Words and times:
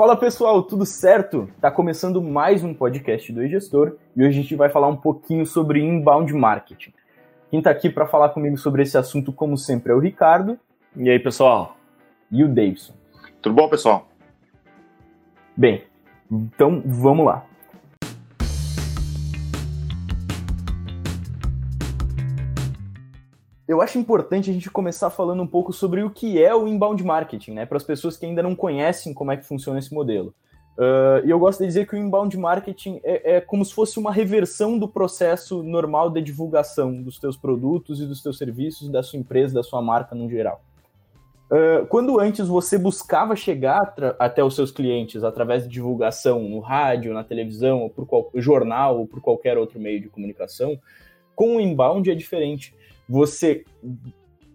Fala 0.00 0.16
pessoal, 0.16 0.62
tudo 0.62 0.86
certo? 0.86 1.48
Tá 1.60 1.70
começando 1.70 2.22
mais 2.22 2.64
um 2.64 2.72
podcast 2.72 3.30
do 3.32 3.44
e-gestor 3.44 3.96
e 4.16 4.22
hoje 4.22 4.38
a 4.38 4.42
gente 4.42 4.54
vai 4.54 4.70
falar 4.70 4.88
um 4.88 4.96
pouquinho 4.96 5.44
sobre 5.44 5.82
inbound 5.82 6.32
marketing. 6.32 6.94
Quem 7.50 7.60
tá 7.60 7.70
aqui 7.70 7.90
para 7.90 8.06
falar 8.06 8.30
comigo 8.30 8.56
sobre 8.56 8.82
esse 8.82 8.96
assunto, 8.96 9.32
como 9.32 9.58
sempre, 9.58 9.92
é 9.92 9.94
o 9.94 9.98
Ricardo. 9.98 10.58
E 10.96 11.10
aí, 11.10 11.18
pessoal? 11.18 11.76
E 12.30 12.42
o 12.42 12.48
Davidson. 12.48 12.94
Tudo 13.42 13.54
bom, 13.54 13.68
pessoal? 13.68 14.08
Bem, 15.56 15.82
então 16.30 16.82
vamos 16.86 17.26
lá. 17.26 17.44
Eu 23.70 23.80
acho 23.80 24.00
importante 24.00 24.50
a 24.50 24.52
gente 24.52 24.68
começar 24.68 25.10
falando 25.10 25.44
um 25.44 25.46
pouco 25.46 25.72
sobre 25.72 26.02
o 26.02 26.10
que 26.10 26.42
é 26.42 26.52
o 26.52 26.66
inbound 26.66 27.04
marketing, 27.04 27.52
né? 27.52 27.64
Para 27.64 27.76
as 27.76 27.84
pessoas 27.84 28.16
que 28.16 28.26
ainda 28.26 28.42
não 28.42 28.52
conhecem 28.52 29.14
como 29.14 29.30
é 29.30 29.36
que 29.36 29.46
funciona 29.46 29.78
esse 29.78 29.94
modelo. 29.94 30.34
Uh, 30.76 31.24
e 31.24 31.30
eu 31.30 31.38
gosto 31.38 31.60
de 31.60 31.68
dizer 31.68 31.86
que 31.86 31.94
o 31.94 31.96
inbound 31.96 32.36
marketing 32.36 33.00
é, 33.04 33.36
é, 33.36 33.40
como 33.40 33.64
se 33.64 33.72
fosse 33.72 33.96
uma 33.96 34.10
reversão 34.10 34.76
do 34.76 34.88
processo 34.88 35.62
normal 35.62 36.10
de 36.10 36.20
divulgação 36.20 37.00
dos 37.00 37.20
teus 37.20 37.36
produtos 37.36 38.00
e 38.00 38.06
dos 38.06 38.20
teus 38.20 38.38
serviços, 38.38 38.88
da 38.88 39.04
sua 39.04 39.20
empresa, 39.20 39.54
da 39.54 39.62
sua 39.62 39.80
marca 39.80 40.16
no 40.16 40.28
geral. 40.28 40.64
Uh, 41.46 41.86
quando 41.86 42.18
antes 42.18 42.48
você 42.48 42.76
buscava 42.76 43.36
chegar 43.36 43.94
até 44.18 44.42
os 44.42 44.56
seus 44.56 44.72
clientes 44.72 45.22
através 45.22 45.62
de 45.62 45.68
divulgação 45.68 46.42
no 46.42 46.58
rádio, 46.58 47.14
na 47.14 47.22
televisão, 47.22 47.82
ou 47.82 47.90
por 47.90 48.04
qual, 48.04 48.32
jornal, 48.34 48.98
ou 48.98 49.06
por 49.06 49.20
qualquer 49.20 49.56
outro 49.56 49.78
meio 49.78 50.00
de 50.00 50.08
comunicação, 50.08 50.76
com 51.36 51.54
o 51.54 51.60
inbound 51.60 52.10
é 52.10 52.16
diferente 52.16 52.74
você 53.10 53.64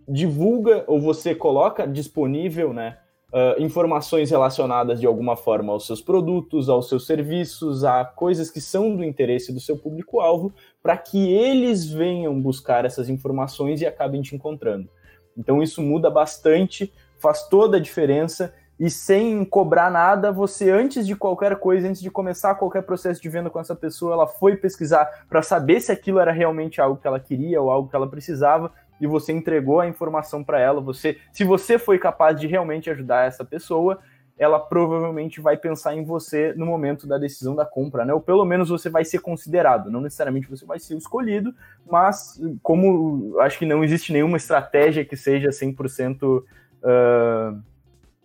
divulga 0.07 0.85
ou 0.87 1.01
você 1.01 1.35
coloca 1.35 1.85
disponível, 1.85 2.73
né, 2.73 2.97
uh, 3.33 3.61
informações 3.61 4.31
relacionadas 4.31 5.01
de 5.01 5.05
alguma 5.05 5.35
forma 5.35 5.73
aos 5.73 5.85
seus 5.85 6.01
produtos, 6.01 6.69
aos 6.69 6.87
seus 6.87 7.05
serviços, 7.05 7.83
a 7.83 8.05
coisas 8.05 8.49
que 8.49 8.61
são 8.61 8.95
do 8.95 9.03
interesse 9.03 9.51
do 9.51 9.59
seu 9.59 9.77
público-alvo, 9.77 10.53
para 10.81 10.95
que 10.95 11.33
eles 11.33 11.85
venham 11.85 12.39
buscar 12.39 12.85
essas 12.85 13.09
informações 13.09 13.81
e 13.81 13.85
acabem 13.85 14.21
te 14.21 14.33
encontrando. 14.33 14.89
Então 15.37 15.61
isso 15.61 15.81
muda 15.81 16.09
bastante, 16.09 16.93
faz 17.19 17.49
toda 17.49 17.75
a 17.75 17.81
diferença 17.81 18.53
e 18.79 18.89
sem 18.89 19.45
cobrar 19.45 19.89
nada, 19.89 20.31
você 20.31 20.69
antes 20.69 21.07
de 21.07 21.15
qualquer 21.15 21.57
coisa, 21.57 21.87
antes 21.87 22.01
de 22.01 22.11
começar 22.11 22.55
qualquer 22.55 22.83
processo 22.83 23.21
de 23.21 23.29
venda 23.29 23.49
com 23.49 23.59
essa 23.59 23.75
pessoa, 23.75 24.13
ela 24.13 24.27
foi 24.27 24.57
pesquisar 24.57 25.25
para 25.29 25.41
saber 25.41 25.79
se 25.79 25.91
aquilo 25.91 26.19
era 26.19 26.31
realmente 26.31 26.81
algo 26.81 26.97
que 26.97 27.07
ela 27.07 27.19
queria 27.19 27.61
ou 27.61 27.71
algo 27.71 27.89
que 27.89 27.95
ela 27.95 28.09
precisava 28.09 28.71
e 28.99 29.07
você 29.07 29.31
entregou 29.31 29.79
a 29.79 29.87
informação 29.87 30.43
para 30.43 30.59
ela. 30.59 30.81
Você, 30.81 31.17
se 31.31 31.43
você 31.43 31.79
foi 31.79 31.97
capaz 31.97 32.39
de 32.39 32.47
realmente 32.47 32.89
ajudar 32.89 33.27
essa 33.27 33.45
pessoa, 33.45 33.99
ela 34.37 34.59
provavelmente 34.59 35.39
vai 35.39 35.55
pensar 35.55 35.95
em 35.95 36.03
você 36.03 36.53
no 36.57 36.65
momento 36.65 37.07
da 37.07 37.17
decisão 37.17 37.55
da 37.55 37.65
compra, 37.65 38.03
né? 38.03 38.13
Ou 38.13 38.19
pelo 38.19 38.43
menos 38.43 38.67
você 38.67 38.89
vai 38.89 39.05
ser 39.05 39.19
considerado. 39.19 39.89
Não 39.89 40.01
necessariamente 40.01 40.49
você 40.49 40.65
vai 40.65 40.79
ser 40.79 40.97
escolhido, 40.97 41.53
mas 41.89 42.41
como 42.61 43.39
acho 43.39 43.57
que 43.57 43.65
não 43.65 43.83
existe 43.83 44.11
nenhuma 44.11 44.35
estratégia 44.35 45.05
que 45.05 45.15
seja 45.15 45.49
100% 45.49 46.43
uh, 46.43 47.63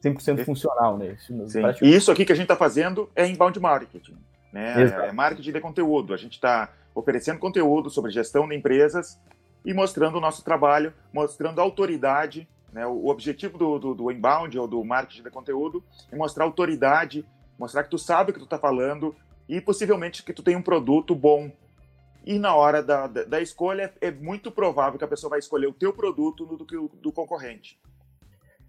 100% 0.02 0.44
funcional, 0.44 0.96
né? 0.96 1.16
E 1.82 1.94
isso 1.94 2.10
aqui 2.10 2.24
que 2.24 2.32
a 2.32 2.34
gente 2.34 2.44
está 2.44 2.56
fazendo 2.56 3.10
é 3.14 3.26
inbound 3.26 3.58
marketing, 3.60 4.16
né? 4.52 4.82
Exato. 4.82 5.02
É 5.02 5.12
marketing 5.12 5.52
de 5.52 5.60
conteúdo. 5.60 6.14
A 6.14 6.16
gente 6.16 6.32
está 6.32 6.72
oferecendo 6.94 7.38
conteúdo 7.38 7.90
sobre 7.90 8.10
gestão 8.10 8.48
de 8.48 8.56
empresas 8.56 9.18
e 9.64 9.74
mostrando 9.74 10.16
o 10.16 10.20
nosso 10.20 10.44
trabalho, 10.44 10.92
mostrando 11.12 11.60
autoridade. 11.60 12.48
Né? 12.72 12.86
O 12.86 13.06
objetivo 13.06 13.58
do, 13.58 13.78
do, 13.78 13.94
do 13.94 14.10
inbound 14.10 14.58
ou 14.58 14.66
do 14.66 14.82
marketing 14.84 15.22
de 15.22 15.30
conteúdo 15.30 15.82
é 16.10 16.16
mostrar 16.16 16.44
autoridade, 16.44 17.26
mostrar 17.58 17.84
que 17.84 17.90
tu 17.90 17.98
sabe 17.98 18.30
o 18.30 18.32
que 18.32 18.40
tu 18.40 18.44
está 18.44 18.58
falando 18.58 19.14
e 19.48 19.60
possivelmente 19.60 20.22
que 20.22 20.32
tu 20.32 20.42
tem 20.42 20.56
um 20.56 20.62
produto 20.62 21.14
bom. 21.14 21.50
E 22.24 22.38
na 22.38 22.54
hora 22.54 22.82
da, 22.82 23.06
da, 23.06 23.24
da 23.24 23.40
escolha, 23.40 23.92
é 24.00 24.10
muito 24.10 24.50
provável 24.50 24.98
que 24.98 25.04
a 25.04 25.08
pessoa 25.08 25.30
vai 25.30 25.38
escolher 25.38 25.66
o 25.66 25.72
teu 25.72 25.92
produto 25.92 26.44
do 26.44 26.64
que 26.64 26.76
o 26.76 26.88
do 26.88 27.10
concorrente. 27.10 27.78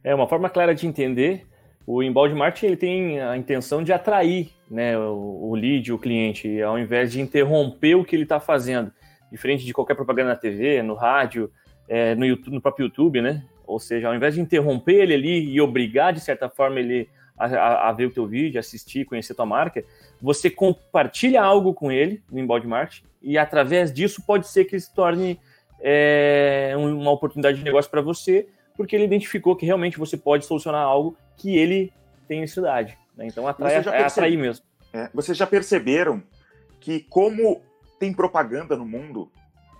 É 0.03 0.13
uma 0.13 0.28
forma 0.28 0.50
clara 0.50 0.73
de 0.73 0.88
entender. 0.88 1.45
O 1.85 2.01
inbound 2.01 2.34
marketing 2.35 2.66
ele 2.67 2.78
tem 2.78 3.19
a 3.19 3.38
intenção 3.38 3.84
de 3.84 3.91
atrair 3.91 4.51
né, 4.69 4.97
o, 4.97 5.50
o 5.50 5.56
lead, 5.56 5.91
o 5.91 5.97
cliente, 5.97 6.62
ao 6.62 6.78
invés 6.79 7.12
de 7.12 7.19
interromper 7.22 7.95
o 7.95 8.06
que 8.06 8.16
ele 8.16 8.23
está 8.23 8.39
fazendo. 8.39 8.91
Diferente 9.31 9.66
de 9.66 9.73
qualquer 9.73 9.95
propaganda 9.95 10.29
na 10.29 10.35
TV, 10.35 10.81
no 10.81 10.94
rádio, 10.94 11.51
é, 11.88 12.16
no, 12.16 12.25
YouTube, 12.25 12.53
no 12.53 12.62
próprio 12.62 12.85
YouTube, 12.85 13.22
né? 13.22 13.44
Ou 13.66 13.79
seja, 13.79 14.07
ao 14.07 14.16
invés 14.16 14.35
de 14.35 14.41
interromper 14.41 15.01
ele 15.01 15.13
ali 15.13 15.50
e 15.50 15.62
obrigar, 15.62 16.13
de 16.13 16.19
certa 16.19 16.50
forma, 16.50 16.79
ele 16.79 17.09
a, 17.38 17.89
a, 17.89 17.91
ver 17.91 18.06
o 18.06 18.12
teu 18.12 18.28
vídeo, 18.28 18.59
assistir, 18.59 19.06
conhecer 19.06 19.33
tua 19.33 19.45
marca, 19.45 19.83
você 20.22 20.50
compartilha 20.50 21.41
algo 21.41 21.73
com 21.73 21.91
ele 21.91 22.22
no 22.31 22.39
inbound 22.39 22.68
marketing 22.68 23.03
e 23.22 23.38
através 23.38 23.91
disso 23.91 24.23
pode 24.25 24.47
ser 24.47 24.66
que 24.66 24.75
ele 24.75 24.81
se 24.81 24.94
torne 24.94 25.39
é, 25.79 26.73
uma 26.78 27.12
oportunidade 27.12 27.57
de 27.57 27.63
negócio 27.63 27.89
para 27.89 28.01
você 28.01 28.47
porque 28.81 28.96
ele 28.96 29.06
identificou 29.06 29.56
que 29.56 29.64
realmente 29.64 30.00
você 30.00 30.18
pode 30.18 30.44
solucionar 30.44 30.81
algo 30.81 31.16
que 31.38 31.56
ele 31.56 31.94
tem 32.28 32.42
necessidade. 32.42 32.97
Né? 33.16 33.28
Então 33.28 33.47
atrai, 33.47 33.75
é 33.75 34.03
atrair 34.03 34.38
mesmo. 34.38 34.66
É, 34.92 35.08
vocês 35.14 35.38
já 35.38 35.46
perceberam 35.46 36.24
que 36.80 37.02
como 37.02 37.62
tem 38.00 38.12
propaganda 38.12 38.75
no 38.75 38.84
mundo, 38.84 39.31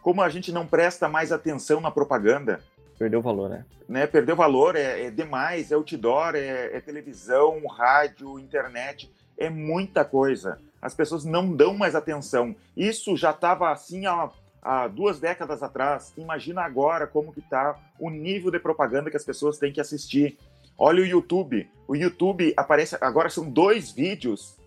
como 0.04 0.22
a 0.22 0.30
gente 0.30 0.52
não 0.52 0.68
presta 0.68 1.10
mais 1.10 1.32
atenção 1.32 1.82
na 1.82 1.90
propaganda. 1.90 2.60
Perdeu 3.00 3.22
valor, 3.24 3.50
né? 3.50 3.66
né? 3.90 4.06
Perdeu 4.06 4.36
valor, 4.36 4.76
é, 4.76 5.06
é 5.06 5.12
demais, 5.12 5.72
é 5.72 5.76
outdoor, 5.76 6.36
é, 6.36 6.78
é 6.78 6.80
televisão, 6.80 7.66
rádio, 7.66 8.38
internet, 8.38 9.12
é 9.36 9.50
muita 9.50 10.06
coisa. 10.06 10.60
As 10.80 10.94
pessoas 10.94 11.26
não 11.26 11.56
dão 11.56 11.74
mais 11.74 11.96
atenção. 11.96 12.56
Isso 12.78 13.18
já 13.18 13.32
estava 13.32 13.72
assim 13.72 14.06
há 14.06 14.30
há 14.62 14.88
duas 14.88 15.20
décadas 15.20 15.64
atrás, 15.64 16.14
imagina 16.18 16.62
agora 16.62 17.08
como 17.08 17.34
que 17.34 17.40
está 17.40 17.78
o 18.00 18.10
nível 18.10 18.52
de 18.52 18.60
propaganda 18.60 19.10
que 19.10 19.18
as 19.18 19.26
pessoas 19.26 19.58
têm 19.58 19.74
que 19.74 19.82
assistir. 19.82 20.38
Olha 20.78 21.02
o 21.02 21.06
YouTube. 21.06 21.70
O 21.88 21.96
YouTube 21.96 22.54
aparece 22.56 22.98
agora 23.02 23.30
são 23.30 23.50
dois 23.50 23.92
vídeos, 23.92 24.58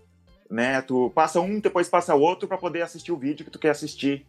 né? 0.51 0.83
Tu 0.83 1.11
passa 1.11 1.41
um, 1.41 1.61
depois 1.61 1.89
passa 1.89 2.15
outro 2.15 2.49
para 2.49 2.59
poder 2.59 2.83
assistir 2.83 3.13
o 3.13 3.17
vídeo 3.17 3.45
que 3.45 3.51
tu 3.51 3.59
quer 3.59 3.71
assistir. 3.71 4.27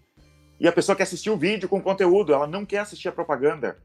E 0.59 0.67
a 0.67 0.71
pessoa 0.71 0.95
quer 0.95 1.03
assistir 1.03 1.29
o 1.29 1.37
vídeo 1.37 1.67
com 1.67 1.81
conteúdo, 1.81 2.33
ela 2.33 2.47
não 2.47 2.65
quer 2.65 2.79
assistir 2.79 3.09
a 3.09 3.11
propaganda. 3.11 3.77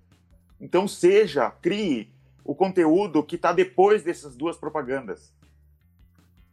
Então 0.61 0.87
seja, 0.87 1.51
crie 1.51 2.13
o 2.45 2.55
conteúdo 2.55 3.23
que 3.23 3.37
está 3.37 3.53
depois 3.53 4.03
dessas 4.03 4.37
duas 4.37 4.57
propagandas. 4.57 5.35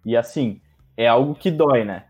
E 0.06 0.16
assim, 0.16 0.62
é 0.96 1.08
algo 1.08 1.36
que 1.36 1.52
dói, 1.52 1.84
né? 1.84 2.06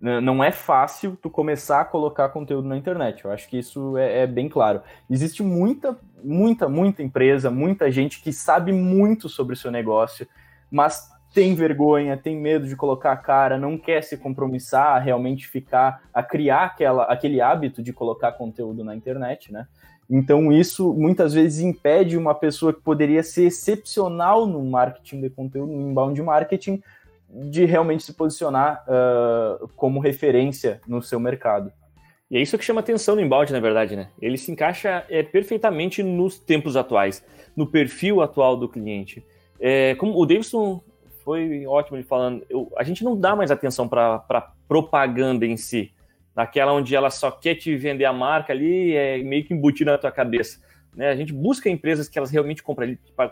Não 0.00 0.42
é 0.42 0.50
fácil 0.50 1.18
tu 1.20 1.28
começar 1.28 1.82
a 1.82 1.84
colocar 1.84 2.30
conteúdo 2.30 2.66
na 2.66 2.76
internet. 2.76 3.24
Eu 3.24 3.30
acho 3.30 3.48
que 3.48 3.58
isso 3.58 3.98
é, 3.98 4.22
é, 4.22 4.26
bem 4.26 4.48
claro. 4.48 4.80
Existe 5.10 5.42
muita, 5.42 5.98
muita, 6.24 6.68
muita 6.68 7.02
empresa, 7.02 7.50
muita 7.50 7.90
gente 7.90 8.22
que 8.22 8.32
sabe 8.32 8.72
muito 8.72 9.28
sobre 9.28 9.54
o 9.54 9.56
seu 9.56 9.70
negócio, 9.70 10.26
mas 10.70 11.10
tem 11.34 11.54
vergonha, 11.54 12.16
tem 12.16 12.36
medo 12.36 12.66
de 12.66 12.74
colocar 12.74 13.12
a 13.12 13.16
cara, 13.16 13.58
não 13.58 13.76
quer 13.78 14.02
se 14.02 14.16
compromissar 14.16 14.96
a 14.96 14.98
realmente 14.98 15.46
ficar, 15.46 16.02
a 16.12 16.22
criar 16.22 16.64
aquela, 16.64 17.04
aquele 17.04 17.40
hábito 17.40 17.82
de 17.82 17.92
colocar 17.92 18.32
conteúdo 18.32 18.82
na 18.82 18.96
internet, 18.96 19.52
né? 19.52 19.66
Então 20.08 20.50
isso 20.50 20.92
muitas 20.92 21.34
vezes 21.34 21.60
impede 21.60 22.16
uma 22.16 22.34
pessoa 22.34 22.72
que 22.72 22.80
poderia 22.80 23.22
ser 23.22 23.44
excepcional 23.44 24.44
no 24.44 24.64
marketing 24.64 25.20
de 25.20 25.30
conteúdo, 25.30 25.70
no 25.70 25.90
inbound 25.90 26.20
marketing, 26.20 26.82
de 27.32 27.64
realmente 27.64 28.02
se 28.02 28.12
posicionar 28.12 28.84
uh, 28.88 29.68
como 29.76 30.00
referência 30.00 30.80
no 30.86 31.00
seu 31.00 31.20
mercado. 31.20 31.72
E 32.30 32.36
é 32.36 32.40
isso 32.40 32.56
que 32.56 32.64
chama 32.64 32.80
atenção 32.80 33.16
no 33.16 33.20
inbound, 33.20 33.52
na 33.52 33.60
verdade, 33.60 33.96
né? 33.96 34.08
Ele 34.20 34.38
se 34.38 34.52
encaixa 34.52 35.04
é, 35.08 35.22
perfeitamente 35.22 36.02
nos 36.02 36.38
tempos 36.38 36.76
atuais, 36.76 37.24
no 37.56 37.66
perfil 37.66 38.22
atual 38.22 38.56
do 38.56 38.68
cliente. 38.68 39.24
É, 39.58 39.94
como 39.96 40.16
o 40.16 40.24
Davidson 40.24 40.80
foi 41.24 41.66
ótimo 41.66 41.96
ele 41.96 42.04
falando, 42.04 42.44
eu, 42.48 42.72
a 42.76 42.82
gente 42.84 43.04
não 43.04 43.18
dá 43.18 43.34
mais 43.34 43.50
atenção 43.50 43.88
para 43.88 44.52
propaganda 44.68 45.44
em 45.44 45.56
si, 45.56 45.92
naquela 46.34 46.72
onde 46.72 46.94
ela 46.94 47.10
só 47.10 47.30
quer 47.30 47.56
te 47.56 47.76
vender 47.76 48.04
a 48.04 48.12
marca 48.12 48.52
ali, 48.52 48.94
é 48.94 49.18
meio 49.18 49.44
que 49.44 49.52
embutida 49.52 49.92
na 49.92 49.98
tua 49.98 50.12
cabeça. 50.12 50.60
Né? 50.94 51.08
A 51.08 51.16
gente 51.16 51.32
busca 51.32 51.68
empresas 51.68 52.08
que 52.08 52.18
elas 52.18 52.30
realmente 52.30 52.62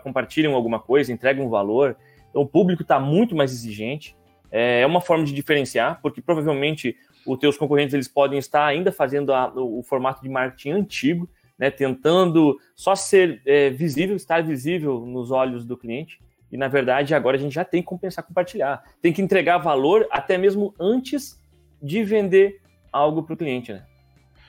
compartilham 0.03 0.53
alguma 0.53 0.79
coisa, 0.79 1.11
entregam 1.11 1.49
valor, 1.49 1.95
então, 2.29 2.41
o 2.41 2.47
público 2.47 2.81
está 2.81 2.99
muito 2.99 3.35
mais 3.35 3.51
exigente. 3.51 4.15
É, 4.51 4.81
é 4.81 4.85
uma 4.85 5.01
forma 5.01 5.23
de 5.23 5.33
diferenciar, 5.33 5.99
porque 6.01 6.21
provavelmente 6.21 6.95
os 7.25 7.37
teus 7.37 7.57
concorrentes 7.57 7.93
eles 7.93 8.07
podem 8.07 8.39
estar 8.39 8.65
ainda 8.65 8.91
fazendo 8.91 9.33
a, 9.33 9.51
o, 9.53 9.79
o, 9.79 9.83
formato 9.83 10.21
de 10.21 10.29
marketing 10.29 10.71
antigo, 10.71 11.29
né, 11.57 11.69
tentando 11.69 12.57
só 12.75 12.95
ser 12.95 13.41
é, 13.45 13.69
visível, 13.69 14.15
estar 14.15 14.41
visível 14.41 15.05
nos 15.05 15.29
olhos 15.29 15.65
do 15.65 15.77
cliente. 15.77 16.19
E 16.51 16.57
na 16.57 16.67
verdade 16.67 17.13
agora 17.13 17.37
a 17.37 17.39
gente 17.39 17.53
já 17.53 17.63
tem 17.63 17.81
que 17.81 17.87
compensar, 17.87 18.25
compartilhar, 18.25 18.83
tem 19.01 19.13
que 19.13 19.21
entregar 19.21 19.59
valor 19.59 20.07
até 20.09 20.37
mesmo 20.37 20.73
antes 20.79 21.39
de 21.81 22.03
vender 22.03 22.59
algo 22.91 23.21
para 23.21 23.33
o 23.33 23.37
cliente, 23.37 23.71
né? 23.71 23.83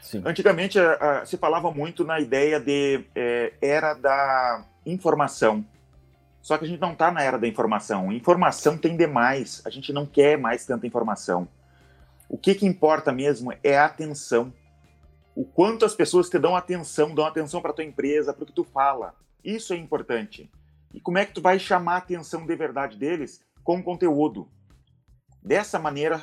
Sim. 0.00 0.22
Antigamente 0.24 0.78
a, 0.78 0.94
a, 0.94 1.26
se 1.26 1.36
falava 1.36 1.70
muito 1.70 2.04
na 2.04 2.18
ideia 2.18 2.58
de 2.58 3.04
é, 3.14 3.52
era 3.60 3.92
da 3.92 4.64
informação. 4.86 5.64
Só 6.42 6.56
que 6.56 6.64
a 6.64 6.68
gente 6.68 6.80
não 6.80 6.92
está 6.92 7.10
na 7.10 7.22
era 7.22 7.38
da 7.38 7.46
informação. 7.46 8.12
Informação 8.12 8.78
tem 8.78 8.96
demais. 8.96 9.62
A 9.64 9.70
gente 9.70 9.92
não 9.92 10.06
quer 10.06 10.38
mais 10.38 10.64
tanta 10.64 10.86
informação. 10.86 11.46
O 12.28 12.38
que, 12.38 12.54
que 12.54 12.66
importa 12.66 13.12
mesmo 13.12 13.52
é 13.62 13.76
a 13.76 13.86
atenção. 13.86 14.52
O 15.34 15.44
quanto 15.44 15.84
as 15.84 15.94
pessoas 15.94 16.28
te 16.28 16.38
dão 16.38 16.56
atenção, 16.56 17.14
dão 17.14 17.26
atenção 17.26 17.60
para 17.60 17.72
tua 17.72 17.84
empresa, 17.84 18.32
para 18.32 18.44
o 18.44 18.46
que 18.46 18.52
tu 18.52 18.64
fala. 18.64 19.14
Isso 19.44 19.72
é 19.72 19.76
importante. 19.76 20.50
E 20.92 21.00
como 21.00 21.18
é 21.18 21.24
que 21.24 21.32
tu 21.32 21.40
vai 21.40 21.58
chamar 21.58 21.94
a 21.94 21.98
atenção 21.98 22.46
de 22.46 22.56
verdade 22.56 22.96
deles? 22.96 23.40
Com 23.62 23.82
conteúdo. 23.82 24.48
Dessa 25.42 25.78
maneira, 25.78 26.20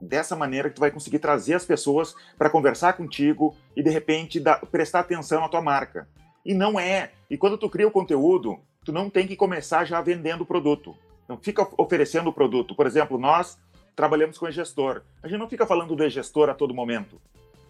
dessa 0.00 0.34
maneira 0.34 0.68
que 0.68 0.76
tu 0.76 0.80
vai 0.80 0.90
conseguir 0.90 1.18
trazer 1.18 1.54
as 1.54 1.64
pessoas 1.64 2.14
para 2.36 2.50
conversar 2.50 2.94
contigo 2.94 3.56
e 3.76 3.82
de 3.82 3.90
repente 3.90 4.40
dar, 4.40 4.60
prestar 4.66 5.00
atenção 5.00 5.40
na 5.40 5.48
tua 5.48 5.62
marca. 5.62 6.08
E 6.44 6.52
não 6.52 6.78
é. 6.78 7.12
E 7.30 7.36
quando 7.38 7.56
tu 7.56 7.70
cria 7.70 7.86
o 7.86 7.92
conteúdo, 7.92 8.60
tu 8.84 8.92
não 8.92 9.08
tem 9.08 9.26
que 9.26 9.36
começar 9.36 9.84
já 9.84 10.00
vendendo 10.00 10.42
o 10.42 10.46
produto. 10.46 10.96
Não 11.28 11.38
fica 11.38 11.66
oferecendo 11.78 12.30
o 12.30 12.32
produto. 12.32 12.74
Por 12.74 12.86
exemplo, 12.86 13.18
nós 13.18 13.58
trabalhamos 13.94 14.38
com 14.38 14.48
e-gestor. 14.48 15.02
A 15.22 15.28
gente 15.28 15.38
não 15.38 15.48
fica 15.48 15.66
falando 15.66 15.94
do 15.94 16.04
e-gestor 16.04 16.48
a 16.48 16.54
todo 16.54 16.74
momento. 16.74 17.20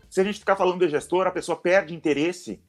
Se 0.08 0.20
a 0.20 0.24
gente 0.24 0.38
ficar 0.38 0.56
falando 0.56 0.78
do 0.78 0.84
e-gestor, 0.84 1.26
a 1.26 1.30
pessoa 1.30 1.56
perde 1.56 1.94
interesse. 1.94 2.62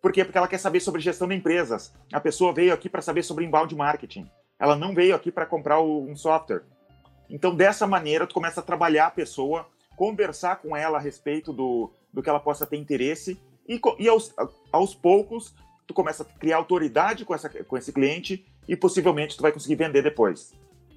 Por 0.00 0.12
quê? 0.12 0.24
Porque 0.24 0.38
ela 0.38 0.48
quer 0.48 0.58
saber 0.58 0.80
sobre 0.80 1.00
gestão 1.00 1.28
de 1.28 1.34
empresas. 1.34 1.92
A 2.12 2.20
pessoa 2.20 2.52
veio 2.52 2.72
aqui 2.72 2.88
para 2.88 3.02
saber 3.02 3.22
sobre 3.22 3.44
inbound 3.44 3.74
marketing. 3.74 4.28
Ela 4.58 4.76
não 4.76 4.94
veio 4.94 5.14
aqui 5.14 5.30
para 5.30 5.46
comprar 5.46 5.80
um 5.80 6.14
software. 6.16 6.62
Então, 7.28 7.54
dessa 7.54 7.86
maneira, 7.86 8.26
tu 8.26 8.34
começa 8.34 8.60
a 8.60 8.62
trabalhar 8.62 9.06
a 9.06 9.10
pessoa, 9.10 9.66
conversar 9.96 10.56
com 10.56 10.76
ela 10.76 10.98
a 10.98 11.00
respeito 11.00 11.52
do, 11.52 11.90
do 12.12 12.22
que 12.22 12.28
ela 12.28 12.40
possa 12.40 12.66
ter 12.66 12.76
interesse 12.76 13.40
e, 13.66 13.80
e 13.98 14.08
aos, 14.08 14.34
aos 14.70 14.94
poucos 14.94 15.54
tu 15.92 15.94
começa 15.94 16.22
a 16.22 16.26
criar 16.38 16.56
autoridade 16.56 17.24
com, 17.24 17.34
essa, 17.34 17.48
com 17.48 17.76
esse 17.76 17.92
cliente 17.92 18.44
e 18.66 18.74
possivelmente 18.74 19.36
tu 19.36 19.42
vai 19.42 19.52
conseguir 19.52 19.76
vender 19.76 20.02
depois. 20.02 20.52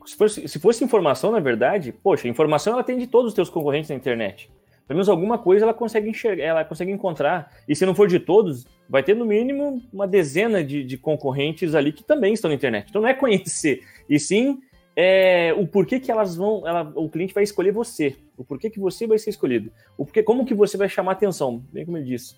Se 0.06 0.16
fosse, 0.16 0.48
se 0.48 0.60
fosse 0.60 0.84
informação, 0.84 1.32
na 1.32 1.40
verdade, 1.40 1.92
poxa, 1.92 2.28
informação 2.28 2.74
ela 2.74 2.84
tem 2.84 2.98
de 2.98 3.08
todos 3.08 3.30
os 3.30 3.34
teus 3.34 3.50
concorrentes 3.50 3.90
na 3.90 3.96
internet. 3.96 4.50
Pelo 4.88 4.98
menos 4.98 5.10
alguma 5.10 5.38
coisa 5.38 5.66
ela 5.66 5.74
consegue 5.74 6.08
enxergar, 6.08 6.44
ela 6.44 6.64
consegue 6.64 6.92
encontrar. 6.92 7.52
E 7.68 7.76
se 7.76 7.86
não 7.86 7.96
for 7.96 8.08
de 8.08 8.20
todos, 8.20 8.68
vai 8.88 9.02
ter 9.02 9.16
no 9.16 9.26
mínimo 9.26 9.82
uma 9.92 10.08
dezena 10.08 10.64
de, 10.64 10.84
de 10.84 10.98
concorrentes 10.98 11.74
ali 11.74 11.92
que 11.92 12.04
também 12.04 12.34
estão 12.34 12.50
na 12.50 12.56
internet. 12.56 12.88
Então 12.90 13.02
não 13.02 13.10
é 13.10 13.14
conhecer, 13.14 13.82
e 14.08 14.20
sim 14.20 14.60
é, 14.96 15.54
o 15.54 15.68
porquê 15.68 16.00
que 16.00 16.12
elas 16.12 16.36
vão, 16.36 16.66
ela, 16.66 16.90
o 16.96 17.10
cliente 17.10 17.34
vai 17.34 17.44
escolher 17.44 17.72
você, 17.72 18.16
o 18.38 18.46
porquê 18.46 18.70
que 18.70 18.80
você 18.80 19.06
vai 19.06 19.18
ser 19.18 19.32
escolhido, 19.32 19.72
o 19.98 20.06
porquê, 20.06 20.24
como 20.24 20.46
que 20.46 20.54
você 20.54 20.78
vai 20.78 20.88
chamar 20.88 21.14
atenção, 21.14 21.64
bem 21.74 21.84
como 21.84 21.98
ele 21.98 22.06
disse. 22.06 22.36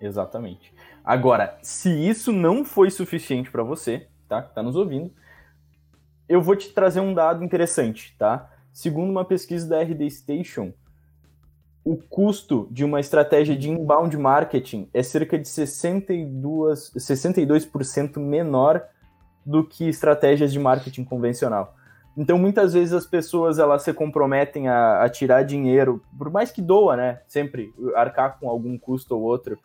Exatamente. 0.00 0.74
Agora, 1.04 1.58
se 1.62 1.90
isso 1.90 2.32
não 2.32 2.64
foi 2.64 2.90
suficiente 2.90 3.50
para 3.50 3.62
você, 3.62 4.06
tá? 4.28 4.42
Que 4.42 4.54
tá 4.54 4.62
nos 4.62 4.76
ouvindo, 4.76 5.12
eu 6.28 6.40
vou 6.40 6.54
te 6.54 6.72
trazer 6.72 7.00
um 7.00 7.12
dado 7.12 7.44
interessante, 7.44 8.14
tá? 8.18 8.50
Segundo 8.72 9.10
uma 9.10 9.24
pesquisa 9.24 9.68
da 9.68 9.82
RD 9.82 10.08
Station, 10.10 10.72
o 11.84 11.96
custo 11.96 12.68
de 12.70 12.84
uma 12.84 13.00
estratégia 13.00 13.56
de 13.56 13.68
inbound 13.68 14.16
marketing 14.16 14.88
é 14.94 15.02
cerca 15.02 15.36
de 15.36 15.48
62%, 15.48 16.94
62% 16.96 18.18
menor 18.18 18.82
do 19.44 19.66
que 19.66 19.88
estratégias 19.88 20.52
de 20.52 20.60
marketing 20.60 21.04
convencional. 21.04 21.74
Então, 22.16 22.38
muitas 22.38 22.74
vezes 22.74 22.92
as 22.92 23.06
pessoas 23.06 23.58
elas 23.58 23.82
se 23.82 23.92
comprometem 23.92 24.68
a, 24.68 25.02
a 25.02 25.08
tirar 25.08 25.42
dinheiro, 25.42 26.02
por 26.16 26.30
mais 26.30 26.52
que 26.52 26.62
doa, 26.62 26.96
né? 26.96 27.20
Sempre 27.26 27.74
arcar 27.96 28.38
com 28.38 28.48
algum 28.48 28.78
custo 28.78 29.16
ou 29.16 29.22
outro 29.22 29.58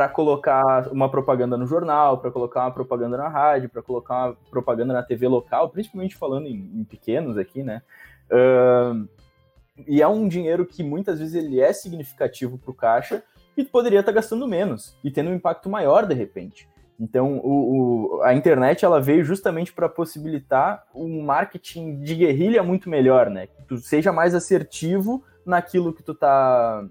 para 0.00 0.08
colocar 0.08 0.88
uma 0.90 1.10
propaganda 1.10 1.58
no 1.58 1.66
jornal, 1.66 2.16
para 2.16 2.30
colocar 2.30 2.60
uma 2.62 2.70
propaganda 2.70 3.18
na 3.18 3.28
rádio, 3.28 3.68
para 3.68 3.82
colocar 3.82 4.28
uma 4.28 4.36
propaganda 4.50 4.94
na 4.94 5.02
TV 5.02 5.28
local, 5.28 5.68
principalmente 5.68 6.16
falando 6.16 6.46
em, 6.46 6.54
em 6.74 6.84
pequenos 6.84 7.36
aqui, 7.36 7.62
né? 7.62 7.82
Uh, 8.32 9.06
e 9.86 10.00
é 10.00 10.08
um 10.08 10.26
dinheiro 10.26 10.64
que 10.64 10.82
muitas 10.82 11.18
vezes 11.18 11.34
ele 11.34 11.60
é 11.60 11.70
significativo 11.74 12.56
para 12.56 12.70
o 12.70 12.74
caixa 12.74 13.22
e 13.54 13.62
poderia 13.62 14.00
estar 14.00 14.10
tá 14.10 14.16
gastando 14.16 14.48
menos 14.48 14.96
e 15.04 15.10
tendo 15.10 15.28
um 15.28 15.34
impacto 15.34 15.68
maior 15.68 16.06
de 16.06 16.14
repente. 16.14 16.66
Então, 16.98 17.36
o, 17.36 18.16
o, 18.16 18.22
a 18.22 18.32
internet 18.32 18.82
ela 18.86 19.02
veio 19.02 19.22
justamente 19.22 19.70
para 19.70 19.86
possibilitar 19.86 20.82
um 20.94 21.22
marketing 21.22 22.00
de 22.00 22.14
guerrilha 22.14 22.62
muito 22.62 22.88
melhor, 22.88 23.28
né? 23.28 23.48
Que 23.48 23.64
tu 23.64 23.76
seja 23.76 24.10
mais 24.10 24.34
assertivo 24.34 25.22
naquilo 25.44 25.92
que 25.92 26.02
tu 26.02 26.14
tá, 26.14 26.86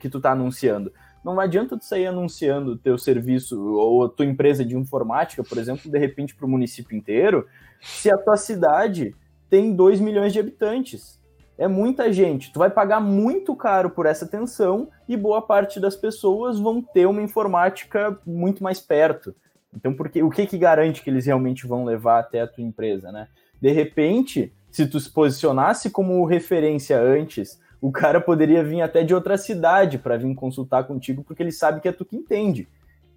que 0.00 0.08
tu 0.08 0.18
tá 0.18 0.30
anunciando. 0.30 0.90
Não 1.24 1.40
adianta 1.40 1.78
tu 1.78 1.84
sair 1.84 2.06
anunciando 2.06 2.72
o 2.72 2.76
teu 2.76 2.98
serviço 2.98 3.58
ou 3.60 4.04
a 4.04 4.08
tua 4.08 4.26
empresa 4.26 4.64
de 4.64 4.76
informática, 4.76 5.42
por 5.42 5.56
exemplo, 5.56 5.90
de 5.90 5.98
repente 5.98 6.34
para 6.34 6.44
o 6.44 6.48
município 6.48 6.96
inteiro, 6.96 7.46
se 7.80 8.12
a 8.12 8.18
tua 8.18 8.36
cidade 8.36 9.14
tem 9.48 9.74
2 9.74 10.00
milhões 10.00 10.32
de 10.32 10.40
habitantes. 10.40 11.18
É 11.56 11.68
muita 11.68 12.12
gente. 12.12 12.52
Tu 12.52 12.58
vai 12.58 12.68
pagar 12.68 13.00
muito 13.00 13.54
caro 13.54 13.88
por 13.88 14.06
essa 14.06 14.24
atenção 14.24 14.88
e 15.08 15.16
boa 15.16 15.40
parte 15.40 15.80
das 15.80 15.96
pessoas 15.96 16.58
vão 16.58 16.82
ter 16.82 17.06
uma 17.06 17.22
informática 17.22 18.18
muito 18.26 18.62
mais 18.62 18.80
perto. 18.80 19.34
Então, 19.74 19.94
porque, 19.94 20.22
o 20.22 20.30
que, 20.30 20.46
que 20.46 20.58
garante 20.58 21.02
que 21.02 21.08
eles 21.08 21.26
realmente 21.26 21.66
vão 21.66 21.84
levar 21.84 22.18
até 22.18 22.40
a 22.40 22.46
tua 22.46 22.62
empresa, 22.62 23.10
né? 23.10 23.28
De 23.60 23.70
repente, 23.70 24.52
se 24.70 24.86
tu 24.86 24.98
se 24.98 25.10
posicionasse 25.10 25.90
como 25.90 26.24
referência 26.24 27.00
antes 27.00 27.60
o 27.84 27.92
cara 27.92 28.18
poderia 28.18 28.64
vir 28.64 28.80
até 28.80 29.04
de 29.04 29.14
outra 29.14 29.36
cidade 29.36 29.98
para 29.98 30.16
vir 30.16 30.34
consultar 30.34 30.84
contigo, 30.84 31.22
porque 31.22 31.42
ele 31.42 31.52
sabe 31.52 31.82
que 31.82 31.88
é 31.88 31.92
tu 31.92 32.02
que 32.02 32.16
entende. 32.16 32.66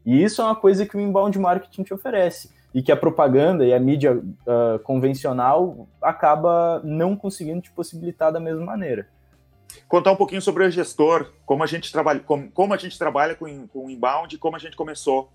E 0.05 0.21
isso 0.21 0.41
é 0.41 0.43
uma 0.43 0.57
coisa 0.57 0.85
que 0.85 0.97
o 0.97 0.99
inbound 0.99 1.39
marketing 1.39 1.83
te 1.83 1.93
oferece. 1.93 2.51
E 2.73 2.83
que 2.83 2.91
a 2.91 2.97
propaganda 2.97 3.65
e 3.65 3.73
a 3.73 3.79
mídia 3.79 4.17
uh, 4.17 4.77
convencional 4.83 5.87
acaba 6.01 6.81
não 6.83 7.15
conseguindo 7.15 7.61
te 7.61 7.71
possibilitar 7.71 8.29
da 8.29 8.41
mesma 8.41 8.65
maneira. 8.65 9.07
Contar 9.87 10.11
um 10.11 10.17
pouquinho 10.17 10.41
sobre 10.41 10.65
o 10.65 10.69
gestor, 10.69 11.31
como 11.45 11.63
a 11.63 11.65
gente 11.65 11.89
trabalha, 11.89 12.19
como, 12.19 12.51
como 12.51 12.73
a 12.73 12.77
gente 12.77 12.99
trabalha 12.99 13.35
com, 13.35 13.69
com 13.69 13.89
inbound 13.89 14.37
como 14.37 14.57
a 14.57 14.59
gente 14.59 14.75
começou. 14.75 15.31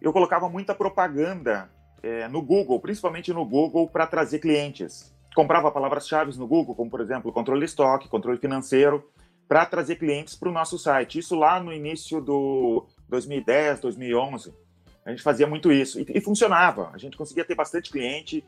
Eu 0.00 0.12
colocava 0.12 0.48
muita 0.48 0.76
propaganda 0.76 1.68
é, 2.00 2.28
no 2.28 2.40
Google, 2.40 2.78
principalmente 2.78 3.32
no 3.32 3.44
Google, 3.44 3.88
para 3.88 4.06
trazer 4.06 4.38
clientes 4.38 5.12
comprava 5.34 5.70
palavras-chave 5.70 6.36
no 6.38 6.46
Google, 6.46 6.74
como 6.74 6.90
por 6.90 7.00
exemplo 7.00 7.32
controle 7.32 7.60
de 7.60 7.66
estoque, 7.66 8.08
controle 8.08 8.38
financeiro, 8.38 9.08
para 9.48 9.66
trazer 9.66 9.96
clientes 9.96 10.34
para 10.34 10.48
o 10.48 10.52
nosso 10.52 10.78
site. 10.78 11.18
Isso 11.18 11.34
lá 11.34 11.60
no 11.60 11.72
início 11.72 12.20
do 12.20 12.86
2010, 13.08 13.80
2011. 13.80 14.54
A 15.04 15.10
gente 15.10 15.22
fazia 15.22 15.46
muito 15.46 15.70
isso 15.72 16.00
e, 16.00 16.06
e 16.08 16.20
funcionava. 16.20 16.90
A 16.92 16.98
gente 16.98 17.16
conseguia 17.16 17.44
ter 17.44 17.54
bastante 17.54 17.90
cliente. 17.90 18.44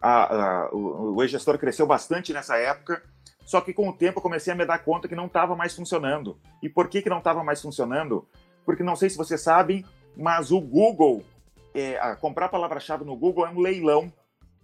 A, 0.00 0.34
a, 0.34 0.70
o, 0.72 1.16
o 1.16 1.24
e-gestor 1.24 1.58
cresceu 1.58 1.86
bastante 1.86 2.32
nessa 2.32 2.56
época. 2.56 3.02
Só 3.44 3.60
que 3.60 3.72
com 3.72 3.88
o 3.88 3.92
tempo 3.92 4.18
eu 4.18 4.22
comecei 4.22 4.52
a 4.52 4.56
me 4.56 4.64
dar 4.64 4.78
conta 4.78 5.08
que 5.08 5.14
não 5.14 5.26
estava 5.26 5.56
mais 5.56 5.74
funcionando. 5.74 6.38
E 6.62 6.68
por 6.68 6.88
que, 6.88 7.02
que 7.02 7.08
não 7.08 7.18
estava 7.18 7.42
mais 7.42 7.60
funcionando? 7.60 8.26
Porque 8.64 8.82
não 8.82 8.94
sei 8.94 9.10
se 9.10 9.16
vocês 9.16 9.40
sabem, 9.40 9.84
mas 10.16 10.50
o 10.50 10.60
Google, 10.60 11.24
é, 11.74 12.14
comprar 12.16 12.48
palavra-chave 12.48 13.04
no 13.04 13.16
Google 13.16 13.46
é 13.46 13.50
um 13.50 13.60
leilão 13.60 14.12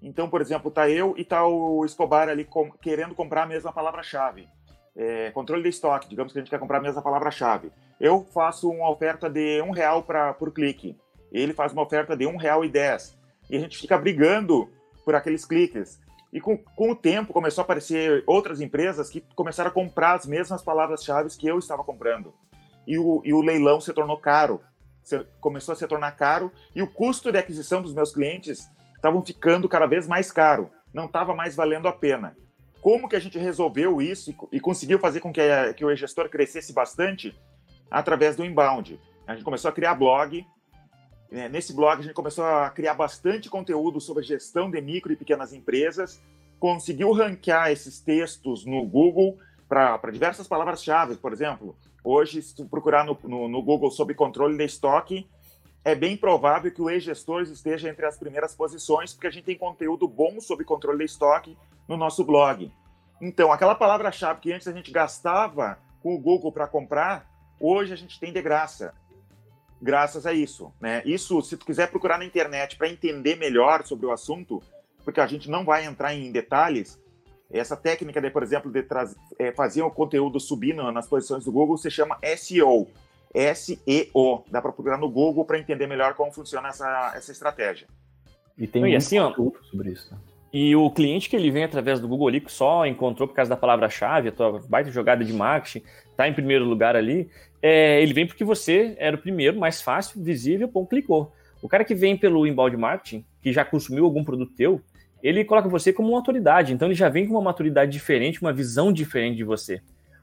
então, 0.05 0.29
por 0.29 0.43
exemplo, 0.43 0.71
tá 0.71 0.89
eu 0.89 1.15
e 1.17 1.25
tá 1.25 1.47
o 1.47 1.83
Escobar 1.83 2.29
ali 2.29 2.45
com, 2.45 2.71
querendo 2.71 3.15
comprar 3.15 3.45
a 3.45 3.47
mesma 3.47 3.73
palavra-chave. 3.73 4.47
É, 4.95 5.31
controle 5.31 5.63
de 5.63 5.71
estoque, 5.71 6.11
digamos 6.11 6.31
que 6.31 6.39
a 6.39 6.43
gente 6.43 6.51
quer 6.51 6.61
comprar 6.61 6.77
a 6.77 6.83
mesma 6.83 7.01
palavra-chave. 7.01 7.73
Eu 7.99 8.23
faço 8.23 8.69
uma 8.69 8.91
oferta 8.91 9.31
de 9.31 9.63
um 9.63 9.71
real 9.71 10.03
pra, 10.03 10.35
por 10.35 10.53
clique. 10.53 10.95
Ele 11.33 11.55
faz 11.55 11.73
uma 11.73 11.83
oferta 11.83 12.15
de 12.15 12.27
um 12.27 12.37
real 12.37 12.67
e 12.67 12.69
dez. 12.69 13.17
E 13.49 13.57
a 13.57 13.59
gente 13.59 13.79
fica 13.79 13.97
brigando 13.97 14.71
por 15.07 15.15
aqueles 15.15 15.47
cliques. 15.47 15.99
E 16.31 16.39
com, 16.39 16.59
com 16.59 16.91
o 16.91 16.97
tempo 16.97 17.33
começou 17.33 17.63
a 17.63 17.65
aparecer 17.65 18.23
outras 18.27 18.61
empresas 18.61 19.09
que 19.09 19.23
começaram 19.35 19.71
a 19.71 19.73
comprar 19.73 20.15
as 20.15 20.27
mesmas 20.27 20.63
palavras-chave 20.63 21.31
que 21.31 21.47
eu 21.47 21.59
estava 21.59 21.83
comprando. 21.83 22.35
E 22.87 22.99
o, 22.99 23.23
e 23.25 23.33
o 23.33 23.41
leilão 23.41 23.81
se 23.81 23.93
tornou 23.95 24.19
caro. 24.19 24.61
Se, 25.03 25.25
começou 25.41 25.73
a 25.73 25.77
se 25.77 25.87
tornar 25.89 26.13
caro. 26.13 26.53
E 26.75 26.83
o 26.83 26.87
custo 26.87 27.33
de 27.33 27.39
aquisição 27.39 27.81
dos 27.81 27.95
meus 27.95 28.13
clientes 28.13 28.69
estavam 29.05 29.23
ficando 29.23 29.69
cada 29.69 29.85
vez 29.85 30.09
mais 30.09 30.33
caro, 30.33 30.71
não 30.93 31.05
estava 31.05 31.35
mais 31.35 31.55
valendo 31.55 31.87
a 31.87 31.93
pena. 31.93 32.35
Como 32.81 33.07
que 33.07 33.15
a 33.15 33.21
gente 33.21 33.39
resolveu 33.39 34.01
isso 34.01 34.35
e, 34.51 34.59
conseguiu 34.59 34.99
fazer 34.99 35.21
com 35.21 35.31
que, 35.31 35.43
a, 35.43 35.75
que 35.75 35.85
o 35.85 35.91
e-gestor 35.91 36.31
crescesse 36.31 36.73
bastante? 36.73 37.39
Através 37.91 38.35
do 38.35 38.45
inbound. 38.45 38.99
A 39.27 39.35
gente 39.35 39.45
começou 39.45 39.69
a 39.69 39.73
criar 39.73 39.95
blog. 39.95 40.47
Né? 41.31 41.51
Nesse 41.51 41.75
blog, 41.75 41.99
a 41.99 42.03
gente 42.03 42.15
começou 42.15 42.45
a 42.45 42.71
criar 42.71 42.95
bastante 42.95 43.51
conteúdo 43.51 44.01
sobre 44.01 44.23
gestão 44.23 44.71
de 44.71 44.81
micro 44.81 45.13
e 45.13 45.17
pequenas 45.17 45.53
empresas. 45.53 46.23
Conseguiu 46.59 47.13
ranquear 47.13 47.71
esses 47.71 48.01
textos 48.01 48.65
no 48.65 48.87
Google 48.87 49.37
para 49.69 50.11
diversas 50.11 50.49
palavras-chave. 50.49 51.17
Por 51.17 51.33
exemplo, 51.33 51.77
hoje, 52.03 52.41
se 52.41 52.55
tu 52.55 52.65
procurar 52.65 53.05
no, 53.05 53.19
no, 53.25 53.49
no 53.49 53.63
Google 53.63 53.91
sobre 53.91 54.15
controle 54.15 54.57
de 54.57 54.65
estoque, 54.65 55.27
é 55.85 55.95
bem 55.95 56.17
provável 56.17 56.73
que 56.73 56.81
o 56.81 56.91
e-gestor 56.91 57.43
esteja 57.43 57.91
entre 57.91 58.07
as 58.07 58.17
primeiras 58.17 58.55
posições, 58.55 59.13
porque 59.13 59.27
a 59.27 59.31
gente 59.31 59.45
tem 59.45 59.59
conteúdo 59.59 60.09
bom 60.09 60.41
sobre 60.41 60.65
controle 60.65 60.99
de 60.99 61.05
estoque 61.05 61.59
no 61.87 61.97
nosso 61.97 62.25
blog. 62.25 62.73
Então, 63.21 63.53
aquela 63.53 63.75
palavra-chave 63.75 64.41
que 64.41 64.53
antes 64.53 64.67
a 64.67 64.73
gente 64.73 64.91
gastava 64.91 65.79
com 66.03 66.15
o 66.15 66.19
Google 66.19 66.51
para 66.51 66.67
comprar, 66.67 67.31
hoje 67.61 67.93
a 67.93 67.97
gente 67.97 68.19
tem 68.19 68.33
de 68.33 68.41
graça. 68.41 68.95
Graças 69.81 70.27
a 70.27 70.33
isso, 70.33 70.73
né? 70.81 71.03
Isso, 71.05 71.41
se 71.43 71.57
tu 71.57 71.67
quiser 71.67 71.91
procurar 71.91 72.19
na 72.19 72.25
internet 72.25 72.77
para 72.77 72.89
entender 72.89 73.37
melhor 73.37 73.85
sobre 73.85 74.07
o 74.07 74.13
assunto, 74.13 74.63
porque 75.05 75.21
a 75.21 75.27
gente 75.27 75.51
não 75.51 75.65
vai 75.65 75.85
entrar 75.85 76.15
em 76.15 76.33
detalhes, 76.33 76.99
essa 77.51 77.77
técnica, 77.77 78.21
de, 78.21 78.31
por 78.31 78.43
exemplo, 78.43 78.71
de 78.71 78.85
é, 79.39 79.53
fazer 79.53 79.83
o 79.83 79.91
conteúdo 79.91 80.41
subir 80.41 80.75
nas 80.75 81.07
posições 81.07 81.45
do 81.45 81.53
Google 81.53 81.77
se 81.77 81.91
chama 81.91 82.19
SEO. 82.37 82.89
SEO. 83.35 84.45
Dá 84.51 84.63
para 84.63 84.73
procurar 84.73 84.99
no 84.99 85.11
Google 85.11 85.45
para 85.45 85.59
entender 85.59 85.87
melhor 85.87 86.15
como 86.15 86.33
funciona 86.33 86.69
essa, 86.69 87.13
essa 87.17 87.33
estratégia. 87.33 87.87
E 88.57 88.67
tem 88.67 88.87
e 88.87 88.97
assim, 88.97 89.19
ó, 89.19 89.33
sobre 89.71 89.91
isso. 89.91 90.13
Né? 90.13 90.19
E 90.53 90.77
o 90.77 90.89
cliente 90.89 91.29
que 91.29 91.35
ele 91.35 91.51
vem 91.51 91.65
através 91.65 91.99
do 91.99 92.07
Google 92.07 92.29
ali, 92.29 92.41
que 92.41 92.53
só 92.53 92.87
encontrou 92.87 93.27
por 93.27 93.35
causa 93.35 93.49
da 93.49 93.57
palavra-chave, 93.57 94.29
a 94.29 94.33
tua 94.33 94.63
baita 94.69 94.89
jogada 94.89 95.25
de 95.25 95.33
marketing, 95.33 95.85
tá 96.17 96.29
em 96.29 96.33
primeiro 96.33 96.65
lugar 96.65 96.95
ali, 96.95 97.29
é, 97.61 98.01
ele 98.01 98.13
vem 98.13 98.25
porque 98.25 98.45
você 98.45 98.95
era 98.99 99.17
o 99.17 99.19
primeiro, 99.19 99.59
mais 99.59 99.83
fácil, 99.83 100.23
visível, 100.23 100.69
bom, 100.69 100.87
clicou. 100.87 101.33
O 101.61 101.69
cara 101.69 101.83
que 101.83 101.95
vem 101.95 102.17
pelo 102.17 102.47
inbound 102.47 102.77
marketing, 102.77 103.25
que 103.43 103.53
já 103.53 103.65
consumiu 103.65 104.05
algum 104.05 104.23
produto 104.23 104.55
teu, 104.55 104.81
ele 105.21 105.45
coloca 105.45 105.69
você 105.69 105.93
como 105.93 106.11
uma 106.11 106.19
autoridade. 106.19 106.73
Então 106.73 106.87
ele 106.87 106.95
já 106.95 107.09
vem 107.09 107.27
com 107.27 107.33
uma 107.33 107.43
maturidade 107.43 107.91
diferente, 107.91 108.41
uma 108.41 108.53
visão 108.53 108.93
diferente 108.93 109.39
de 109.39 109.45
você. 109.45 109.81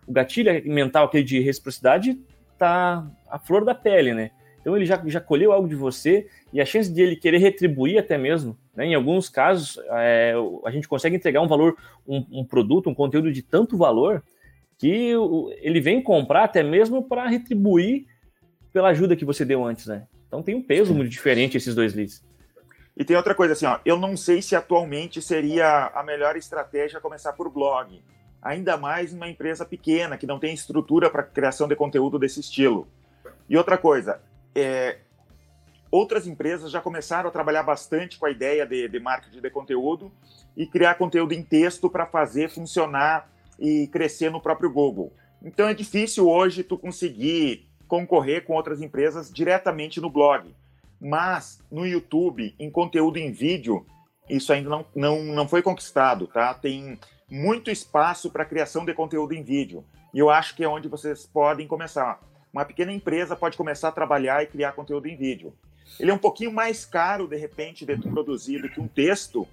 O 0.07 0.13
gatilho 0.13 0.63
mental 0.71 1.05
aquele 1.05 1.23
de 1.23 1.39
reciprocidade 1.39 2.17
tá 2.61 3.11
a 3.27 3.39
flor 3.39 3.65
da 3.65 3.73
pele, 3.73 4.13
né? 4.13 4.31
Então 4.59 4.75
ele 4.75 4.85
já, 4.85 5.01
já 5.07 5.19
colheu 5.19 5.51
algo 5.51 5.67
de 5.67 5.75
você 5.75 6.27
e 6.53 6.61
a 6.61 6.65
chance 6.65 6.93
de 6.93 7.01
ele 7.01 7.15
querer 7.15 7.39
retribuir 7.39 7.97
até 7.97 8.17
mesmo, 8.17 8.55
né? 8.75 8.85
Em 8.85 8.93
alguns 8.93 9.27
casos 9.27 9.79
é, 9.89 10.35
a 10.63 10.69
gente 10.69 10.87
consegue 10.87 11.15
entregar 11.15 11.41
um 11.41 11.47
valor, 11.47 11.75
um, 12.07 12.23
um, 12.31 12.45
produto, 12.45 12.87
um 12.87 12.93
conteúdo 12.93 13.31
de 13.31 13.41
tanto 13.41 13.75
valor 13.75 14.23
que 14.77 15.13
ele 15.61 15.81
vem 15.81 16.01
comprar 16.01 16.43
até 16.43 16.61
mesmo 16.61 17.03
para 17.03 17.27
retribuir 17.27 18.05
pela 18.71 18.89
ajuda 18.89 19.15
que 19.15 19.25
você 19.25 19.43
deu 19.43 19.65
antes, 19.65 19.87
né? 19.87 20.05
Então 20.27 20.43
tem 20.43 20.55
um 20.55 20.61
peso 20.61 20.93
muito 20.93 21.09
diferente 21.09 21.57
esses 21.57 21.73
dois 21.73 21.95
leads. 21.95 22.23
E 22.95 23.03
tem 23.03 23.17
outra 23.17 23.33
coisa 23.33 23.53
assim, 23.53 23.65
ó, 23.65 23.79
eu 23.83 23.97
não 23.97 24.15
sei 24.15 24.41
se 24.41 24.55
atualmente 24.55 25.21
seria 25.21 25.91
a 25.95 26.03
melhor 26.03 26.35
estratégia 26.35 26.99
começar 26.99 27.33
por 27.33 27.49
blog, 27.49 28.01
ainda 28.41 28.75
mais 28.77 29.13
numa 29.13 29.29
empresa 29.29 29.65
pequena 29.65 30.17
que 30.17 30.25
não 30.25 30.39
tem 30.39 30.53
estrutura 30.53 31.09
para 31.09 31.23
criação 31.23 31.67
de 31.67 31.75
conteúdo 31.75 32.17
desse 32.17 32.39
estilo. 32.39 32.87
E 33.47 33.55
outra 33.55 33.77
coisa, 33.77 34.21
é, 34.55 34.97
outras 35.91 36.25
empresas 36.25 36.71
já 36.71 36.81
começaram 36.81 37.29
a 37.29 37.31
trabalhar 37.31 37.63
bastante 37.63 38.17
com 38.17 38.25
a 38.25 38.31
ideia 38.31 38.65
de, 38.65 38.87
de 38.87 38.99
marketing 38.99 39.41
de 39.41 39.49
conteúdo 39.49 40.11
e 40.55 40.65
criar 40.65 40.95
conteúdo 40.95 41.33
em 41.33 41.43
texto 41.43 41.89
para 41.89 42.05
fazer 42.05 42.49
funcionar 42.49 43.29
e 43.59 43.87
crescer 43.87 44.31
no 44.31 44.41
próprio 44.41 44.71
Google. 44.71 45.13
Então 45.43 45.67
é 45.67 45.73
difícil 45.73 46.27
hoje 46.27 46.63
tu 46.63 46.77
conseguir 46.77 47.67
concorrer 47.87 48.45
com 48.45 48.53
outras 48.53 48.81
empresas 48.81 49.31
diretamente 49.31 49.99
no 49.99 50.09
blog. 50.09 50.55
Mas 50.99 51.59
no 51.71 51.85
YouTube, 51.85 52.55
em 52.59 52.69
conteúdo 52.69 53.17
em 53.17 53.31
vídeo, 53.31 53.85
isso 54.29 54.53
ainda 54.53 54.69
não, 54.69 54.85
não, 54.95 55.23
não 55.23 55.47
foi 55.47 55.61
conquistado, 55.61 56.27
tá? 56.27 56.53
Tem 56.53 56.97
muito 57.31 57.71
espaço 57.71 58.29
para 58.29 58.43
criação 58.43 58.83
de 58.83 58.93
conteúdo 58.93 59.33
em 59.33 59.41
vídeo. 59.41 59.85
E 60.13 60.19
eu 60.19 60.29
acho 60.29 60.53
que 60.53 60.63
é 60.63 60.67
onde 60.67 60.89
vocês 60.89 61.25
podem 61.25 61.65
começar. 61.65 62.19
Uma 62.51 62.65
pequena 62.65 62.91
empresa 62.91 63.35
pode 63.35 63.55
começar 63.55 63.87
a 63.87 63.91
trabalhar 63.93 64.43
e 64.43 64.47
criar 64.47 64.73
conteúdo 64.73 65.07
em 65.07 65.15
vídeo. 65.15 65.53
Ele 65.97 66.11
é 66.11 66.13
um 66.13 66.17
pouquinho 66.17 66.51
mais 66.51 66.85
caro, 66.85 67.27
de 67.27 67.37
repente, 67.37 67.85
de 67.85 67.95
produzir 67.97 68.61
do 68.61 68.69
que 68.69 68.81
um 68.81 68.87
texto, 68.87 69.47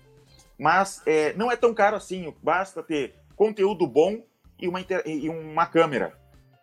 mas 0.58 1.00
é, 1.06 1.32
não 1.34 1.50
é 1.50 1.56
tão 1.56 1.72
caro 1.72 1.96
assim. 1.96 2.34
Basta 2.42 2.82
ter 2.82 3.14
conteúdo 3.36 3.86
bom 3.86 4.20
e 4.58 4.66
uma, 4.66 4.80
e 5.06 5.28
uma 5.28 5.66
câmera. 5.66 6.12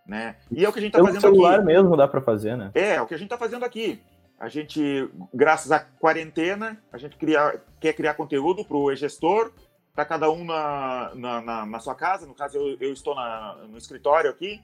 Né? 0.05 0.35
E 0.51 0.65
é 0.65 0.69
o 0.69 0.73
que 0.73 0.79
a 0.79 0.81
gente 0.81 0.91
está 0.91 1.03
fazendo 1.03 1.21
celular 1.21 1.55
aqui. 1.55 1.65
mesmo 1.65 1.95
dá 1.95 2.07
para 2.07 2.21
fazer, 2.21 2.57
né? 2.57 2.71
É, 2.75 2.95
é 2.95 3.01
o 3.01 3.07
que 3.07 3.13
a 3.13 3.17
gente 3.17 3.27
está 3.27 3.37
fazendo 3.37 3.63
aqui. 3.63 4.01
A 4.37 4.49
gente, 4.49 5.09
graças 5.33 5.71
à 5.71 5.79
quarentena, 5.79 6.77
a 6.91 6.97
gente 6.97 7.15
cria, 7.15 7.59
quer 7.79 7.93
criar 7.93 8.15
conteúdo 8.15 8.65
para 8.65 8.75
o 8.75 8.91
e-gestor, 8.91 9.51
está 9.95 10.03
cada 10.03 10.29
um 10.29 10.43
na, 10.43 11.11
na, 11.15 11.41
na, 11.41 11.65
na, 11.65 11.79
sua 11.79 11.95
casa, 11.95 12.27
no 12.27 12.35
caso 12.35 12.57
eu, 12.57 12.77
eu 12.81 12.91
estou 12.91 13.15
na, 13.15 13.55
no 13.69 13.77
escritório 13.77 14.29
aqui, 14.29 14.61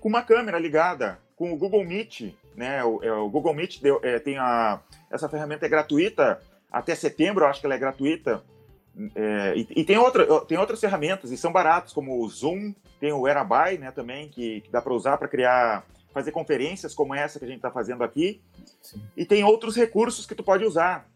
com 0.00 0.08
uma 0.08 0.22
câmera 0.22 0.58
ligada, 0.58 1.20
com 1.36 1.52
o 1.52 1.56
Google 1.56 1.84
Meet, 1.84 2.34
né? 2.56 2.82
O, 2.82 3.00
é, 3.00 3.12
o 3.12 3.30
Google 3.30 3.54
Meet 3.54 3.80
deu, 3.80 4.00
é, 4.02 4.18
tem 4.18 4.38
a, 4.38 4.80
essa 5.08 5.28
ferramenta 5.28 5.66
é 5.66 5.68
gratuita, 5.68 6.42
até 6.70 6.96
setembro 6.96 7.44
eu 7.44 7.48
acho 7.48 7.60
que 7.60 7.66
ela 7.66 7.76
é 7.76 7.78
gratuita, 7.78 8.42
é, 9.14 9.54
e, 9.56 9.68
e, 9.76 9.84
tem, 9.84 9.98
outra, 9.98 10.26
tem 10.46 10.58
outras 10.58 10.80
ferramentas, 10.80 11.30
e 11.30 11.36
são 11.36 11.52
baratos, 11.52 11.92
como 11.92 12.20
o 12.20 12.28
Zoom, 12.28 12.74
tem 12.98 13.12
o 13.12 13.24
Airby, 13.24 13.78
né, 13.78 13.92
também, 13.92 14.28
que, 14.28 14.62
que 14.62 14.70
dá 14.70 14.82
para 14.82 14.92
usar 14.92 15.16
para 15.16 15.28
criar 15.28 15.84
fazer 16.12 16.32
conferências 16.32 16.94
como 16.94 17.14
essa 17.14 17.38
que 17.38 17.44
a 17.44 17.48
gente 17.48 17.58
está 17.58 17.70
fazendo 17.70 18.02
aqui. 18.02 18.40
Sim. 18.82 19.00
E 19.14 19.24
tem 19.24 19.44
outros 19.44 19.76
recursos 19.76 20.24
que 20.24 20.34
tu 20.34 20.42
pode 20.42 20.64
usar 20.64 21.06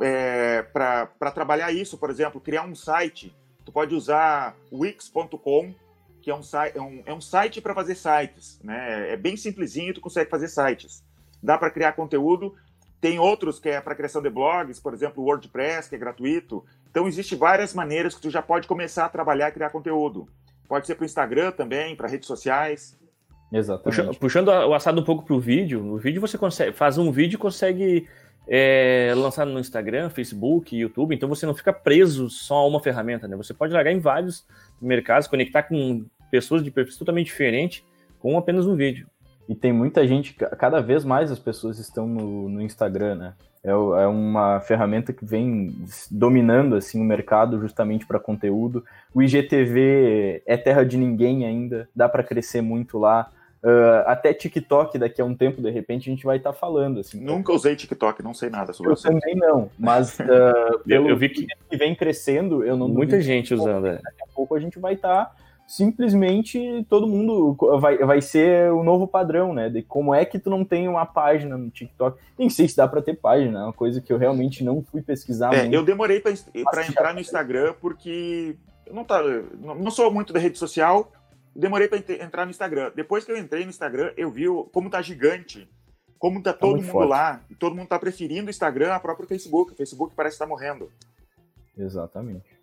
é, 0.00 0.62
para 0.62 1.30
trabalhar 1.32 1.72
isso. 1.72 1.98
Por 1.98 2.10
exemplo, 2.10 2.40
criar 2.40 2.64
um 2.64 2.74
site. 2.74 3.34
Tu 3.64 3.72
pode 3.72 3.94
usar 3.94 4.56
wix.com, 4.72 5.74
que 6.22 6.30
é 6.30 6.34
um, 6.34 6.40
é 6.74 6.80
um, 6.80 7.02
é 7.06 7.14
um 7.14 7.20
site 7.20 7.60
para 7.60 7.74
fazer 7.74 7.94
sites. 7.94 8.60
Né? 8.62 9.12
É 9.12 9.16
bem 9.16 9.36
simplesinho, 9.36 9.94
tu 9.94 10.00
consegue 10.00 10.30
fazer 10.30 10.48
sites. 10.48 11.04
Dá 11.42 11.56
para 11.56 11.70
criar 11.70 11.92
conteúdo. 11.92 12.54
Tem 13.00 13.18
outros 13.18 13.58
que 13.58 13.68
é 13.68 13.80
para 13.80 13.94
criação 13.94 14.20
de 14.20 14.28
blogs, 14.28 14.78
por 14.78 14.92
exemplo, 14.92 15.22
o 15.22 15.26
WordPress, 15.26 15.88
que 15.88 15.94
é 15.94 15.98
gratuito. 15.98 16.64
Então, 16.90 17.08
existe 17.08 17.34
várias 17.34 17.72
maneiras 17.72 18.14
que 18.14 18.20
tu 18.20 18.30
já 18.30 18.42
pode 18.42 18.68
começar 18.68 19.06
a 19.06 19.08
trabalhar 19.08 19.48
e 19.48 19.52
criar 19.52 19.70
conteúdo. 19.70 20.28
Pode 20.68 20.86
ser 20.86 20.94
para 20.94 21.02
o 21.02 21.06
Instagram 21.06 21.50
também, 21.52 21.96
para 21.96 22.08
redes 22.08 22.26
sociais. 22.26 22.98
Exatamente. 23.52 24.18
Puxando 24.18 24.48
o 24.48 24.74
assado 24.74 25.00
um 25.00 25.04
pouco 25.04 25.24
para 25.24 25.34
o 25.34 25.40
vídeo, 25.40 25.82
no 25.82 25.96
vídeo 25.96 26.20
você 26.20 26.38
consegue 26.38 26.72
faz 26.72 26.98
um 26.98 27.10
vídeo 27.10 27.36
e 27.36 27.38
consegue 27.38 28.08
é, 28.52 29.14
lançar 29.16 29.46
no 29.46 29.60
Instagram, 29.60 30.10
Facebook, 30.10 30.76
YouTube, 30.76 31.14
então 31.14 31.28
você 31.28 31.46
não 31.46 31.54
fica 31.54 31.72
preso 31.72 32.28
só 32.28 32.56
a 32.56 32.66
uma 32.66 32.80
ferramenta, 32.80 33.28
né? 33.28 33.36
Você 33.36 33.54
pode 33.54 33.72
largar 33.72 33.92
em 33.92 34.00
vários 34.00 34.44
mercados, 34.82 35.28
conectar 35.28 35.62
com 35.62 36.04
pessoas 36.32 36.64
de 36.64 36.70
perfis 36.72 36.96
totalmente 36.96 37.26
diferentes 37.26 37.84
com 38.18 38.36
apenas 38.36 38.66
um 38.66 38.74
vídeo. 38.74 39.06
E 39.48 39.54
tem 39.54 39.72
muita 39.72 40.04
gente, 40.04 40.34
cada 40.34 40.80
vez 40.80 41.04
mais 41.04 41.30
as 41.30 41.38
pessoas 41.38 41.78
estão 41.78 42.08
no, 42.08 42.48
no 42.48 42.60
Instagram, 42.60 43.14
né? 43.14 43.34
É, 43.62 43.70
é, 43.70 43.74
uma 44.06 44.58
ferramenta 44.60 45.12
que 45.12 45.24
vem 45.24 45.76
dominando 46.10 46.74
assim 46.74 47.00
o 47.00 47.04
mercado 47.04 47.60
justamente 47.60 48.04
para 48.04 48.18
conteúdo. 48.18 48.84
O 49.14 49.22
IGTV 49.22 50.42
é 50.44 50.56
terra 50.56 50.84
de 50.84 50.96
ninguém 50.96 51.46
ainda, 51.46 51.88
dá 51.94 52.08
para 52.08 52.24
crescer 52.24 52.62
muito 52.62 52.98
lá. 52.98 53.30
Uh, 53.62 54.06
até 54.06 54.32
TikTok, 54.32 54.98
daqui 54.98 55.20
a 55.20 55.24
um 55.24 55.34
tempo, 55.34 55.60
de 55.60 55.70
repente, 55.70 56.08
a 56.08 56.12
gente 56.12 56.24
vai 56.24 56.38
estar 56.38 56.52
tá 56.52 56.58
falando. 56.58 57.00
Assim, 57.00 57.20
Nunca 57.20 57.52
usei 57.52 57.76
TikTok, 57.76 58.22
não 58.22 58.32
sei 58.32 58.48
nada 58.48 58.72
sobre 58.72 58.94
isso. 58.94 59.06
Eu 59.06 59.12
também 59.12 59.36
não, 59.36 59.70
mas 59.78 60.16
uh, 60.20 60.78
pelo 60.86 61.10
eu, 61.10 61.16
vi 61.16 61.28
que... 61.28 61.46
que 61.46 61.76
vem 61.76 61.94
crescendo, 61.94 62.64
eu 62.64 62.76
não 62.76 62.88
Muita 62.88 63.20
gente 63.20 63.52
usando, 63.52 63.86
é. 63.86 63.98
Daqui 64.02 64.22
a 64.22 64.34
pouco 64.34 64.54
a 64.54 64.60
gente 64.60 64.78
vai 64.78 64.94
estar 64.94 65.26
tá, 65.26 65.36
simplesmente 65.66 66.86
todo 66.88 67.06
mundo 67.06 67.54
vai, 67.78 67.98
vai 67.98 68.22
ser 68.22 68.72
o 68.72 68.82
novo 68.82 69.06
padrão, 69.06 69.52
né? 69.52 69.68
De 69.68 69.82
como 69.82 70.14
é 70.14 70.24
que 70.24 70.38
tu 70.38 70.48
não 70.48 70.64
tem 70.64 70.88
uma 70.88 71.04
página 71.04 71.58
no 71.58 71.68
TikTok. 71.68 72.18
Nem 72.38 72.48
sei 72.48 72.66
se 72.66 72.78
dá 72.78 72.88
para 72.88 73.02
ter 73.02 73.14
página, 73.14 73.60
é 73.60 73.62
uma 73.64 73.72
coisa 73.74 74.00
que 74.00 74.10
eu 74.10 74.16
realmente 74.16 74.64
não 74.64 74.82
fui 74.82 75.02
pesquisar. 75.02 75.52
É, 75.52 75.68
eu 75.70 75.84
demorei 75.84 76.18
para 76.20 76.86
entrar 76.86 77.12
no 77.12 77.20
Instagram 77.20 77.74
porque 77.78 78.56
eu 78.86 78.94
não, 78.94 79.04
tá, 79.04 79.22
não 79.22 79.90
sou 79.90 80.10
muito 80.10 80.32
da 80.32 80.40
rede 80.40 80.56
social 80.56 81.12
demorei 81.54 81.88
para 81.88 81.98
entrar 81.98 82.44
no 82.44 82.50
Instagram. 82.50 82.92
Depois 82.94 83.24
que 83.24 83.32
eu 83.32 83.36
entrei 83.36 83.64
no 83.64 83.70
Instagram, 83.70 84.12
eu 84.16 84.30
vi 84.30 84.44
como 84.72 84.90
tá 84.90 85.02
gigante, 85.02 85.68
como 86.18 86.42
tá, 86.42 86.52
tá 86.52 86.58
todo 86.58 86.76
mundo 86.76 86.90
forte. 86.90 87.08
lá, 87.08 87.44
e 87.50 87.54
todo 87.54 87.74
mundo 87.74 87.88
tá 87.88 87.98
preferindo 87.98 88.48
o 88.48 88.50
Instagram 88.50 88.94
a 88.94 89.00
próprio 89.00 89.28
Facebook. 89.28 89.72
O 89.72 89.76
Facebook 89.76 90.14
parece 90.14 90.34
estar 90.34 90.44
tá 90.44 90.48
morrendo. 90.48 90.90
Exatamente. 91.76 92.58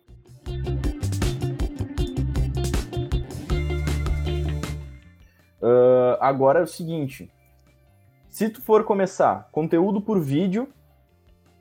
Uh, 5.60 6.16
agora 6.20 6.60
é 6.60 6.62
o 6.62 6.66
seguinte: 6.66 7.30
se 8.30 8.48
tu 8.48 8.62
for 8.62 8.84
começar 8.84 9.48
conteúdo 9.50 10.00
por 10.00 10.20
vídeo, 10.20 10.72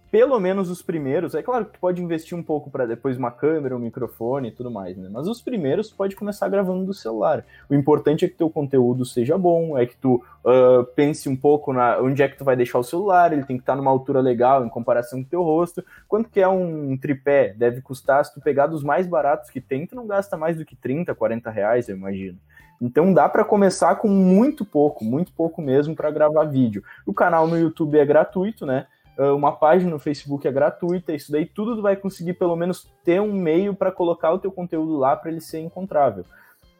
pelo 0.09 0.39
menos 0.39 0.69
os 0.69 0.81
primeiros, 0.81 1.35
é 1.35 1.43
claro 1.43 1.65
que 1.65 1.73
tu 1.73 1.79
pode 1.79 2.01
investir 2.01 2.37
um 2.37 2.43
pouco 2.43 2.69
para 2.69 2.85
depois 2.85 3.17
uma 3.17 3.29
câmera, 3.29 3.75
um 3.75 3.79
microfone 3.79 4.47
e 4.47 4.51
tudo 4.51 4.71
mais, 4.71 4.95
né? 4.95 5.09
Mas 5.11 5.27
os 5.27 5.41
primeiros 5.41 5.91
pode 5.91 6.15
começar 6.15 6.47
gravando 6.47 6.85
do 6.85 6.93
celular. 6.93 7.43
O 7.69 7.75
importante 7.75 8.23
é 8.23 8.27
que 8.27 8.35
teu 8.35 8.49
conteúdo 8.49 9.05
seja 9.05 9.37
bom, 9.37 9.77
é 9.77 9.85
que 9.85 9.97
tu 9.97 10.23
uh, 10.45 10.83
pense 10.95 11.27
um 11.27 11.35
pouco 11.35 11.73
na 11.73 11.99
onde 11.99 12.23
é 12.23 12.27
que 12.27 12.37
tu 12.37 12.45
vai 12.45 12.55
deixar 12.55 12.79
o 12.79 12.83
celular, 12.83 13.33
ele 13.33 13.43
tem 13.43 13.57
que 13.57 13.63
estar 13.63 13.75
numa 13.75 13.91
altura 13.91 14.21
legal 14.21 14.65
em 14.65 14.69
comparação 14.69 15.21
com 15.21 15.29
teu 15.29 15.43
rosto. 15.43 15.83
Quanto 16.07 16.29
que 16.29 16.39
é 16.39 16.47
um 16.47 16.97
tripé? 16.97 17.53
Deve 17.57 17.81
custar, 17.81 18.23
se 18.23 18.33
tu 18.33 18.39
pegar 18.39 18.67
dos 18.67 18.83
mais 18.83 19.07
baratos 19.07 19.49
que 19.49 19.59
tem, 19.59 19.85
tu 19.85 19.95
não 19.95 20.07
gasta 20.07 20.37
mais 20.37 20.57
do 20.57 20.65
que 20.65 20.75
30, 20.75 21.13
40 21.13 21.49
reais, 21.49 21.89
eu 21.89 21.97
imagino. 21.97 22.37
Então 22.81 23.13
dá 23.13 23.27
para 23.27 23.43
começar 23.43 23.95
com 23.95 24.07
muito 24.07 24.63
pouco, 24.63 25.03
muito 25.03 25.33
pouco 25.33 25.61
mesmo 25.61 25.95
para 25.95 26.11
gravar 26.11 26.45
vídeo. 26.45 26.83
O 27.05 27.13
canal 27.13 27.47
no 27.47 27.57
YouTube 27.57 27.97
é 27.97 28.05
gratuito, 28.05 28.65
né? 28.65 28.85
Ah, 29.17 29.33
uma 29.33 29.51
página 29.51 29.91
no 29.91 29.99
Facebook 29.99 30.47
é 30.47 30.51
gratuita, 30.51 31.13
isso 31.13 31.31
daí 31.31 31.45
tudo 31.45 31.75
tu 31.75 31.81
vai 31.81 31.95
conseguir 31.95 32.33
pelo 32.33 32.55
menos 32.55 32.87
ter 33.03 33.19
um 33.21 33.33
meio 33.33 33.73
para 33.73 33.91
colocar 33.91 34.31
o 34.31 34.39
teu 34.39 34.51
conteúdo 34.51 34.97
lá 34.97 35.15
para 35.15 35.31
ele 35.31 35.41
ser 35.41 35.59
encontrável. 35.59 36.23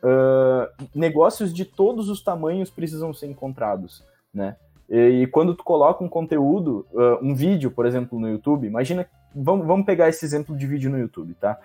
uh, 0.04 0.88
negócios 0.94 1.52
de 1.52 1.66
todos 1.66 2.08
os 2.08 2.22
tamanhos 2.22 2.70
precisam 2.70 3.14
ser 3.14 3.28
encontrados, 3.28 4.04
né? 4.34 4.56
E, 4.88 5.24
e 5.24 5.28
quando 5.28 5.56
tu 5.56 5.64
coloca 5.64 6.04
um 6.04 6.08
conteúdo, 6.08 6.86
uh, 6.94 7.18
um 7.22 7.34
vídeo, 7.34 7.72
por 7.72 7.86
exemplo, 7.86 8.20
no 8.20 8.30
YouTube, 8.30 8.68
imagina, 8.68 9.08
vamos, 9.36 9.66
vamos 9.66 9.86
pegar 9.86 10.08
esse 10.08 10.24
exemplo 10.24 10.56
de 10.56 10.68
vídeo 10.68 10.92
no 10.92 11.00
YouTube, 11.00 11.34
tá? 11.34 11.60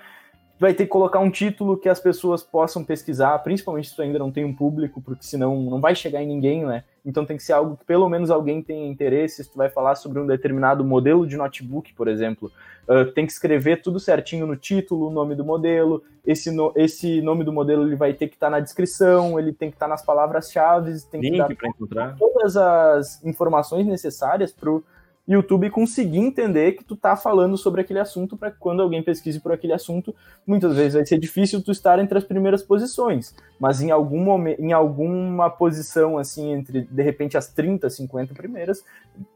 vai 0.63 0.73
ter 0.73 0.85
que 0.85 0.91
colocar 0.91 1.19
um 1.19 1.31
título 1.31 1.77
que 1.77 1.89
as 1.89 1.99
pessoas 1.99 2.41
possam 2.41 2.85
pesquisar, 2.85 3.37
principalmente 3.41 3.89
se 3.89 3.97
tu 3.97 4.03
ainda 4.03 4.19
não 4.19 4.31
tem 4.31 4.45
um 4.45 4.55
público, 4.55 5.03
porque 5.03 5.25
senão 5.25 5.61
não 5.61 5.81
vai 5.81 5.93
chegar 5.93 6.23
em 6.23 6.27
ninguém, 6.29 6.65
né? 6.65 6.85
Então 7.05 7.27
tem 7.27 7.37
que 7.37 7.43
ser 7.43 7.53
algo 7.53 7.77
que 7.77 7.85
pelo 7.85 8.09
menos 8.09 8.31
alguém 8.31 8.63
tenha 8.63 8.87
interesse. 8.87 9.43
Se 9.43 9.51
tu 9.51 9.57
vai 9.57 9.69
falar 9.69 9.97
sobre 9.97 10.21
um 10.21 10.27
determinado 10.27 10.85
modelo 10.85 11.27
de 11.27 11.37
notebook, 11.37 11.93
por 11.95 12.07
exemplo, 12.07 12.51
uh, 12.89 13.11
tem 13.13 13.27
que 13.27 13.33
escrever 13.33 13.83
tudo 13.83 13.99
certinho 13.99 14.47
no 14.47 14.57
título, 14.57 15.09
o 15.09 15.11
nome 15.11 15.35
do 15.35 15.45
modelo. 15.45 16.03
Esse, 16.25 16.51
no, 16.51 16.73
esse 16.77 17.21
nome 17.21 17.43
do 17.43 17.53
modelo 17.53 17.85
ele 17.85 17.97
vai 17.97 18.13
ter 18.13 18.29
que 18.29 18.35
estar 18.35 18.47
tá 18.47 18.51
na 18.51 18.61
descrição, 18.61 19.39
ele 19.39 19.53
tem 19.53 19.71
que 19.71 19.77
estar 19.77 19.87
tá 19.87 19.91
nas 19.91 20.05
palavras-chave, 20.05 20.93
tem 21.11 21.21
que 21.21 21.31
Link 21.31 21.39
dar 21.39 21.69
encontrar. 21.69 22.17
todas 22.17 22.57
as 22.57 23.25
informações 23.25 23.85
necessárias 23.87 24.53
para 24.53 24.71
o 24.71 24.85
YouTube 25.27 25.71
conseguir 25.71 26.19
entender 26.19 26.73
que 26.73 26.85
tu 26.85 26.97
tá 26.97 27.15
falando 27.15 27.57
sobre 27.57 27.81
aquele 27.81 28.01
assunto 28.01 28.37
para 28.37 28.51
que 28.51 28.59
quando 28.59 28.83
alguém 28.83 29.03
pesquise 29.03 29.39
por 29.39 29.53
aquele 29.53 29.73
assunto, 29.73 30.15
muitas 30.45 30.75
vezes 30.75 30.95
vai 30.95 31.07
ser 31.07 31.17
difícil 31.17 31.63
tu 31.63 31.71
estar 31.71 32.01
entre 32.01 32.19
as 32.19 32.25
primeiras 32.25 32.63
posições, 32.63 33.35
mas 33.59 33.81
em 33.81 33.93
algum 33.93 34.23
momento, 34.23 34.61
em 34.61 34.73
alguma 34.73 35.49
posição 35.49 36.19
assim 36.19 36.53
entre 36.53 36.83
de 36.83 37.03
repente 37.03 37.37
as 37.37 37.49
30, 37.49 37.89
50 37.89 38.35
primeiras, 38.35 38.85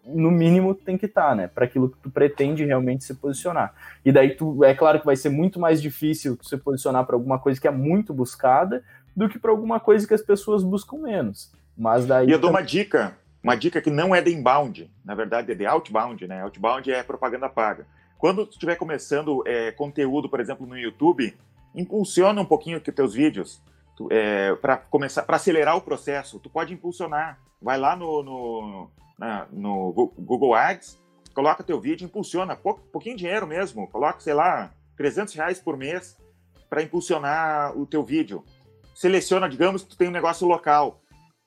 no 0.04 0.30
mínimo 0.30 0.74
tem 0.74 0.98
que 0.98 1.06
estar, 1.06 1.28
tá, 1.28 1.34
né, 1.36 1.48
para 1.48 1.64
aquilo 1.64 1.88
que 1.88 1.98
tu 1.98 2.10
pretende 2.10 2.64
realmente 2.64 3.04
se 3.04 3.14
posicionar. 3.14 3.72
E 4.04 4.10
daí 4.10 4.34
tu 4.34 4.64
é 4.64 4.74
claro 4.74 4.98
que 4.98 5.06
vai 5.06 5.16
ser 5.16 5.28
muito 5.28 5.60
mais 5.60 5.80
difícil 5.80 6.36
tu 6.36 6.48
se 6.48 6.56
posicionar 6.56 7.06
para 7.06 7.14
alguma 7.14 7.38
coisa 7.38 7.60
que 7.60 7.68
é 7.68 7.70
muito 7.70 8.12
buscada 8.12 8.82
do 9.14 9.28
que 9.28 9.38
para 9.38 9.52
alguma 9.52 9.78
coisa 9.78 10.06
que 10.06 10.14
as 10.14 10.22
pessoas 10.22 10.64
buscam 10.64 10.98
menos. 10.98 11.52
Mas 11.78 12.06
daí 12.06 12.28
E 12.28 12.32
eu 12.32 12.38
dou 12.40 12.50
uma 12.50 12.62
dica 12.62 13.16
uma 13.46 13.56
dica 13.56 13.80
que 13.80 13.90
não 13.90 14.12
é 14.12 14.20
de 14.20 14.34
inbound, 14.34 14.90
na 15.04 15.14
verdade 15.14 15.52
é 15.52 15.54
de 15.54 15.64
outbound, 15.64 16.26
né? 16.26 16.42
Outbound 16.42 16.90
é 16.90 17.00
propaganda 17.04 17.48
paga. 17.48 17.86
Quando 18.18 18.42
estiver 18.42 18.74
começando 18.74 19.44
é, 19.46 19.70
conteúdo, 19.70 20.28
por 20.28 20.40
exemplo, 20.40 20.66
no 20.66 20.76
YouTube, 20.76 21.32
impulsiona 21.72 22.40
um 22.40 22.44
pouquinho 22.44 22.78
os 22.78 22.82
teus 22.82 23.14
vídeos 23.14 23.62
é, 24.10 24.52
para 24.56 24.78
começar, 24.78 25.22
para 25.22 25.36
acelerar 25.36 25.76
o 25.76 25.80
processo. 25.80 26.40
Tu 26.40 26.50
pode 26.50 26.74
impulsionar. 26.74 27.38
Vai 27.62 27.78
lá 27.78 27.94
no, 27.94 28.20
no, 28.24 28.90
na, 29.16 29.46
no 29.52 29.92
Google 29.92 30.52
Ads, 30.52 31.00
coloca 31.32 31.62
teu 31.62 31.80
vídeo, 31.80 32.04
impulsiona, 32.04 32.56
pouco, 32.56 32.80
pouquinho 32.90 33.16
dinheiro 33.16 33.46
mesmo, 33.46 33.86
coloca, 33.86 34.18
sei 34.18 34.34
lá, 34.34 34.72
300 34.96 35.32
reais 35.34 35.60
por 35.60 35.76
mês 35.76 36.18
para 36.68 36.82
impulsionar 36.82 37.78
o 37.78 37.86
teu 37.86 38.02
vídeo. 38.02 38.42
Seleciona, 38.92 39.48
digamos 39.48 39.84
que 39.84 39.90
tu 39.90 39.96
tem 39.96 40.08
um 40.08 40.10
negócio 40.10 40.48
local. 40.48 41.00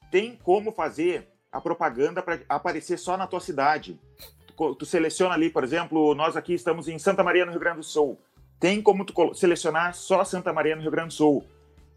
Tem 0.10 0.38
como 0.38 0.72
fazer 0.72 1.28
a 1.52 1.60
propaganda 1.60 2.22
para 2.22 2.40
aparecer 2.48 2.98
só 2.98 3.18
na 3.18 3.28
tua 3.28 3.40
cidade. 3.40 4.00
Tu, 4.48 4.76
tu, 4.76 4.86
seleciona 4.86 5.34
ali, 5.34 5.50
por 5.50 5.64
exemplo, 5.64 6.14
nós 6.14 6.36
aqui 6.36 6.54
estamos 6.54 6.88
em 6.88 7.00
Santa 7.00 7.24
Maria, 7.24 7.46
no 7.46 7.52
Rio 7.52 7.60
Grande 7.60 7.78
do 7.78 7.84
Sul. 7.84 8.20
Tem 8.60 8.82
como 8.82 9.06
tu 9.06 9.34
selecionar 9.34 9.94
só 9.94 10.24
Santa 10.24 10.52
Maria, 10.52 10.76
no 10.76 10.82
Rio 10.82 10.92
Grande 10.92 11.10
do 11.10 11.14
Sul. 11.14 11.46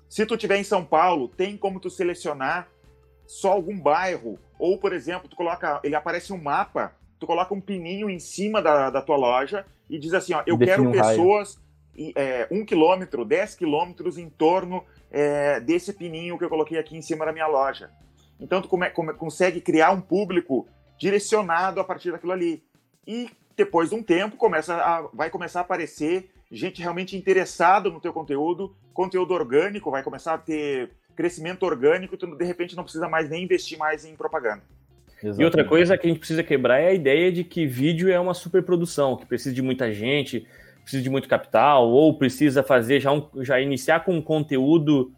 Se 0.09 0.25
tu 0.25 0.37
tiver 0.37 0.59
em 0.59 0.65
São 0.65 0.85
Paulo, 0.85 1.29
tem 1.29 1.57
como 1.57 1.81
tu 1.81 1.91
selecionar 1.91 2.69
só 3.27 3.53
algum 3.53 3.79
bairro. 3.79 4.39
Ou, 4.59 4.79
por 4.79 4.93
exemplo, 4.93 5.29
tu 5.29 5.35
coloca, 5.35 5.81
ele 5.83 5.97
aparece 5.97 6.33
um 6.33 6.41
mapa, 6.41 6.95
tu 7.19 7.27
coloca 7.27 7.53
um 7.53 7.61
pininho 7.61 8.09
em 8.09 8.19
cima 8.19 8.63
da, 8.63 8.91
da 8.91 9.03
tua 9.03 9.17
loja 9.17 9.67
e 9.91 9.99
diz 9.99 10.15
assim, 10.15 10.35
ó, 10.35 10.43
eu 10.47 10.57
Define 10.57 10.67
quero 10.67 10.89
um 10.89 10.93
pessoas 10.93 11.59
é, 12.17 12.47
um 12.51 12.65
quilômetro, 12.65 13.25
dez 13.25 13.55
quilômetros 13.55 14.19
em 14.19 14.29
torno 14.29 14.85
é, 15.11 15.61
desse 15.61 15.93
pininho 15.93 16.39
que 16.39 16.45
eu 16.45 16.49
coloquei 16.49 16.79
aqui 16.79 16.97
em 16.97 17.03
cima 17.03 17.25
da 17.25 17.33
minha 17.33 17.47
loja. 17.47 17.91
Então, 18.41 18.61
tu 18.61 18.69
come, 18.69 18.91
come, 18.91 19.15
consegue 19.15 19.61
criar 19.61 19.93
um 19.93 20.01
público 20.01 20.67
direcionado 20.99 21.81
a 21.81 21.85
partir 21.85 22.11
daquilo 22.11 22.33
ali. 22.33 22.63
E 23.07 23.31
depois 23.57 23.91
de 23.91 23.95
um 23.95 24.03
tempo, 24.03 24.37
começa 24.37 24.75
a, 24.75 25.03
vai 25.13 25.31
começar 25.31 25.61
a 25.61 25.63
aparecer 25.63 26.31
gente 26.51 26.83
realmente 26.83 27.17
interessada 27.17 27.89
no 27.89 28.01
teu 28.01 28.13
conteúdo, 28.13 28.77
conteúdo 28.93 29.33
orgânico, 29.33 29.91
vai 29.91 30.03
começar 30.03 30.35
a 30.35 30.39
ter 30.39 30.91
crescimento 31.17 31.63
orgânico, 31.65 32.17
tu 32.17 32.27
de 32.37 32.45
repente 32.45 32.77
não 32.77 32.85
precisa 32.85 33.09
mais 33.09 33.29
nem 33.29 33.45
investir 33.45 33.79
mais 33.79 34.05
em 34.05 34.15
propaganda. 34.15 34.63
Exatamente. 35.09 35.41
E 35.41 35.45
outra 35.45 35.65
coisa 35.65 35.97
que 35.97 36.07
a 36.07 36.11
gente 36.11 36.19
precisa 36.19 36.43
quebrar 36.43 36.79
é 36.79 36.89
a 36.89 36.93
ideia 36.93 37.31
de 37.33 37.45
que 37.45 37.67
vídeo 37.67 38.11
é 38.11 38.19
uma 38.19 38.35
superprodução, 38.35 39.17
que 39.17 39.25
precisa 39.25 39.55
de 39.55 39.63
muita 39.63 39.93
gente, 39.93 40.47
precisa 40.83 41.03
de 41.03 41.09
muito 41.09 41.29
capital, 41.29 41.89
ou 41.89 42.19
precisa 42.19 42.63
fazer 42.63 43.01
já, 43.01 43.13
um, 43.13 43.29
já 43.37 43.61
iniciar 43.61 44.05
com 44.05 44.15
um 44.15 44.23
conteúdo 44.23 45.13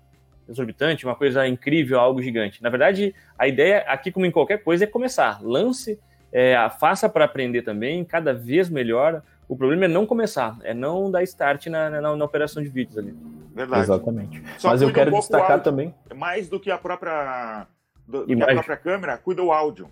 exorbitante, 0.48 1.04
uma 1.04 1.14
coisa 1.14 1.46
incrível, 1.46 1.98
algo 1.98 2.22
gigante. 2.22 2.62
Na 2.62 2.68
verdade, 2.68 3.14
a 3.38 3.48
ideia 3.48 3.84
aqui, 3.88 4.10
como 4.12 4.26
em 4.26 4.30
qualquer 4.30 4.62
coisa, 4.62 4.84
é 4.84 4.86
começar. 4.86 5.40
Lance, 5.42 5.98
é, 6.32 6.56
faça 6.78 7.08
para 7.08 7.24
aprender 7.24 7.62
também, 7.62 8.04
cada 8.04 8.32
vez 8.32 8.68
melhor. 8.68 9.22
O 9.48 9.56
problema 9.56 9.84
é 9.84 9.88
não 9.88 10.06
começar, 10.06 10.56
é 10.62 10.72
não 10.72 11.10
dar 11.10 11.22
start 11.22 11.66
na, 11.66 11.90
na, 11.90 12.16
na 12.16 12.24
operação 12.24 12.62
de 12.62 12.68
vídeos 12.68 12.98
ali. 12.98 13.14
Verdade. 13.54 13.82
Exatamente. 13.82 14.42
Só 14.58 14.68
Mas 14.68 14.82
eu 14.82 14.92
quero 14.92 15.14
um 15.14 15.18
destacar 15.18 15.52
áudio, 15.52 15.64
também. 15.64 15.94
Mais 16.14 16.48
do 16.48 16.58
que 16.58 16.70
a 16.70 16.78
própria, 16.78 17.66
do, 18.06 18.26
do 18.26 18.36
que 18.36 18.42
a 18.42 18.46
própria 18.46 18.76
câmera, 18.76 19.16
cuida 19.18 19.42
o 19.42 19.52
áudio. 19.52 19.88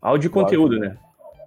Áudio 0.00 0.28
e 0.28 0.30
conteúdo, 0.30 0.74
áudio. 0.76 0.90
né? 0.90 0.96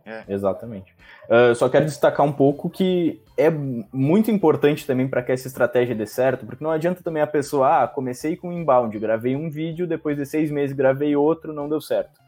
É. 0.05 0.23
Exatamente. 0.27 0.93
Uh, 1.27 1.55
só 1.55 1.67
quero 1.67 1.85
destacar 1.85 2.23
um 2.23 2.31
pouco 2.31 2.69
que 2.69 3.19
é 3.35 3.49
muito 3.49 4.29
importante 4.29 4.85
também 4.85 5.07
para 5.07 5.23
que 5.23 5.31
essa 5.31 5.47
estratégia 5.47 5.95
dê 5.95 6.05
certo, 6.05 6.45
porque 6.45 6.63
não 6.63 6.69
adianta 6.69 7.01
também 7.01 7.23
a 7.23 7.27
pessoa, 7.27 7.83
ah, 7.83 7.87
comecei 7.87 8.35
com 8.35 8.53
inbound, 8.53 8.97
gravei 8.99 9.35
um 9.35 9.49
vídeo, 9.49 9.87
depois 9.87 10.15
de 10.15 10.25
seis 10.25 10.51
meses 10.51 10.75
gravei 10.75 11.15
outro, 11.15 11.51
não 11.51 11.67
deu 11.67 11.81
certo. 11.81 12.21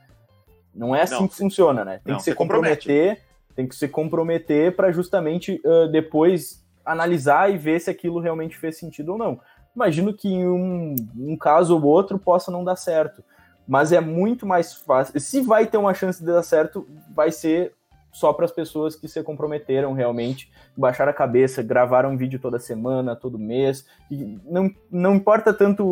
Não 0.74 0.96
é 0.96 1.04
assim 1.04 1.13
não, 1.13 1.28
que 1.28 1.36
funciona, 1.36 1.86
né? 1.86 2.02
Tem 2.04 2.12
não, 2.12 2.18
que 2.18 2.24
se 2.24 2.34
comprometer, 2.34 3.22
tem 3.56 3.68
que 3.68 3.76
se 3.76 3.88
comprometer 3.88 4.76
para 4.76 4.92
justamente 4.92 5.62
uh, 5.63 5.88
depois 5.88 6.66
analisar 6.84 7.54
e 7.54 7.58
ver 7.58 7.80
se 7.80 7.92
aquilo 7.92 8.20
realmente 8.20 8.58
fez 8.58 8.78
sentido 8.78 9.12
ou 9.13 9.18
não. 9.18 9.40
Imagino 9.76 10.13
que 10.13 10.28
em 10.28 10.48
um, 10.48 10.96
um 11.16 11.38
caso 11.38 11.76
ou 11.76 11.84
outro 11.84 12.18
possa 12.18 12.50
não 12.50 12.63
dar 12.63 12.76
certo 12.76 13.24
mas 13.68 13.92
é 13.92 14.00
muito 14.00 14.46
mais 14.46 14.74
fácil. 14.74 15.20
Se 15.20 15.42
vai 15.42 15.68
ter 15.68 15.78
uma 15.78 15.94
chance 15.94 16.20
de 16.20 16.26
dar 16.26 16.44
certo, 16.44 16.88
vai 17.14 17.32
ser 17.32 17.74
só 18.18 18.34
para 18.34 18.46
as 18.46 18.52
pessoas 18.52 18.96
que 18.96 19.08
se 19.08 19.22
comprometeram 19.22 19.94
realmente, 19.94 20.52
baixaram 20.76 21.12
a 21.12 21.14
cabeça, 21.14 21.62
gravaram 21.62 22.12
um 22.12 22.18
vídeo 22.18 22.40
toda 22.40 22.58
semana, 22.58 23.16
todo 23.16 23.38
mês. 23.38 23.86
Não, 24.44 24.72
não 24.90 25.16
importa 25.16 25.54
tanto 25.54 25.86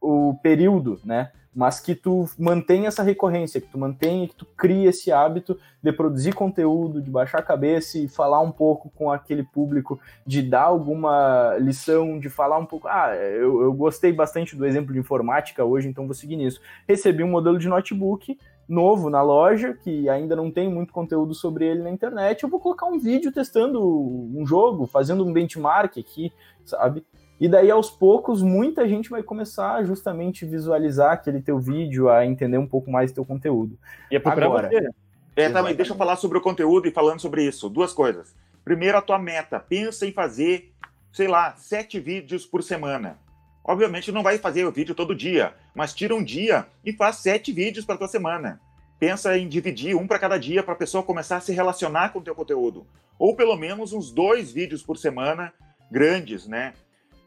o, 0.00 0.30
o 0.30 0.34
período, 0.40 1.00
né? 1.04 1.32
mas 1.54 1.78
que 1.78 1.94
tu 1.94 2.28
mantenha 2.36 2.88
essa 2.88 3.02
recorrência, 3.02 3.60
que 3.60 3.68
tu 3.68 3.78
mantenha, 3.78 4.26
que 4.26 4.34
tu 4.34 4.44
crie 4.44 4.86
esse 4.86 5.12
hábito 5.12 5.56
de 5.80 5.92
produzir 5.92 6.32
conteúdo, 6.32 7.00
de 7.00 7.10
baixar 7.10 7.38
a 7.38 7.42
cabeça 7.42 7.96
e 7.96 8.08
falar 8.08 8.40
um 8.40 8.50
pouco 8.50 8.90
com 8.90 9.10
aquele 9.10 9.44
público, 9.44 10.00
de 10.26 10.42
dar 10.42 10.64
alguma 10.64 11.56
lição, 11.60 12.18
de 12.18 12.28
falar 12.28 12.58
um 12.58 12.66
pouco. 12.66 12.88
Ah, 12.88 13.14
eu, 13.14 13.62
eu 13.62 13.72
gostei 13.72 14.12
bastante 14.12 14.56
do 14.56 14.66
exemplo 14.66 14.92
de 14.92 14.98
informática 14.98 15.64
hoje, 15.64 15.88
então 15.88 16.06
vou 16.06 16.14
seguir 16.14 16.36
nisso. 16.36 16.60
Recebi 16.88 17.22
um 17.22 17.30
modelo 17.30 17.58
de 17.58 17.68
notebook 17.68 18.36
novo 18.68 19.10
na 19.10 19.22
loja, 19.22 19.74
que 19.74 20.08
ainda 20.08 20.34
não 20.34 20.50
tem 20.50 20.68
muito 20.68 20.92
conteúdo 20.92 21.34
sobre 21.34 21.66
ele 21.66 21.82
na 21.82 21.90
internet, 21.90 22.42
eu 22.42 22.48
vou 22.48 22.60
colocar 22.60 22.86
um 22.86 22.98
vídeo 22.98 23.32
testando 23.32 23.82
um 23.82 24.46
jogo, 24.46 24.86
fazendo 24.86 25.24
um 25.24 25.32
benchmark 25.32 25.98
aqui, 25.98 26.32
sabe? 26.64 27.04
E 27.40 27.48
daí, 27.48 27.70
aos 27.70 27.90
poucos, 27.90 28.42
muita 28.42 28.88
gente 28.88 29.10
vai 29.10 29.22
começar 29.22 29.74
a 29.74 29.84
justamente 29.84 30.46
visualizar 30.46 31.12
aquele 31.12 31.42
teu 31.42 31.58
vídeo, 31.58 32.08
a 32.08 32.24
entender 32.24 32.58
um 32.58 32.66
pouco 32.66 32.90
mais 32.90 33.12
teu 33.12 33.24
conteúdo. 33.24 33.76
E 34.10 34.16
é 34.16 34.22
Agora, 34.24 34.68
você. 34.68 34.88
É, 35.36 35.50
também, 35.50 35.74
deixa 35.74 35.92
eu 35.92 35.96
falar 35.96 36.16
sobre 36.16 36.38
o 36.38 36.40
conteúdo 36.40 36.86
e 36.86 36.92
falando 36.92 37.20
sobre 37.20 37.44
isso. 37.44 37.68
Duas 37.68 37.92
coisas. 37.92 38.34
Primeiro, 38.64 38.96
a 38.96 39.02
tua 39.02 39.18
meta. 39.18 39.58
Pensa 39.58 40.06
em 40.06 40.12
fazer, 40.12 40.72
sei 41.12 41.26
lá, 41.26 41.54
sete 41.56 41.98
vídeos 41.98 42.46
por 42.46 42.62
semana. 42.62 43.18
Obviamente 43.64 44.12
não 44.12 44.22
vai 44.22 44.38
fazer 44.38 44.64
o 44.64 44.72
vídeo 44.72 44.94
todo 44.94 45.14
dia, 45.14 45.54
mas 45.74 45.94
tira 45.94 46.14
um 46.14 46.22
dia 46.22 46.66
e 46.84 46.92
faz 46.92 47.16
sete 47.16 47.50
vídeos 47.52 47.84
para 47.84 47.96
tua 47.96 48.08
semana. 48.08 48.60
Pensa 48.98 49.36
em 49.36 49.48
dividir 49.48 49.96
um 49.96 50.06
para 50.06 50.18
cada 50.18 50.38
dia 50.38 50.62
para 50.62 50.74
a 50.74 50.78
pessoa 50.78 51.02
começar 51.02 51.38
a 51.38 51.40
se 51.40 51.52
relacionar 51.52 52.12
com 52.12 52.18
o 52.18 52.22
teu 52.22 52.34
conteúdo. 52.34 52.86
Ou 53.18 53.34
pelo 53.34 53.56
menos 53.56 53.92
uns 53.92 54.10
dois 54.10 54.52
vídeos 54.52 54.82
por 54.82 54.98
semana 54.98 55.52
grandes, 55.90 56.46
né? 56.46 56.74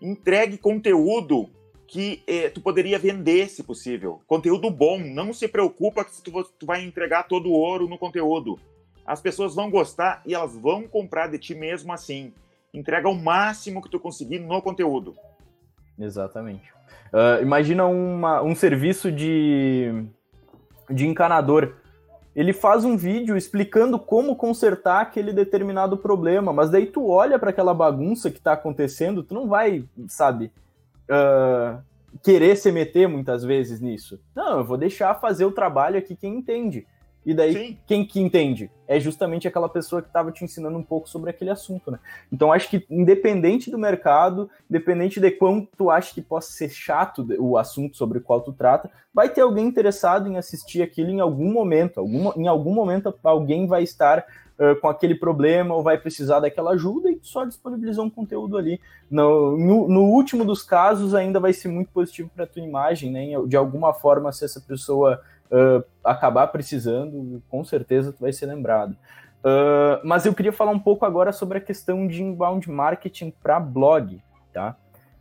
entregue 0.02 0.58
conteúdo 0.58 1.50
que 1.88 2.22
eh, 2.28 2.50
tu 2.50 2.62
poderia 2.62 3.00
vender, 3.00 3.50
se 3.50 3.64
possível. 3.64 4.22
Conteúdo 4.28 4.70
bom. 4.70 5.00
Não 5.00 5.34
se 5.34 5.48
preocupa 5.48 6.04
que 6.04 6.22
tu, 6.22 6.44
tu 6.60 6.66
vai 6.66 6.84
entregar 6.84 7.24
todo 7.24 7.50
o 7.50 7.54
ouro 7.54 7.88
no 7.88 7.98
conteúdo. 7.98 8.60
As 9.06 9.22
pessoas 9.22 9.56
vão 9.56 9.70
gostar 9.70 10.22
e 10.26 10.34
elas 10.34 10.54
vão 10.56 10.84
comprar 10.84 11.28
de 11.28 11.40
ti 11.40 11.56
mesmo 11.56 11.94
assim. 11.94 12.34
Entrega 12.74 13.08
o 13.08 13.16
máximo 13.16 13.82
que 13.82 13.90
tu 13.90 14.00
conseguir 14.00 14.40
no 14.40 14.62
conteúdo. 14.62 15.16
Exatamente. 16.00 16.72
Uh, 17.14 17.42
imagina 17.42 17.86
uma, 17.86 18.42
um 18.42 18.56
serviço 18.56 19.12
de, 19.12 20.06
de 20.90 21.08
encanador 21.08 21.74
ele 22.38 22.54
faz 22.54 22.86
um 22.86 22.96
vídeo 22.96 23.36
explicando 23.36 23.98
como 23.98 24.36
consertar 24.36 25.02
aquele 25.02 25.34
determinado 25.34 25.98
problema, 25.98 26.54
mas 26.54 26.70
daí 26.70 26.86
tu 26.86 27.10
olha 27.10 27.40
para 27.40 27.50
aquela 27.50 27.74
bagunça 27.74 28.30
que 28.30 28.38
está 28.38 28.54
acontecendo, 28.54 29.24
tu 29.24 29.34
não 29.34 29.48
vai, 29.48 29.84
sabe, 30.08 30.52
uh, 31.10 31.82
querer 32.22 32.56
se 32.56 32.72
meter 32.72 33.08
muitas 33.08 33.44
vezes 33.44 33.82
nisso. 33.82 34.20
Não, 34.36 34.60
eu 34.60 34.64
vou 34.64 34.78
deixar 34.78 35.16
fazer 35.16 35.46
o 35.46 35.52
trabalho 35.52 35.98
aqui 35.98 36.16
quem 36.16 36.36
entende. 36.36 36.86
E 37.28 37.34
daí, 37.34 37.54
Sim. 37.54 37.78
quem 37.86 38.06
que 38.06 38.22
entende? 38.22 38.72
É 38.88 38.98
justamente 39.02 39.50
aquela 39.50 39.68
pessoa 39.68 40.02
que 40.02 40.08
estava 40.08 40.32
te 40.32 40.46
ensinando 40.46 40.78
um 40.78 40.82
pouco 40.82 41.10
sobre 41.10 41.30
aquele 41.30 41.50
assunto, 41.50 41.92
né? 41.92 42.00
Então, 42.32 42.54
acho 42.54 42.70
que 42.70 42.86
independente 42.90 43.70
do 43.70 43.78
mercado, 43.78 44.50
independente 44.70 45.20
de 45.20 45.30
quanto 45.32 45.68
tu 45.78 45.90
acha 45.90 46.14
que 46.14 46.22
possa 46.22 46.54
ser 46.54 46.70
chato 46.70 47.28
o 47.38 47.58
assunto 47.58 47.98
sobre 47.98 48.20
o 48.20 48.22
qual 48.22 48.40
tu 48.40 48.54
trata, 48.54 48.90
vai 49.14 49.28
ter 49.28 49.42
alguém 49.42 49.66
interessado 49.66 50.30
em 50.30 50.38
assistir 50.38 50.82
aquilo 50.82 51.10
em 51.10 51.20
algum 51.20 51.52
momento. 51.52 52.00
Algum, 52.00 52.32
em 52.38 52.48
algum 52.48 52.74
momento, 52.74 53.14
alguém 53.22 53.68
vai 53.68 53.84
estar 53.84 54.20
uh, 54.58 54.80
com 54.80 54.88
aquele 54.88 55.16
problema 55.16 55.76
ou 55.76 55.84
vai 55.84 55.98
precisar 55.98 56.40
daquela 56.40 56.72
ajuda 56.72 57.12
e 57.12 57.20
só 57.22 57.44
disponibilizou 57.44 58.06
um 58.06 58.10
conteúdo 58.10 58.56
ali. 58.56 58.80
No, 59.12 59.58
no, 59.58 59.90
no 59.90 60.04
último 60.04 60.46
dos 60.46 60.64
casos, 60.64 61.14
ainda 61.14 61.42
vai 61.42 61.52
ser 61.52 61.68
muito 61.68 61.92
positivo 61.92 62.32
para 62.34 62.46
a 62.46 62.48
tua 62.48 62.64
imagem, 62.64 63.12
né? 63.12 63.26
De 63.48 63.58
alguma 63.58 63.94
forma, 63.94 64.32
se 64.32 64.46
essa 64.46 64.62
pessoa 64.62 65.22
uh, 65.52 65.84
acabar 66.04 66.48
precisando, 66.48 67.42
com 67.50 67.64
certeza 67.64 68.12
tu 68.12 68.20
vai 68.22 68.34
ser 68.34 68.46
lembrado. 68.46 68.96
Uh, 69.40 70.02
mas 70.04 70.26
eu 70.26 70.34
queria 70.34 70.52
falar 70.52 70.72
um 70.72 70.80
pouco 70.80 71.06
agora 71.06 71.32
sobre 71.32 71.58
a 71.58 71.62
questão 71.62 72.08
de 72.08 72.24
inbound 72.24 72.70
marketing 72.70 73.32
para 73.42 73.60
blog, 73.60 74.22
tá? 74.54 74.76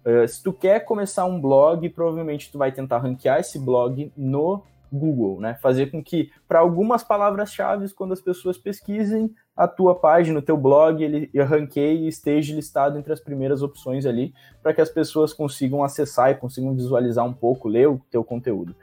Uh, 0.04 0.26
se 0.26 0.42
tu 0.42 0.52
quer 0.52 0.80
começar 0.80 1.24
um 1.24 1.40
blog, 1.40 1.88
provavelmente 1.90 2.50
tu 2.50 2.58
vai 2.58 2.72
tentar 2.72 2.98
ranquear 2.98 3.40
esse 3.40 3.58
blog 3.58 4.12
no 4.16 4.62
Google, 4.92 5.40
né? 5.40 5.54
Fazer 5.60 5.90
com 5.90 6.02
que, 6.02 6.30
para 6.48 6.60
algumas 6.60 7.02
palavras-chave, 7.02 7.92
quando 7.92 8.12
as 8.12 8.20
pessoas 8.20 8.56
pesquisem, 8.56 9.34
a 9.56 9.66
tua 9.66 9.94
página, 9.94 10.38
o 10.38 10.42
teu 10.42 10.56
blog, 10.56 11.02
ele 11.02 11.30
ranqueie 11.42 12.04
e 12.04 12.08
esteja 12.08 12.54
listado 12.54 12.98
entre 12.98 13.12
as 13.12 13.20
primeiras 13.20 13.62
opções 13.62 14.06
ali, 14.06 14.34
para 14.62 14.72
que 14.72 14.80
as 14.80 14.90
pessoas 14.90 15.32
consigam 15.32 15.82
acessar 15.82 16.30
e 16.30 16.34
consigam 16.34 16.74
visualizar 16.74 17.24
um 17.24 17.32
pouco, 17.32 17.68
ler 17.68 17.88
o 17.88 18.00
teu 18.10 18.22
conteúdo. 18.22 18.74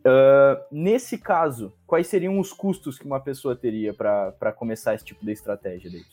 Uh, 0.00 0.58
nesse 0.70 1.18
caso, 1.18 1.72
quais 1.86 2.06
seriam 2.06 2.38
os 2.38 2.52
custos 2.52 2.98
que 2.98 3.04
uma 3.04 3.20
pessoa 3.20 3.54
teria 3.54 3.92
para 3.92 4.52
começar 4.52 4.94
esse 4.94 5.04
tipo 5.04 5.24
de 5.24 5.32
estratégia, 5.32 5.90
David? 5.90 6.08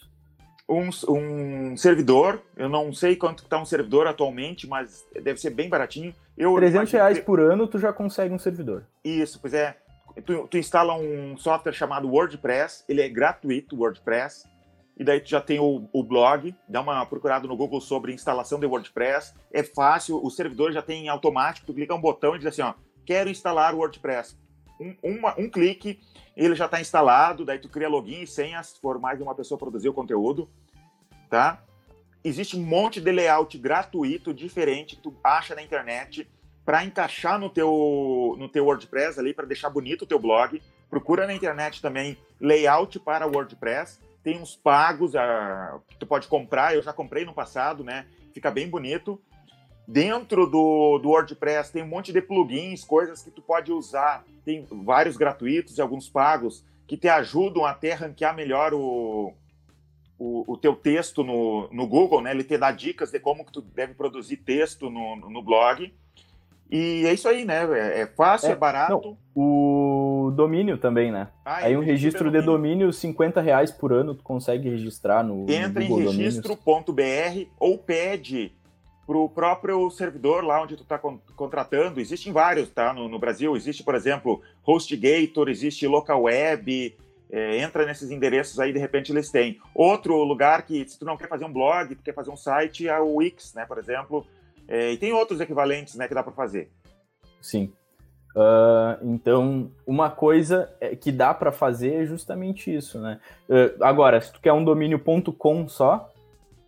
Um, 0.70 0.90
um, 1.08 1.78
servidor, 1.78 2.42
eu 2.58 2.68
não 2.68 2.92
sei 2.92 3.16
quanto 3.16 3.44
está 3.44 3.58
um 3.58 3.64
servidor 3.64 4.06
atualmente, 4.06 4.68
mas 4.68 5.06
deve 5.14 5.40
ser 5.40 5.52
bem 5.52 5.70
baratinho. 5.70 6.14
Eu 6.38 6.54
300 6.56 6.92
reais 6.92 7.20
por 7.20 7.40
ano, 7.40 7.68
tu 7.68 7.80
já 7.80 7.94
consegue 7.94 8.34
um 8.34 8.40
servidor. 8.40 8.84
Isso, 9.04 9.40
pois 9.40 9.54
é. 9.54 9.78
Tu, 10.26 10.48
tu 10.48 10.58
instala 10.58 10.94
um 10.98 11.38
software 11.38 11.72
chamado 11.72 12.10
WordPress, 12.10 12.84
ele 12.90 13.02
é 13.02 13.08
gratuito, 13.08 13.78
WordPress, 13.78 14.46
e 14.98 15.04
daí 15.04 15.22
tu 15.22 15.30
já 15.30 15.40
tem 15.40 15.60
o, 15.60 15.88
o, 15.94 16.04
blog, 16.04 16.54
dá 16.68 16.82
uma 16.82 17.06
procurada 17.06 17.48
no 17.48 17.56
Google 17.56 17.80
sobre 17.80 18.12
instalação 18.12 18.60
de 18.60 18.66
WordPress, 18.66 19.36
é 19.54 19.64
fácil, 19.64 20.20
o 20.22 20.30
servidor 20.30 20.72
já 20.72 20.82
tem 20.82 21.08
automático, 21.08 21.68
tu 21.68 21.74
clica 21.74 21.94
um 21.94 22.02
botão 22.02 22.36
e 22.36 22.40
diz 22.40 22.48
assim, 22.48 22.64
ó, 22.64 22.74
quero 23.08 23.30
instalar 23.30 23.74
o 23.74 23.78
WordPress. 23.78 24.38
Um, 24.80 24.96
uma, 25.02 25.34
um 25.40 25.50
clique, 25.50 26.00
ele 26.36 26.54
já 26.54 26.66
está 26.66 26.80
instalado, 26.80 27.46
daí 27.46 27.58
tu 27.58 27.70
cria 27.70 27.90
login 27.90 28.22
e 28.22 28.28
senha, 28.28 28.62
se 28.62 28.80
for 28.80 29.00
mais 29.00 29.18
de 29.18 29.24
uma 29.24 29.34
pessoa 29.34 29.58
produzir 29.58 29.90
o 29.90 29.94
conteúdo, 29.94 30.48
tá? 31.30 31.64
Existe 32.24 32.58
um 32.58 32.64
monte 32.64 33.00
de 33.00 33.12
layout 33.12 33.58
gratuito, 33.58 34.34
diferente, 34.34 34.98
que 34.98 35.02
tu 35.02 35.16
acha 35.24 35.56
na 35.56 35.64
internet, 35.64 36.30
para 36.66 36.84
encaixar 36.84 37.40
no 37.40 37.50
teu, 37.50 38.36
no 38.38 38.50
teu 38.50 38.66
WordPress 38.66 39.18
ali, 39.18 39.34
para 39.34 39.48
deixar 39.48 39.70
bonito 39.70 40.02
o 40.02 40.06
teu 40.06 40.20
blog. 40.20 40.62
Procura 40.90 41.26
na 41.26 41.34
internet 41.34 41.82
também 41.82 42.18
layout 42.42 43.00
para 43.00 43.26
WordPress. 43.26 44.02
Tem 44.22 44.38
uns 44.38 44.58
pagos 44.58 45.14
uh, 45.14 45.80
que 45.88 45.96
tu 45.96 46.06
pode 46.06 46.28
comprar, 46.28 46.76
eu 46.76 46.84
já 46.84 46.92
comprei 46.92 47.24
no 47.24 47.34
passado, 47.34 47.86
né? 47.86 48.06
Fica 48.34 48.52
bem 48.52 48.70
bonito. 48.70 49.20
Dentro 49.88 50.46
do, 50.46 51.00
do 51.00 51.10
WordPress 51.10 51.72
tem 51.72 51.82
um 51.82 51.88
monte 51.88 52.12
de 52.12 52.22
plugins, 52.22 52.84
coisas 52.84 53.24
que 53.24 53.32
tu 53.32 53.42
pode 53.42 53.72
usar. 53.72 54.26
Tem 54.44 54.68
vários 54.70 55.16
gratuitos 55.16 55.78
e 55.78 55.82
alguns 55.82 56.10
pagos 56.10 56.66
que 56.86 56.98
te 56.98 57.08
ajudam 57.08 57.66
até 57.66 57.94
ranquear 57.94 58.36
melhor 58.36 58.74
o, 58.74 59.34
o, 60.20 60.54
o, 60.54 60.58
teu 60.58 60.76
texto 60.76 61.24
no, 61.24 61.70
no 61.72 61.88
Google, 61.88 62.22
né? 62.22 62.32
Ele 62.32 62.44
te 62.44 62.58
dá 62.58 62.70
dicas 62.70 63.12
de 63.12 63.20
como 63.20 63.46
que 63.46 63.52
tu 63.52 63.62
deve 63.62 63.94
produzir 63.94 64.38
texto 64.38 64.90
no, 64.90 65.16
no 65.16 65.42
blog. 65.42 65.94
E 66.70 67.06
é 67.06 67.14
isso 67.14 67.30
aí, 67.30 67.46
né? 67.46 67.64
É, 67.64 68.02
é 68.02 68.08
fácil, 68.08 68.50
é, 68.50 68.52
é 68.52 68.56
barato. 68.56 68.92
Não, 68.94 69.18
o 69.34 70.32
domínio 70.32 70.78
também, 70.78 71.14
né? 71.14 71.30
Ah, 71.46 71.58
aí 71.58 71.78
um 71.78 71.82
registro 71.82 72.30
de 72.30 72.42
domínio, 72.42 72.92
50 72.92 73.40
reais 73.40 73.72
por 73.72 73.94
ano, 73.94 74.14
tu 74.14 74.24
consegue 74.24 74.70
registrar 74.70 75.24
no. 75.24 75.50
Entra 75.50 75.82
no 75.88 76.02
em 76.02 76.04
registro.br 76.04 77.48
ou 77.58 77.78
pede 77.78 78.52
para 79.08 79.18
o 79.18 79.30
próprio 79.30 79.90
servidor 79.90 80.44
lá 80.44 80.62
onde 80.62 80.76
tu 80.76 80.84
está 80.84 81.00
con 81.00 81.18
contratando. 81.34 82.02
Existem 82.02 82.34
vários, 82.34 82.70
tá? 82.70 82.94
No, 82.94 83.08
no, 83.08 83.18
Brasil 83.18 83.56
existe, 83.56 83.82
por 83.82 83.96
exemplo, 83.96 84.42
HostGator, 84.66 85.48
existe 85.48 85.88
LocalWeb. 85.88 86.94
É, 87.30 87.58
entra 87.60 87.86
nesses 87.86 88.12
endereços 88.12 88.60
aí, 88.60 88.74
de 88.74 88.80
repente 88.80 89.12
eles 89.12 89.32
têm. 89.32 89.60
Outro 89.74 90.16
lugar 90.24 90.64
que, 90.64 90.88
se 90.88 91.00
tu 91.00 91.06
não 91.06 91.18
quer 91.18 91.28
fazer 91.28 91.46
um 91.46 91.52
blog, 91.52 91.96
tu 91.96 92.04
quer 92.04 92.14
fazer 92.14 92.30
um 92.30 92.38
site, 92.38 92.88
é 92.88 93.00
o 93.00 93.16
Wix, 93.16 93.54
né? 93.54 93.66
Por 93.66 93.78
exemplo. 93.78 94.26
É, 94.68 94.92
e 94.92 94.98
tem 94.98 95.14
outros 95.14 95.40
equivalentes, 95.40 95.96
né, 95.96 96.10
que 96.10 96.14
dá 96.14 96.22
para 96.22 96.34
fazer. 96.34 96.70
Sim. 97.42 97.72
Uh, 98.36 99.00
então, 99.02 99.72
uma 99.86 100.10
coisa 100.10 100.70
é, 100.82 100.96
que 100.96 101.12
dá 101.12 101.34
para 101.34 101.52
fazer 101.52 102.04
é 102.04 102.06
justamente 102.06 102.76
isso, 102.76 103.00
né? 103.00 103.20
Uh, 103.50 103.82
agora, 103.84 104.20
se 104.20 104.32
tu 104.32 104.40
quer 104.42 104.54
um 104.54 104.64
domínio.com 104.64 105.68
só, 105.68 106.14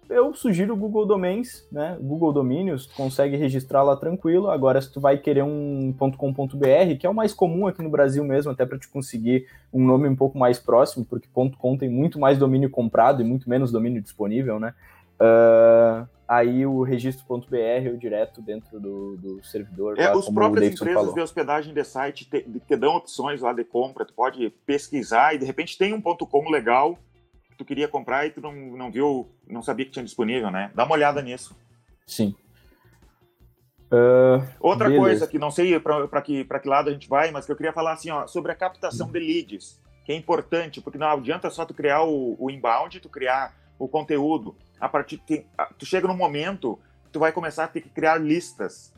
eu 0.09 0.33
sugiro 0.33 0.73
o 0.73 0.77
Google 0.77 1.05
Domains, 1.05 1.67
né? 1.71 1.97
Google 2.01 2.33
Domínios, 2.33 2.87
consegue 2.87 3.37
registrar 3.37 3.83
lá 3.83 3.95
tranquilo. 3.95 4.49
Agora, 4.49 4.81
se 4.81 4.91
tu 4.91 4.99
vai 4.99 5.17
querer 5.17 5.43
um 5.43 5.93
.com.br, 6.17 6.97
que 6.99 7.05
é 7.05 7.09
o 7.09 7.13
mais 7.13 7.33
comum 7.33 7.67
aqui 7.67 7.81
no 7.83 7.89
Brasil 7.89 8.23
mesmo, 8.23 8.51
até 8.51 8.65
para 8.65 8.79
te 8.79 8.87
conseguir 8.87 9.47
um 9.71 9.85
nome 9.85 10.07
um 10.07 10.15
pouco 10.15 10.37
mais 10.37 10.59
próximo, 10.59 11.05
porque 11.05 11.27
.com 11.33 11.77
tem 11.77 11.89
muito 11.89 12.19
mais 12.19 12.37
domínio 12.37 12.69
comprado 12.69 13.21
e 13.21 13.25
muito 13.25 13.49
menos 13.49 13.71
domínio 13.71 14.01
disponível, 14.01 14.59
né? 14.59 14.73
Uh, 15.21 16.07
aí 16.27 16.65
o 16.65 16.81
registro.br 16.81 17.55
eu 17.83 17.97
direto 17.97 18.41
dentro 18.41 18.79
do, 18.79 19.17
do 19.17 19.43
servidor. 19.43 19.99
É, 19.99 20.07
lá, 20.07 20.17
os 20.17 20.29
próprias 20.29 20.73
empresas 20.73 21.01
falou. 21.01 21.13
de 21.13 21.19
hospedagem 21.19 21.73
de 21.73 21.83
site 21.83 22.29
te, 22.29 22.41
te 22.41 22.75
dão 22.77 22.95
opções 22.95 23.41
lá 23.41 23.51
de 23.51 23.63
compra, 23.63 24.05
tu 24.05 24.13
pode 24.13 24.49
pesquisar 24.65 25.35
e 25.35 25.37
de 25.37 25.45
repente 25.45 25.77
tem 25.77 25.93
um 25.93 26.01
.com 26.01 26.49
legal 26.49 26.97
tu 27.59 27.65
queria 27.65 27.89
comprar 27.89 28.25
e 28.25 28.31
tu 28.31 28.39
não, 28.39 28.53
não 28.53 28.89
viu, 28.89 29.29
não 29.45 29.61
sabia 29.61 29.85
que 29.85 29.91
tinha 29.91 30.05
disponível, 30.05 30.49
né? 30.49 30.71
Dá 30.73 30.85
uma 30.85 30.93
olhada 30.93 31.21
nisso. 31.21 31.53
Sim. 32.07 32.33
Uh, 33.91 34.47
Outra 34.61 34.87
beleza. 34.87 35.03
coisa 35.03 35.27
que 35.27 35.37
não 35.37 35.51
sei 35.51 35.77
para 35.77 36.21
que, 36.21 36.45
que 36.45 36.69
lado 36.69 36.89
a 36.89 36.93
gente 36.93 37.09
vai, 37.09 37.31
mas 37.31 37.45
que 37.45 37.51
eu 37.51 37.57
queria 37.57 37.73
falar 37.73 37.91
assim, 37.91 38.11
ó, 38.11 38.25
sobre 38.27 38.53
a 38.53 38.55
captação 38.55 39.11
de 39.11 39.19
leads, 39.19 39.77
que 40.05 40.13
é 40.13 40.15
importante, 40.15 40.79
porque 40.79 40.97
não 40.97 41.09
adianta 41.09 41.49
só 41.49 41.65
tu 41.65 41.73
criar 41.73 42.03
o, 42.03 42.37
o 42.39 42.49
inbound, 42.49 42.97
tu 43.01 43.09
criar 43.09 43.53
o 43.77 43.89
conteúdo. 43.89 44.55
A 44.79 44.87
partir 44.87 45.17
que 45.17 45.45
tu 45.77 45.85
chega 45.85 46.07
num 46.07 46.15
momento, 46.15 46.79
tu 47.11 47.19
vai 47.19 47.33
começar 47.33 47.65
a 47.65 47.67
ter 47.67 47.81
que 47.81 47.89
criar 47.89 48.15
listas. 48.15 48.93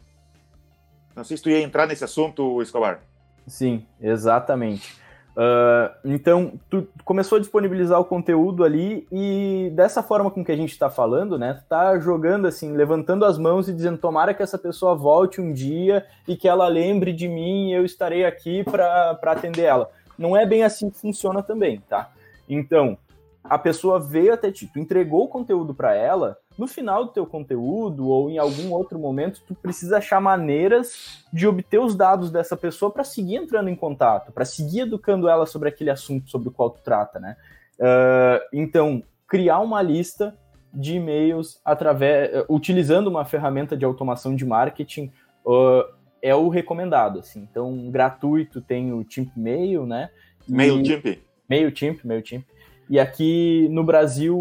Não 1.16 1.24
sei 1.24 1.36
se 1.36 1.42
tu 1.42 1.50
ia 1.50 1.64
entrar 1.64 1.88
nesse 1.88 2.04
assunto, 2.04 2.62
Escobar. 2.62 3.02
Sim, 3.48 3.88
exatamente. 4.00 5.02
Uh, 5.42 5.90
então, 6.06 6.54
tu 6.70 6.88
começou 7.04 7.38
a 7.38 7.42
disponibilizar 7.42 8.00
o 8.00 8.06
conteúdo 8.06 8.64
ali 8.64 9.08
e 9.12 9.72
dessa 9.74 10.04
forma 10.04 10.30
com 10.30 10.46
que 10.46 10.52
a 10.52 10.56
gente 10.56 10.70
está 10.70 10.88
falando, 10.88 11.36
né? 11.36 11.56
Tu 11.56 11.64
tá 11.68 11.98
jogando 11.98 12.46
assim, 12.46 12.74
levantando 12.74 13.26
as 13.26 13.40
mãos 13.40 13.68
e 13.68 13.74
dizendo: 13.74 13.98
tomara 13.98 14.36
que 14.36 14.44
essa 14.44 14.58
pessoa 14.60 14.94
volte 14.94 15.42
um 15.42 15.52
dia 15.52 16.06
e 16.28 16.38
que 16.38 16.48
ela 16.48 16.68
lembre 16.68 17.12
de 17.12 17.28
mim 17.28 17.70
e 17.70 17.74
eu 17.74 17.84
estarei 17.84 18.24
aqui 18.24 18.64
para 18.64 19.18
atender 19.20 19.64
ela. 19.64 19.90
Não 20.16 20.38
é 20.38 20.46
bem 20.46 20.64
assim 20.64 20.92
que 20.92 21.00
funciona 21.00 21.42
também, 21.42 21.82
tá? 21.90 22.12
Então, 22.48 22.96
a 23.44 23.58
pessoa 23.58 24.00
veio 24.00 24.34
até 24.34 24.52
ti, 24.52 24.70
tu 24.72 24.80
entregou 24.80 25.24
o 25.26 25.28
conteúdo 25.28 25.74
para 25.74 25.96
ela, 25.96 26.38
no 26.58 26.68
final 26.68 27.06
do 27.06 27.12
teu 27.12 27.26
conteúdo 27.26 28.08
ou 28.08 28.30
em 28.30 28.38
algum 28.38 28.72
outro 28.72 29.00
momento, 29.00 29.42
tu 29.48 29.56
precisa 29.56 29.98
achar 29.98 30.22
maneiras 30.22 31.26
de 31.34 31.48
obter 31.48 31.80
os 31.80 31.96
dados 31.96 32.30
dessa 32.30 32.56
pessoa 32.56 32.92
para 32.92 33.04
seguir 33.04 33.36
entrando 33.36 33.70
em 33.70 33.76
contato, 33.76 34.32
para 34.32 34.46
seguir 34.46 34.82
educando 34.82 35.28
ela 35.28 35.46
sobre 35.46 35.70
aquele 35.70 35.90
assunto 35.90 36.30
sobre 36.30 36.50
o 36.50 36.52
qual 36.52 36.70
tu 36.70 36.82
trata, 36.84 37.20
né? 37.20 37.36
Uh, 37.80 38.46
então, 38.54 39.04
criar 39.28 39.60
uma 39.60 39.82
lista 39.82 40.38
de 40.74 40.96
e-mails 40.96 41.60
através, 41.66 42.42
uh, 42.42 42.46
utilizando 42.48 43.08
uma 43.08 43.26
ferramenta 43.26 43.76
de 43.76 43.84
automação 43.84 44.36
de 44.36 44.46
marketing 44.46 45.12
uh, 45.46 45.84
é 46.22 46.36
o 46.36 46.48
recomendado, 46.48 47.20
assim. 47.20 47.48
Então, 47.50 47.90
gratuito 47.90 48.62
tem 48.62 48.94
o 48.94 49.04
Timp 49.04 49.36
Mail, 49.36 49.86
né? 49.88 50.12
MailChimp. 50.48 51.24
MailChimp, 51.50 52.06
MailChimp. 52.06 52.46
E 52.92 53.00
aqui 53.00 53.70
no 53.70 53.86
Brasil, 53.86 54.38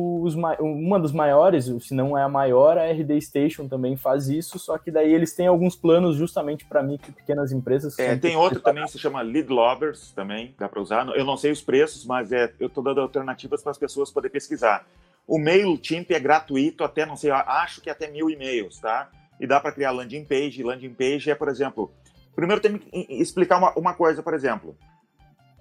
uma 0.58 0.98
dos 0.98 1.12
maiores, 1.12 1.66
se 1.80 1.94
não 1.94 2.18
é 2.18 2.24
a 2.24 2.28
maior, 2.28 2.76
a 2.76 2.90
RD 2.90 3.20
Station 3.22 3.68
também 3.68 3.96
faz 3.96 4.28
isso, 4.28 4.58
só 4.58 4.76
que 4.76 4.90
daí 4.90 5.14
eles 5.14 5.32
têm 5.32 5.46
alguns 5.46 5.76
planos 5.76 6.16
justamente 6.16 6.64
para 6.64 6.82
micro 6.82 7.10
e 7.10 7.12
pequenas 7.12 7.52
empresas. 7.52 7.96
É, 7.96 8.16
tem 8.16 8.36
outro 8.36 8.60
também 8.60 8.84
se 8.88 8.98
chama 8.98 9.22
Lead 9.22 9.48
Lovers, 9.48 10.10
também 10.10 10.52
dá 10.58 10.68
para 10.68 10.82
usar. 10.82 11.06
Eu 11.16 11.24
não 11.24 11.36
sei 11.36 11.52
os 11.52 11.62
preços, 11.62 12.04
mas 12.04 12.32
é, 12.32 12.52
eu 12.58 12.66
estou 12.66 12.82
dando 12.82 13.00
alternativas 13.00 13.62
para 13.62 13.70
as 13.70 13.78
pessoas 13.78 14.10
poderem 14.10 14.32
pesquisar. 14.32 14.84
O 15.28 15.38
MailChimp 15.38 16.10
é 16.10 16.18
gratuito 16.18 16.82
até, 16.82 17.06
não 17.06 17.16
sei, 17.16 17.30
acho 17.30 17.80
que 17.80 17.88
até 17.88 18.10
mil 18.10 18.28
e-mails, 18.28 18.80
tá? 18.80 19.08
e 19.40 19.46
dá 19.46 19.58
para 19.58 19.72
criar 19.72 19.90
landing 19.90 20.24
page. 20.24 20.62
Landing 20.62 20.92
page 20.92 21.30
é, 21.30 21.34
por 21.34 21.48
exemplo, 21.48 21.90
primeiro 22.36 22.60
tem 22.60 22.78
que 22.78 22.90
explicar 23.08 23.56
uma, 23.56 23.72
uma 23.74 23.94
coisa, 23.94 24.22
por 24.22 24.34
exemplo, 24.34 24.76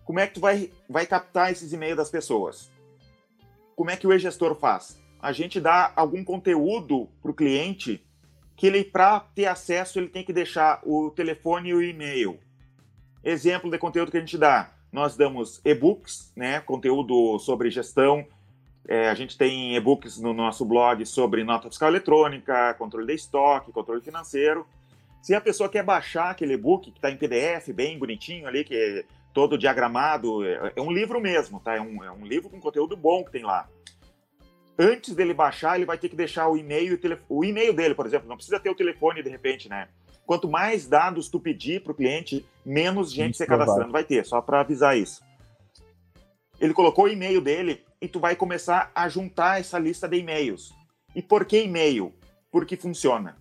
como 0.04 0.20
é 0.20 0.28
que 0.28 0.34
tu 0.34 0.42
vai, 0.42 0.72
vai 0.90 1.06
captar 1.06 1.52
esses 1.52 1.72
e-mails 1.72 1.96
das 1.96 2.10
pessoas? 2.10 2.70
Como 3.80 3.92
é 3.92 3.96
que 3.96 4.06
o 4.06 4.12
e-gestor 4.12 4.56
faz? 4.56 5.02
A 5.22 5.32
gente 5.32 5.58
dá 5.58 5.94
algum 5.96 6.22
conteúdo 6.22 7.08
para 7.22 7.32
o 7.32 7.34
cliente 7.34 8.06
que 8.54 8.68
ele, 8.68 8.84
para 8.84 9.22
ter 9.22 9.46
acesso, 9.46 9.98
ele 9.98 10.10
tem 10.10 10.22
que 10.22 10.34
deixar 10.34 10.82
o 10.84 11.10
telefone 11.12 11.70
e 11.70 11.74
o 11.74 11.82
e-mail. 11.82 12.38
Exemplo 13.24 13.72
de 13.72 13.78
conteúdo 13.78 14.12
que 14.12 14.18
a 14.18 14.20
gente 14.20 14.38
dá. 14.38 14.74
Nós 14.92 15.16
damos 15.16 15.62
e-books, 15.64 16.34
né, 16.36 16.60
conteúdo 16.60 17.40
sobre 17.40 17.72
gestão. 17.72 18.28
É, 18.86 19.08
a 19.08 19.14
gente 19.14 19.38
tem 19.38 19.78
e-books 19.78 20.20
no 20.20 20.34
nosso 20.34 20.66
blog 20.66 21.06
sobre 21.06 21.46
nota 21.46 21.70
fiscal 21.70 21.88
eletrônica, 21.88 22.74
controle 22.74 23.08
de 23.08 23.14
estoque, 23.14 23.72
controle 23.72 24.02
financeiro. 24.02 24.68
Se 25.22 25.34
a 25.34 25.40
pessoa 25.40 25.70
quer 25.70 25.86
baixar 25.86 26.32
aquele 26.32 26.56
e-book 26.56 26.92
que 26.92 26.98
está 26.98 27.10
em 27.10 27.16
PDF, 27.16 27.70
bem 27.74 27.98
bonitinho 27.98 28.46
ali, 28.46 28.66
que 28.66 29.06
todo 29.40 29.58
diagramado, 29.58 30.44
é, 30.44 30.74
é 30.76 30.82
um 30.82 30.92
livro 30.92 31.22
mesmo, 31.22 31.62
tá? 31.62 31.76
É 31.76 31.82
um, 31.82 32.04
é 32.04 32.12
um 32.12 32.26
livro 32.26 32.50
com 32.50 32.60
conteúdo 32.60 32.98
bom 32.98 33.24
que 33.24 33.32
tem 33.32 33.44
lá 33.44 33.70
antes 34.80 35.14
dele 35.14 35.34
baixar, 35.34 35.76
ele 35.76 35.86
vai 35.86 35.98
ter 35.98 36.08
que 36.08 36.16
deixar 36.16 36.48
o 36.48 36.56
e-mail, 36.56 36.98
o 37.28 37.44
e-mail 37.44 37.74
dele, 37.74 37.94
por 37.94 38.06
exemplo, 38.06 38.30
não 38.30 38.38
precisa 38.38 38.60
ter 38.60 38.70
o 38.70 38.76
telefone 38.76 39.22
de 39.22 39.30
repente, 39.30 39.68
né? 39.68 39.90
Quanto 40.26 40.48
mais 40.48 40.88
dados 40.88 41.28
tu 41.28 41.40
pedir 41.40 41.84
para 41.84 41.92
o 41.92 41.96
cliente, 41.96 42.46
menos 42.66 43.12
gente 43.12 43.36
se 43.36 43.46
cadastrando 43.46 43.92
vai 43.92 44.06
ter, 44.06 44.26
só 44.26 44.42
para 44.42 44.62
avisar 44.62 44.98
isso. 44.98 45.22
Ele 46.62 46.74
colocou 46.74 47.06
o 47.06 47.10
e-mail 47.10 47.42
dele 47.42 47.84
e 48.00 48.08
tu 48.08 48.20
vai 48.20 48.36
começar 48.36 48.90
a 48.96 49.10
juntar 49.10 49.60
essa 49.60 49.78
lista 49.78 50.08
de 50.08 50.18
e-mails. 50.18 50.74
E 51.14 51.22
por 51.22 51.46
que 51.46 51.64
e-mail? 51.64 52.14
Porque 52.52 52.78
funciona. 52.78 53.36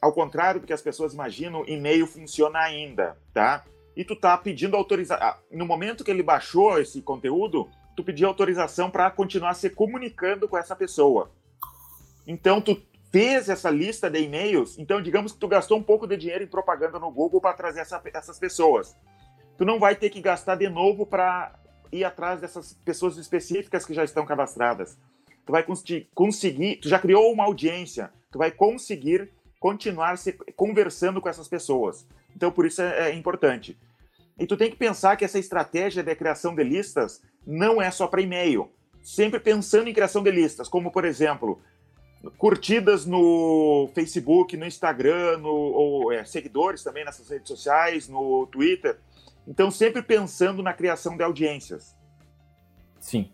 Ao 0.00 0.12
contrário 0.12 0.60
do 0.60 0.66
que 0.66 0.72
as 0.72 0.82
pessoas 0.82 1.14
imaginam, 1.14 1.64
e-mail 1.66 2.06
funciona 2.06 2.58
ainda, 2.58 3.16
tá? 3.32 3.64
E 3.96 4.04
tu 4.04 4.16
tá 4.16 4.36
pedindo 4.38 4.76
autorização. 4.76 5.26
Ah, 5.26 5.38
no 5.50 5.66
momento 5.66 6.04
que 6.04 6.10
ele 6.10 6.22
baixou 6.22 6.78
esse 6.78 7.02
conteúdo, 7.02 7.68
tu 7.96 8.02
pedir 8.02 8.24
autorização 8.24 8.90
para 8.90 9.10
continuar 9.10 9.54
se 9.54 9.70
comunicando 9.70 10.48
com 10.48 10.56
essa 10.56 10.74
pessoa. 10.74 11.30
Então, 12.26 12.60
tu 12.60 12.80
fez 13.10 13.48
essa 13.48 13.68
lista 13.68 14.08
de 14.08 14.20
e-mails, 14.20 14.78
então 14.78 15.02
digamos 15.02 15.32
que 15.32 15.38
tu 15.38 15.46
gastou 15.46 15.76
um 15.76 15.82
pouco 15.82 16.06
de 16.06 16.16
dinheiro 16.16 16.42
em 16.42 16.46
propaganda 16.46 16.98
no 16.98 17.10
Google 17.10 17.42
para 17.42 17.52
trazer 17.52 17.80
essa, 17.80 18.00
essas 18.12 18.38
pessoas. 18.38 18.96
Tu 19.58 19.66
não 19.66 19.78
vai 19.78 19.94
ter 19.94 20.08
que 20.08 20.20
gastar 20.20 20.54
de 20.54 20.68
novo 20.68 21.04
para 21.04 21.52
ir 21.92 22.04
atrás 22.04 22.40
dessas 22.40 22.72
pessoas 22.84 23.18
específicas 23.18 23.84
que 23.84 23.92
já 23.92 24.02
estão 24.02 24.24
cadastradas. 24.24 24.96
Tu 25.44 25.52
vai 25.52 25.62
conseguir, 26.14 26.76
tu 26.76 26.88
já 26.88 26.98
criou 26.98 27.30
uma 27.30 27.44
audiência, 27.44 28.10
tu 28.30 28.38
vai 28.38 28.50
conseguir 28.50 29.30
continuar 29.60 30.16
se 30.16 30.32
conversando 30.56 31.20
com 31.20 31.28
essas 31.28 31.48
pessoas. 31.48 32.06
Então, 32.34 32.50
por 32.50 32.66
isso 32.66 32.82
é, 32.82 33.10
é 33.10 33.14
importante. 33.14 33.78
E 34.38 34.46
tu 34.46 34.56
tem 34.56 34.70
que 34.70 34.76
pensar 34.76 35.16
que 35.16 35.24
essa 35.24 35.38
estratégia 35.38 36.02
de 36.02 36.14
criação 36.14 36.54
de 36.54 36.64
listas 36.64 37.22
não 37.46 37.80
é 37.80 37.90
só 37.90 38.06
para 38.06 38.22
e-mail. 38.22 38.70
Sempre 39.02 39.40
pensando 39.40 39.88
em 39.88 39.92
criação 39.92 40.22
de 40.22 40.30
listas, 40.30 40.68
como, 40.68 40.90
por 40.90 41.04
exemplo, 41.04 41.60
curtidas 42.38 43.04
no 43.04 43.90
Facebook, 43.94 44.56
no 44.56 44.66
Instagram, 44.66 45.38
no, 45.38 45.48
ou 45.48 46.12
é, 46.12 46.24
seguidores 46.24 46.82
também 46.82 47.04
nessas 47.04 47.28
redes 47.28 47.48
sociais, 47.48 48.08
no 48.08 48.46
Twitter. 48.46 48.98
Então, 49.46 49.70
sempre 49.70 50.02
pensando 50.02 50.62
na 50.62 50.72
criação 50.72 51.16
de 51.16 51.24
audiências. 51.24 51.96
Sim. 53.00 53.30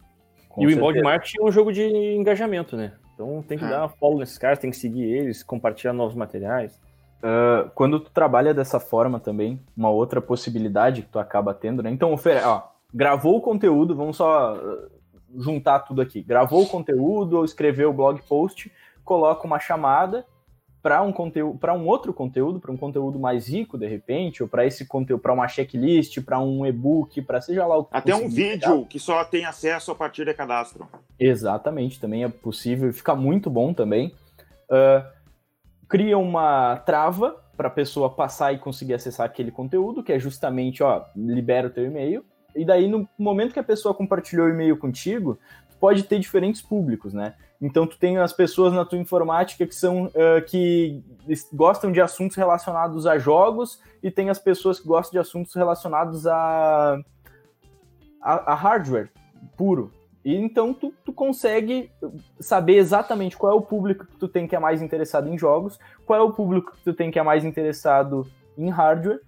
e 0.57 0.67
o 0.67 0.71
inbound 0.71 1.03
marketing 1.03 1.41
é 1.41 1.45
um 1.45 1.53
jogo 1.53 1.71
de 1.71 1.83
engajamento, 1.83 2.77
né? 2.77 2.95
Então 3.15 3.43
tem 3.43 3.59
que 3.59 3.65
é. 3.65 3.69
dar 3.69 3.89
follow 3.89 4.19
nesses 4.19 4.39
caras, 4.39 4.59
tem 4.59 4.71
que 4.71 4.77
seguir 4.77 5.03
eles, 5.03 5.43
compartilhar 5.43 5.93
novos 5.93 6.15
materiais. 6.15 6.81
Uh, 7.19 7.69
quando 7.75 7.99
tu 7.99 8.11
trabalha 8.11 8.55
dessa 8.55 8.79
forma 8.79 9.19
também, 9.19 9.61
uma 9.77 9.91
outra 9.91 10.21
possibilidade 10.21 11.03
que 11.03 11.09
tu 11.09 11.19
acaba 11.19 11.53
tendo, 11.53 11.83
né? 11.83 11.91
Então, 11.91 12.15
ó, 12.45 12.63
gravou 12.95 13.37
o 13.37 13.41
conteúdo, 13.41 13.97
vamos 13.97 14.17
só 14.17 14.55
ah, 14.55 14.89
juntar 15.37 15.81
tudo 15.81 16.01
aqui. 16.01 16.23
Gravou 16.23 16.63
o 16.63 16.69
conteúdo 16.69 17.39
ou 17.39 17.45
escreveu 17.45 17.91
o 17.91 17.93
blog 17.93 18.21
post, 18.29 18.73
coloca 19.05 19.47
uma 19.47 19.59
chamada 19.59 20.25
para 20.81 21.03
um 21.03 21.13
conteúdo, 21.13 21.59
para 21.59 21.75
um 21.75 21.87
outro 21.87 22.15
conteúdo, 22.15 22.61
para 22.61 22.71
um 22.71 22.77
conteúdo 22.77 23.19
mais 23.19 23.49
rico 23.49 23.77
de 23.77 23.87
repente, 23.87 24.43
ou 24.43 24.49
para 24.49 24.65
esse 24.65 24.87
conteúdo, 24.87 25.21
para 25.21 25.33
uma 25.33 25.49
checklist, 25.49 26.21
para 26.21 26.39
um 26.39 26.65
e-book, 26.65 27.21
para 27.23 27.41
seja 27.41 27.67
lá 27.67 27.79
o 27.79 27.85
que 27.85 27.97
Até 27.97 28.15
um 28.15 28.29
vídeo 28.29 28.87
que 28.87 28.99
só 28.99 29.25
tem 29.25 29.45
acesso 29.45 29.91
a 29.91 29.95
partir 29.95 30.25
de 30.25 30.33
cadastro. 30.35 30.89
Exatamente, 31.19 32.01
também 32.01 32.23
é 32.23 32.29
possível, 32.29 32.93
fica 32.93 33.15
muito 33.15 33.51
bom 33.51 33.75
também. 33.75 34.15
Uh, 34.71 35.18
cria 35.89 36.19
uma 36.19 36.77
trava 36.77 37.37
para 37.57 37.69
a 37.69 37.71
pessoa 37.71 38.11
passar 38.11 38.53
e 38.53 38.59
conseguir 38.59 38.95
acessar 38.95 39.27
aquele 39.27 39.51
conteúdo, 39.51 40.03
que 40.03 40.13
é 40.13 40.19
justamente, 40.19 40.83
ó, 40.83 41.05
libera 41.17 41.69
o 41.69 41.71
teu 41.71 41.85
e-mail. 41.85 42.25
E 42.55 42.65
daí, 42.65 42.89
no 42.89 43.09
momento 43.19 43.53
que 43.53 43.59
a 43.59 43.65
pessoa 43.65 43.95
compartilhou 43.95 44.47
o 44.47 44.51
e-mail 44.51 44.77
contigo, 44.77 45.39
pode 45.81 46.03
ter 46.05 46.19
diferentes 46.19 46.61
públicos, 46.61 47.15
né? 47.15 47.35
Então, 47.61 47.87
tu 47.87 47.99
tem 47.99 48.19
as 48.19 48.33
pessoas 48.33 48.73
na 48.73 48.85
tua 48.85 48.99
informática 48.99 49.67
que 49.67 49.75
são 49.75 50.07
uh, 50.07 50.45
que 50.47 51.03
gostam 51.53 51.91
de 51.91 52.01
assuntos 52.01 52.37
relacionados 52.37 53.07
a 53.07 53.19
jogos 53.19 53.81
e 54.03 54.11
tem 54.11 54.31
as 54.31 54.39
pessoas 54.39 54.79
que 54.79 54.87
gostam 54.87 55.13
de 55.13 55.19
assuntos 55.19 55.55
relacionados 55.55 56.27
a, 56.27 57.01
a, 58.23 58.53
a 58.53 58.55
hardware 58.55 59.11
puro. 59.57 59.93
E 60.29 60.37
então 60.37 60.75
tu, 60.75 60.93
tu 61.03 61.11
consegue 61.11 61.91
saber 62.39 62.75
exatamente 62.75 63.35
qual 63.35 63.51
é 63.51 63.57
o 63.57 63.63
público 63.63 64.05
que 64.05 64.19
tu 64.19 64.29
tem 64.29 64.47
que 64.47 64.55
é 64.55 64.59
mais 64.59 64.83
interessado 64.83 65.27
em 65.27 65.39
jogos, 65.39 65.79
qual 66.05 66.21
é 66.21 66.23
o 66.23 66.35
público 66.35 66.73
que 66.73 66.85
tu 66.85 66.93
tem 66.93 67.11
que 67.11 67.19
é 67.19 67.23
mais 67.23 67.47
interessado 67.47 68.27
em 68.59 68.69
hardware 68.69 69.23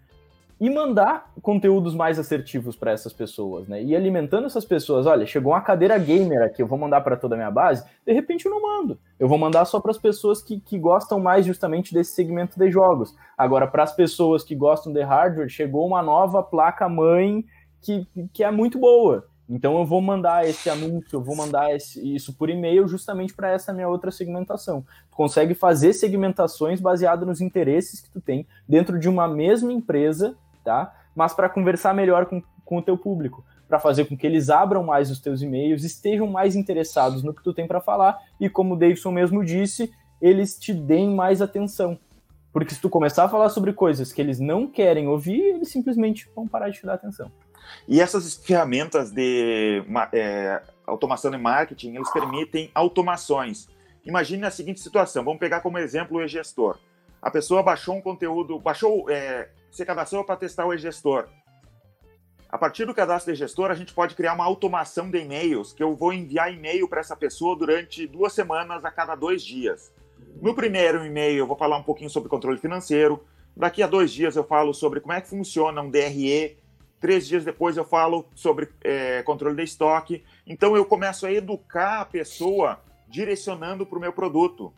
e 0.60 0.68
mandar 0.68 1.32
conteúdos 1.40 1.94
mais 1.94 2.18
assertivos 2.18 2.76
para 2.76 2.90
essas 2.90 3.14
pessoas, 3.14 3.66
né? 3.66 3.82
E 3.82 3.96
alimentando 3.96 4.44
essas 4.44 4.66
pessoas, 4.66 5.06
olha, 5.06 5.24
chegou 5.24 5.54
uma 5.54 5.62
cadeira 5.62 5.96
gamer 5.96 6.42
aqui, 6.42 6.60
eu 6.60 6.66
vou 6.66 6.78
mandar 6.78 7.00
para 7.00 7.16
toda 7.16 7.34
a 7.34 7.38
minha 7.38 7.50
base, 7.50 7.82
de 8.06 8.12
repente 8.12 8.44
eu 8.44 8.50
não 8.50 8.60
mando. 8.60 8.98
Eu 9.18 9.26
vou 9.26 9.38
mandar 9.38 9.64
só 9.64 9.80
para 9.80 9.92
as 9.92 9.98
pessoas 9.98 10.42
que, 10.42 10.60
que 10.60 10.78
gostam 10.78 11.18
mais 11.18 11.46
justamente 11.46 11.94
desse 11.94 12.12
segmento 12.12 12.58
de 12.58 12.70
jogos. 12.70 13.16
Agora, 13.38 13.66
para 13.66 13.84
as 13.84 13.96
pessoas 13.96 14.44
que 14.44 14.54
gostam 14.54 14.92
de 14.92 15.00
hardware, 15.00 15.48
chegou 15.48 15.86
uma 15.86 16.02
nova 16.02 16.42
placa 16.42 16.90
mãe 16.90 17.42
que, 17.80 18.06
que 18.34 18.44
é 18.44 18.50
muito 18.50 18.78
boa. 18.78 19.29
Então 19.50 19.76
eu 19.76 19.84
vou 19.84 20.00
mandar 20.00 20.48
esse 20.48 20.70
anúncio, 20.70 21.16
eu 21.16 21.20
vou 21.20 21.34
mandar 21.34 21.74
esse, 21.74 22.14
isso 22.14 22.32
por 22.32 22.48
e-mail 22.48 22.86
justamente 22.86 23.34
para 23.34 23.50
essa 23.50 23.72
minha 23.72 23.88
outra 23.88 24.12
segmentação. 24.12 24.84
Tu 25.10 25.16
consegue 25.16 25.54
fazer 25.54 25.92
segmentações 25.92 26.80
baseadas 26.80 27.26
nos 27.26 27.40
interesses 27.40 28.00
que 28.00 28.08
tu 28.08 28.20
tem 28.20 28.46
dentro 28.68 28.96
de 28.96 29.08
uma 29.08 29.26
mesma 29.26 29.72
empresa, 29.72 30.36
tá? 30.62 30.94
Mas 31.16 31.34
para 31.34 31.48
conversar 31.48 31.92
melhor 31.92 32.26
com, 32.26 32.40
com 32.64 32.78
o 32.78 32.82
teu 32.82 32.96
público, 32.96 33.44
para 33.66 33.80
fazer 33.80 34.04
com 34.04 34.16
que 34.16 34.24
eles 34.24 34.50
abram 34.50 34.84
mais 34.84 35.10
os 35.10 35.18
teus 35.18 35.42
e-mails, 35.42 35.82
estejam 35.82 36.28
mais 36.28 36.54
interessados 36.54 37.24
no 37.24 37.34
que 37.34 37.42
tu 37.42 37.52
tem 37.52 37.66
para 37.66 37.80
falar 37.80 38.18
e 38.38 38.48
como 38.48 38.74
o 38.74 38.78
Davidson 38.78 39.10
mesmo 39.10 39.44
disse, 39.44 39.92
eles 40.22 40.56
te 40.56 40.72
deem 40.72 41.12
mais 41.12 41.42
atenção. 41.42 41.98
Porque 42.52 42.74
se 42.74 42.80
tu 42.80 42.88
começar 42.88 43.24
a 43.24 43.28
falar 43.28 43.48
sobre 43.48 43.72
coisas 43.72 44.12
que 44.12 44.20
eles 44.20 44.38
não 44.38 44.68
querem 44.68 45.08
ouvir, 45.08 45.40
eles 45.40 45.70
simplesmente 45.70 46.28
vão 46.36 46.46
parar 46.46 46.68
de 46.68 46.78
te 46.78 46.86
dar 46.86 46.94
atenção. 46.94 47.30
E 47.86 48.00
essas 48.00 48.34
ferramentas 48.36 49.10
de 49.10 49.82
é, 50.12 50.62
automação 50.86 51.32
e 51.32 51.38
marketing, 51.38 51.94
eles 51.94 52.10
permitem 52.10 52.70
automações. 52.74 53.68
Imagine 54.04 54.46
a 54.46 54.50
seguinte 54.50 54.80
situação, 54.80 55.24
vamos 55.24 55.40
pegar 55.40 55.60
como 55.60 55.78
exemplo 55.78 56.18
o 56.18 56.22
e-gestor. 56.22 56.78
A 57.20 57.30
pessoa 57.30 57.62
baixou 57.62 57.94
um 57.94 58.00
conteúdo, 58.00 58.58
baixou, 58.58 59.10
é, 59.10 59.50
se 59.70 59.84
cadastrou 59.84 60.24
para 60.24 60.36
testar 60.36 60.66
o 60.66 60.72
e-gestor. 60.72 61.28
A 62.48 62.58
partir 62.58 62.84
do 62.84 62.94
cadastro 62.94 63.32
de 63.32 63.38
gestor, 63.38 63.70
a 63.70 63.74
gente 63.74 63.94
pode 63.94 64.16
criar 64.16 64.34
uma 64.34 64.44
automação 64.44 65.08
de 65.08 65.18
e-mails, 65.18 65.72
que 65.72 65.82
eu 65.82 65.94
vou 65.94 66.12
enviar 66.12 66.52
e-mail 66.52 66.88
para 66.88 67.00
essa 67.00 67.14
pessoa 67.14 67.54
durante 67.54 68.08
duas 68.08 68.32
semanas 68.32 68.84
a 68.84 68.90
cada 68.90 69.14
dois 69.14 69.42
dias. 69.42 69.92
No 70.42 70.54
primeiro 70.54 71.04
e-mail, 71.06 71.38
eu 71.38 71.46
vou 71.46 71.56
falar 71.56 71.76
um 71.76 71.82
pouquinho 71.82 72.10
sobre 72.10 72.28
controle 72.28 72.58
financeiro. 72.58 73.24
Daqui 73.56 73.82
a 73.82 73.86
dois 73.86 74.10
dias, 74.10 74.34
eu 74.34 74.42
falo 74.42 74.74
sobre 74.74 75.00
como 75.00 75.12
é 75.12 75.20
que 75.20 75.28
funciona 75.28 75.80
um 75.80 75.90
DRE, 75.90 76.56
Três 77.00 77.26
dias 77.26 77.44
depois 77.44 77.76
eu 77.76 77.84
falo 77.84 78.28
sobre 78.34 78.68
é, 78.82 79.22
controle 79.22 79.56
de 79.56 79.62
estoque. 79.62 80.22
Então 80.46 80.76
eu 80.76 80.84
começo 80.84 81.26
a 81.26 81.32
educar 81.32 82.02
a 82.02 82.04
pessoa 82.04 82.80
direcionando 83.08 83.86
para 83.86 83.98
o 83.98 84.00
meu 84.00 84.12
produto. 84.12 84.72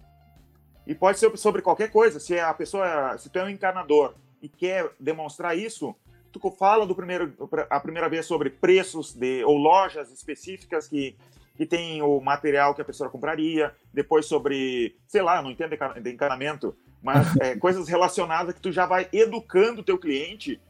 E 0.86 0.94
pode 0.94 1.18
ser 1.18 1.36
sobre 1.36 1.62
qualquer 1.62 1.90
coisa. 1.90 2.20
Se 2.20 2.38
a 2.38 2.54
pessoa, 2.54 3.18
se 3.18 3.28
tu 3.28 3.38
é 3.38 3.44
um 3.44 3.48
encanador 3.48 4.14
e 4.40 4.48
quer 4.48 4.90
demonstrar 4.98 5.58
isso, 5.58 5.94
tu 6.30 6.40
fala 6.52 6.86
do 6.86 6.94
primeiro, 6.94 7.34
a 7.68 7.80
primeira 7.80 8.08
vez 8.08 8.24
sobre 8.24 8.50
preços 8.50 9.12
de 9.12 9.44
ou 9.44 9.56
lojas 9.56 10.10
específicas 10.10 10.86
que 10.86 11.16
que 11.54 11.66
tem 11.66 12.02
o 12.02 12.20
material 12.20 12.74
que 12.74 12.82
a 12.82 12.84
pessoa 12.84 13.10
compraria, 13.10 13.74
depois 13.92 14.26
sobre, 14.26 14.96
sei 15.06 15.22
lá, 15.22 15.42
não 15.42 15.50
entendo 15.50 15.76
de 16.00 16.10
encanamento, 16.10 16.74
mas 17.02 17.36
é, 17.40 17.56
coisas 17.56 17.88
relacionadas 17.88 18.54
que 18.54 18.60
tu 18.60 18.72
já 18.72 18.86
vai 18.86 19.08
educando 19.12 19.80
o 19.80 19.84
teu 19.84 19.98
cliente 19.98 20.60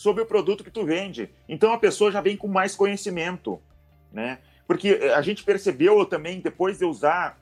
sobre 0.00 0.22
o 0.22 0.26
produto 0.26 0.64
que 0.64 0.70
tu 0.70 0.82
vende. 0.82 1.28
Então 1.46 1.74
a 1.74 1.78
pessoa 1.78 2.10
já 2.10 2.22
vem 2.22 2.34
com 2.34 2.48
mais 2.48 2.74
conhecimento, 2.74 3.60
né? 4.10 4.38
Porque 4.66 4.98
a 5.14 5.20
gente 5.20 5.44
percebeu 5.44 6.06
também 6.06 6.40
depois 6.40 6.78
de 6.78 6.86
usar 6.86 7.38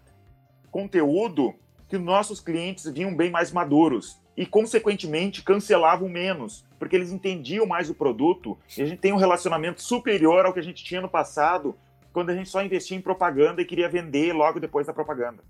conteúdo 0.68 1.54
que 1.88 1.96
nossos 1.96 2.40
clientes 2.40 2.90
vinham 2.90 3.14
bem 3.14 3.30
mais 3.30 3.52
maduros 3.52 4.20
e, 4.36 4.44
consequentemente, 4.44 5.44
cancelavam 5.44 6.08
menos, 6.08 6.66
porque 6.80 6.96
eles 6.96 7.12
entendiam 7.12 7.64
mais 7.64 7.88
o 7.90 7.94
produto 7.94 8.58
e 8.76 8.82
a 8.82 8.86
gente 8.86 8.98
tem 8.98 9.12
um 9.12 9.18
relacionamento 9.18 9.80
superior 9.80 10.44
ao 10.44 10.52
que 10.52 10.58
a 10.58 10.64
gente 10.64 10.82
tinha 10.82 11.00
no 11.00 11.08
passado, 11.08 11.76
quando 12.12 12.30
a 12.30 12.34
gente 12.34 12.48
só 12.48 12.60
investia 12.60 12.96
em 12.96 13.00
propaganda 13.00 13.62
e 13.62 13.64
queria 13.64 13.88
vender 13.88 14.32
logo 14.32 14.58
depois 14.58 14.84
da 14.84 14.92
propaganda. 14.92 15.44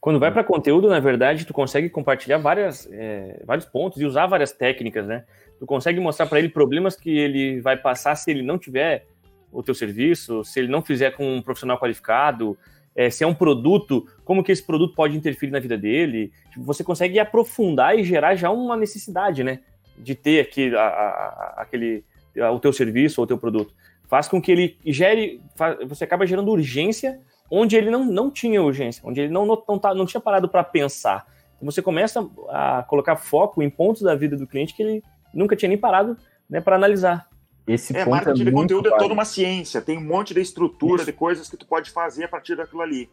Quando 0.00 0.20
vai 0.20 0.30
para 0.30 0.44
conteúdo, 0.44 0.88
na 0.88 1.00
verdade, 1.00 1.46
tu 1.46 1.52
consegue 1.54 1.88
compartilhar 1.88 2.38
várias, 2.38 2.86
é, 2.92 3.42
vários 3.44 3.66
pontos 3.66 4.00
e 4.00 4.04
usar 4.04 4.26
várias 4.26 4.52
técnicas, 4.52 5.06
né? 5.06 5.24
Tu 5.64 5.66
consegue 5.66 5.98
mostrar 5.98 6.26
para 6.26 6.38
ele 6.38 6.50
problemas 6.50 6.94
que 6.94 7.08
ele 7.08 7.58
vai 7.58 7.74
passar 7.74 8.14
se 8.16 8.30
ele 8.30 8.42
não 8.42 8.58
tiver 8.58 9.06
o 9.50 9.62
teu 9.62 9.74
serviço, 9.74 10.44
se 10.44 10.60
ele 10.60 10.68
não 10.68 10.82
fizer 10.82 11.12
com 11.12 11.36
um 11.36 11.40
profissional 11.40 11.80
qualificado, 11.80 12.54
é, 12.94 13.08
se 13.08 13.24
é 13.24 13.26
um 13.26 13.32
produto, 13.32 14.06
como 14.26 14.44
que 14.44 14.52
esse 14.52 14.62
produto 14.62 14.94
pode 14.94 15.16
interferir 15.16 15.50
na 15.50 15.58
vida 15.58 15.78
dele. 15.78 16.30
Tipo, 16.50 16.66
você 16.66 16.84
consegue 16.84 17.18
aprofundar 17.18 17.98
e 17.98 18.04
gerar 18.04 18.34
já 18.34 18.50
uma 18.50 18.76
necessidade, 18.76 19.42
né? 19.42 19.60
De 19.96 20.14
ter 20.14 20.38
aqui, 20.38 20.76
a, 20.76 20.82
a, 20.82 21.54
aquele, 21.62 22.04
a, 22.38 22.50
o 22.50 22.60
teu 22.60 22.74
serviço 22.74 23.22
ou 23.22 23.24
o 23.24 23.26
teu 23.26 23.38
produto. 23.38 23.72
Faz 24.06 24.28
com 24.28 24.42
que 24.42 24.52
ele 24.52 24.76
gere, 24.84 25.40
faz, 25.56 25.78
você 25.88 26.04
acaba 26.04 26.26
gerando 26.26 26.50
urgência 26.50 27.18
onde 27.50 27.74
ele 27.74 27.90
não, 27.90 28.04
não 28.04 28.30
tinha 28.30 28.62
urgência, 28.62 29.02
onde 29.02 29.22
ele 29.22 29.32
não, 29.32 29.46
não, 29.46 29.62
não, 29.66 29.78
tá, 29.78 29.94
não 29.94 30.04
tinha 30.04 30.20
parado 30.20 30.46
para 30.46 30.62
pensar. 30.62 31.26
Então 31.56 31.72
você 31.72 31.80
começa 31.80 32.28
a 32.50 32.82
colocar 32.82 33.16
foco 33.16 33.62
em 33.62 33.70
pontos 33.70 34.02
da 34.02 34.14
vida 34.14 34.36
do 34.36 34.46
cliente 34.46 34.74
que 34.74 34.82
ele 34.82 35.02
nunca 35.34 35.56
tinha 35.56 35.68
nem 35.68 35.78
parado 35.78 36.16
né, 36.48 36.60
para 36.60 36.76
analisar. 36.76 37.28
Esse 37.66 37.96
é, 37.96 38.04
marketing 38.04 38.42
é 38.42 38.44
de 38.44 38.52
conteúdo 38.52 38.88
é 38.88 38.98
toda 38.98 39.14
uma 39.14 39.24
ciência, 39.24 39.80
tem 39.80 39.96
um 39.96 40.04
monte 40.04 40.34
de 40.34 40.40
estrutura, 40.40 40.96
Isso. 40.96 41.06
de 41.06 41.12
coisas 41.12 41.48
que 41.48 41.56
tu 41.56 41.66
pode 41.66 41.90
fazer 41.90 42.24
a 42.24 42.28
partir 42.28 42.56
daquilo 42.56 42.82
ali. 42.82 43.08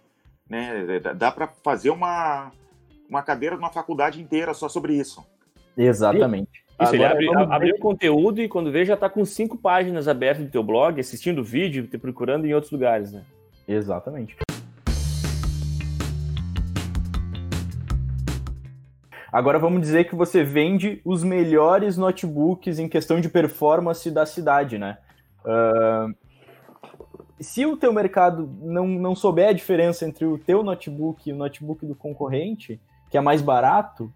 Né? 0.49 0.99
Dá 1.15 1.31
para 1.31 1.47
fazer 1.47 1.89
uma, 1.89 2.51
uma 3.09 3.21
cadeira 3.21 3.55
de 3.55 3.61
uma 3.61 3.71
faculdade 3.71 4.21
inteira 4.21 4.53
só 4.53 4.67
sobre 4.67 4.93
isso. 4.93 5.25
Exatamente. 5.77 6.49
Isso, 6.81 6.95
Agora, 6.95 7.15
ele 7.21 7.29
abre, 7.29 7.53
abre 7.53 7.71
o 7.73 7.79
conteúdo 7.79 8.41
e 8.41 8.49
quando 8.49 8.71
vê 8.71 8.83
já 8.83 8.95
está 8.95 9.09
com 9.09 9.23
cinco 9.23 9.57
páginas 9.57 10.07
abertas 10.07 10.43
do 10.43 10.51
teu 10.51 10.63
blog, 10.63 10.99
assistindo 10.99 11.39
o 11.39 11.43
vídeo, 11.43 11.87
te 11.87 11.97
procurando 11.97 12.45
em 12.45 12.53
outros 12.53 12.71
lugares, 12.71 13.13
né? 13.13 13.23
Exatamente. 13.67 14.35
Agora 19.31 19.57
vamos 19.57 19.81
dizer 19.81 20.09
que 20.09 20.15
você 20.15 20.43
vende 20.43 21.01
os 21.05 21.23
melhores 21.23 21.97
notebooks 21.97 22.79
em 22.79 22.89
questão 22.89 23.21
de 23.21 23.29
performance 23.29 24.11
da 24.11 24.25
cidade, 24.25 24.77
né? 24.77 24.97
Uh, 25.45 26.13
se 27.39 27.65
o 27.65 27.77
teu 27.77 27.93
mercado 27.93 28.53
não, 28.61 28.85
não 28.87 29.15
souber 29.15 29.49
a 29.49 29.53
diferença 29.53 30.05
entre 30.05 30.25
o 30.25 30.37
teu 30.37 30.63
notebook 30.63 31.27
e 31.27 31.33
o 31.33 31.35
notebook 31.35 31.85
do 31.85 31.95
concorrente, 31.95 32.79
que 33.09 33.17
é 33.17 33.21
mais 33.21 33.41
barato, 33.41 34.13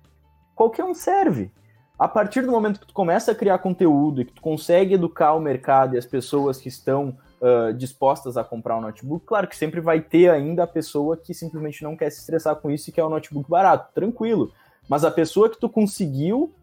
qualquer 0.54 0.84
um 0.84 0.94
serve. 0.94 1.52
A 1.98 2.10
partir 2.10 2.42
do 2.42 2.52
momento 2.52 2.82
que 2.82 2.88
tu 2.88 2.94
começa 2.94 3.32
a 3.32 3.36
criar 3.36 3.58
conteúdo 3.60 4.22
e 4.22 4.26
que 4.26 4.34
tu 4.34 4.42
consegue 4.42 4.96
educar 4.96 5.34
o 5.34 5.40
mercado 5.40 5.96
e 5.96 5.98
as 5.98 6.06
pessoas 6.06 6.58
que 6.58 6.68
estão 6.68 7.18
uh, 7.40 7.74
dispostas 7.74 8.36
a 8.36 8.44
comprar 8.44 8.78
um 8.78 8.82
notebook, 8.82 9.26
claro 9.26 9.48
que 9.48 9.56
sempre 9.56 9.80
vai 9.80 10.02
ter 10.02 10.30
ainda 10.30 10.64
a 10.64 10.68
pessoa 10.68 11.16
que 11.16 11.34
simplesmente 11.34 11.82
não 11.84 11.96
quer 11.96 12.10
se 12.10 12.20
estressar 12.20 12.58
com 12.58 12.70
isso 12.70 12.90
e 12.90 12.94
quer 12.94 13.06
um 13.06 13.10
notebook 13.10 13.50
barato, 13.50 13.94
tranquilo. 13.94 14.52
Mas 14.88 15.04
a 15.04 15.12
pessoa 15.12 15.50
que 15.50 15.60
tu 15.60 15.70
conseguiu 15.70 16.54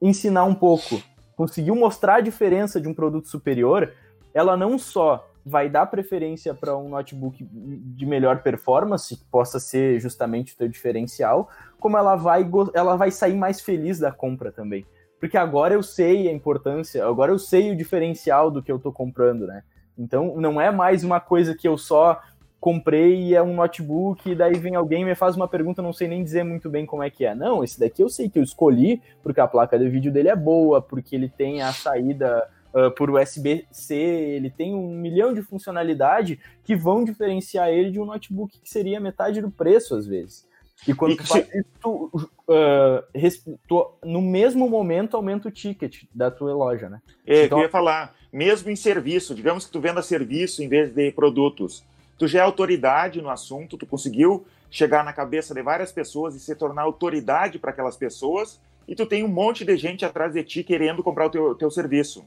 ensinar 0.00 0.44
um 0.44 0.54
pouco, 0.54 1.00
conseguiu 1.36 1.74
mostrar 1.74 2.16
a 2.16 2.20
diferença 2.20 2.80
de 2.80 2.88
um 2.88 2.94
produto 2.94 3.28
superior, 3.28 3.92
ela 4.34 4.56
não 4.56 4.78
só 4.78 5.28
vai 5.44 5.68
dar 5.68 5.86
preferência 5.86 6.54
para 6.54 6.76
um 6.76 6.90
notebook 6.90 7.42
de 7.50 8.06
melhor 8.06 8.42
performance, 8.42 9.16
que 9.16 9.24
possa 9.24 9.58
ser 9.58 9.98
justamente 9.98 10.52
o 10.52 10.56
teu 10.56 10.68
diferencial, 10.68 11.48
como 11.80 11.96
ela 11.96 12.16
vai, 12.16 12.48
ela 12.74 12.96
vai 12.96 13.10
sair 13.10 13.34
mais 13.34 13.60
feliz 13.60 13.98
da 13.98 14.12
compra 14.12 14.52
também. 14.52 14.86
Porque 15.18 15.36
agora 15.36 15.74
eu 15.74 15.82
sei 15.82 16.28
a 16.28 16.32
importância, 16.32 17.04
agora 17.04 17.32
eu 17.32 17.38
sei 17.38 17.72
o 17.72 17.76
diferencial 17.76 18.50
do 18.50 18.62
que 18.62 18.70
eu 18.70 18.76
estou 18.76 18.92
comprando, 18.92 19.46
né? 19.46 19.62
Então 19.96 20.36
não 20.36 20.60
é 20.60 20.70
mais 20.70 21.02
uma 21.02 21.18
coisa 21.18 21.56
que 21.56 21.66
eu 21.66 21.76
só 21.76 22.20
comprei 22.60 23.22
e 23.22 23.34
é 23.34 23.42
um 23.42 23.54
notebook, 23.54 24.30
e 24.30 24.34
daí 24.34 24.54
vem 24.58 24.74
alguém 24.74 25.02
e 25.02 25.04
me 25.04 25.14
faz 25.14 25.36
uma 25.36 25.46
pergunta, 25.46 25.80
não 25.80 25.92
sei 25.92 26.08
nem 26.08 26.24
dizer 26.24 26.44
muito 26.44 26.68
bem 26.68 26.84
como 26.84 27.02
é 27.02 27.10
que 27.10 27.24
é. 27.24 27.34
Não, 27.34 27.62
esse 27.62 27.78
daqui 27.78 28.02
eu 28.02 28.08
sei 28.08 28.28
que 28.28 28.38
eu 28.38 28.42
escolhi, 28.42 29.00
porque 29.22 29.40
a 29.40 29.46
placa 29.46 29.78
de 29.78 29.88
vídeo 29.88 30.12
dele 30.12 30.28
é 30.28 30.36
boa, 30.36 30.82
porque 30.82 31.14
ele 31.14 31.28
tem 31.28 31.62
a 31.62 31.72
saída 31.72 32.48
uh, 32.74 32.90
por 32.90 33.10
USB-C, 33.10 33.94
ele 33.94 34.50
tem 34.50 34.74
um 34.74 34.88
milhão 34.88 35.32
de 35.32 35.42
funcionalidade 35.42 36.40
que 36.64 36.74
vão 36.74 37.04
diferenciar 37.04 37.68
ele 37.68 37.90
de 37.90 38.00
um 38.00 38.04
notebook 38.04 38.58
que 38.58 38.68
seria 38.68 39.00
metade 39.00 39.40
do 39.40 39.50
preço, 39.50 39.94
às 39.94 40.06
vezes. 40.06 40.46
E 40.86 40.94
quando 40.94 41.12
e 41.12 41.16
tu 41.16 41.26
faz 41.26 41.48
isso, 41.54 41.68
tu, 41.80 42.10
uh, 42.48 43.58
tu, 43.66 43.92
no 44.04 44.22
mesmo 44.22 44.68
momento 44.68 45.16
aumenta 45.16 45.48
o 45.48 45.50
ticket 45.50 46.04
da 46.14 46.30
tua 46.30 46.52
loja, 46.54 46.88
né? 46.88 47.00
É, 47.26 47.44
então, 47.44 47.58
eu 47.58 47.64
ia 47.64 47.70
falar, 47.70 48.14
mesmo 48.32 48.70
em 48.70 48.76
serviço, 48.76 49.34
digamos 49.34 49.66
que 49.66 49.72
tu 49.72 49.80
venda 49.80 50.02
serviço 50.02 50.62
em 50.62 50.68
vez 50.68 50.92
de 50.92 51.10
produtos, 51.10 51.84
tu 52.18 52.26
já 52.26 52.40
é 52.40 52.42
autoridade 52.42 53.22
no 53.22 53.30
assunto, 53.30 53.78
tu 53.78 53.86
conseguiu 53.86 54.46
chegar 54.70 55.04
na 55.04 55.12
cabeça 55.12 55.54
de 55.54 55.62
várias 55.62 55.92
pessoas 55.92 56.34
e 56.34 56.40
se 56.40 56.54
tornar 56.54 56.82
autoridade 56.82 57.58
para 57.58 57.70
aquelas 57.70 57.96
pessoas, 57.96 58.60
e 58.86 58.94
tu 58.94 59.06
tem 59.06 59.22
um 59.22 59.28
monte 59.28 59.64
de 59.64 59.76
gente 59.76 60.04
atrás 60.04 60.32
de 60.32 60.42
ti 60.42 60.64
querendo 60.64 61.02
comprar 61.02 61.26
o 61.26 61.30
teu, 61.30 61.54
teu 61.54 61.70
serviço. 61.70 62.24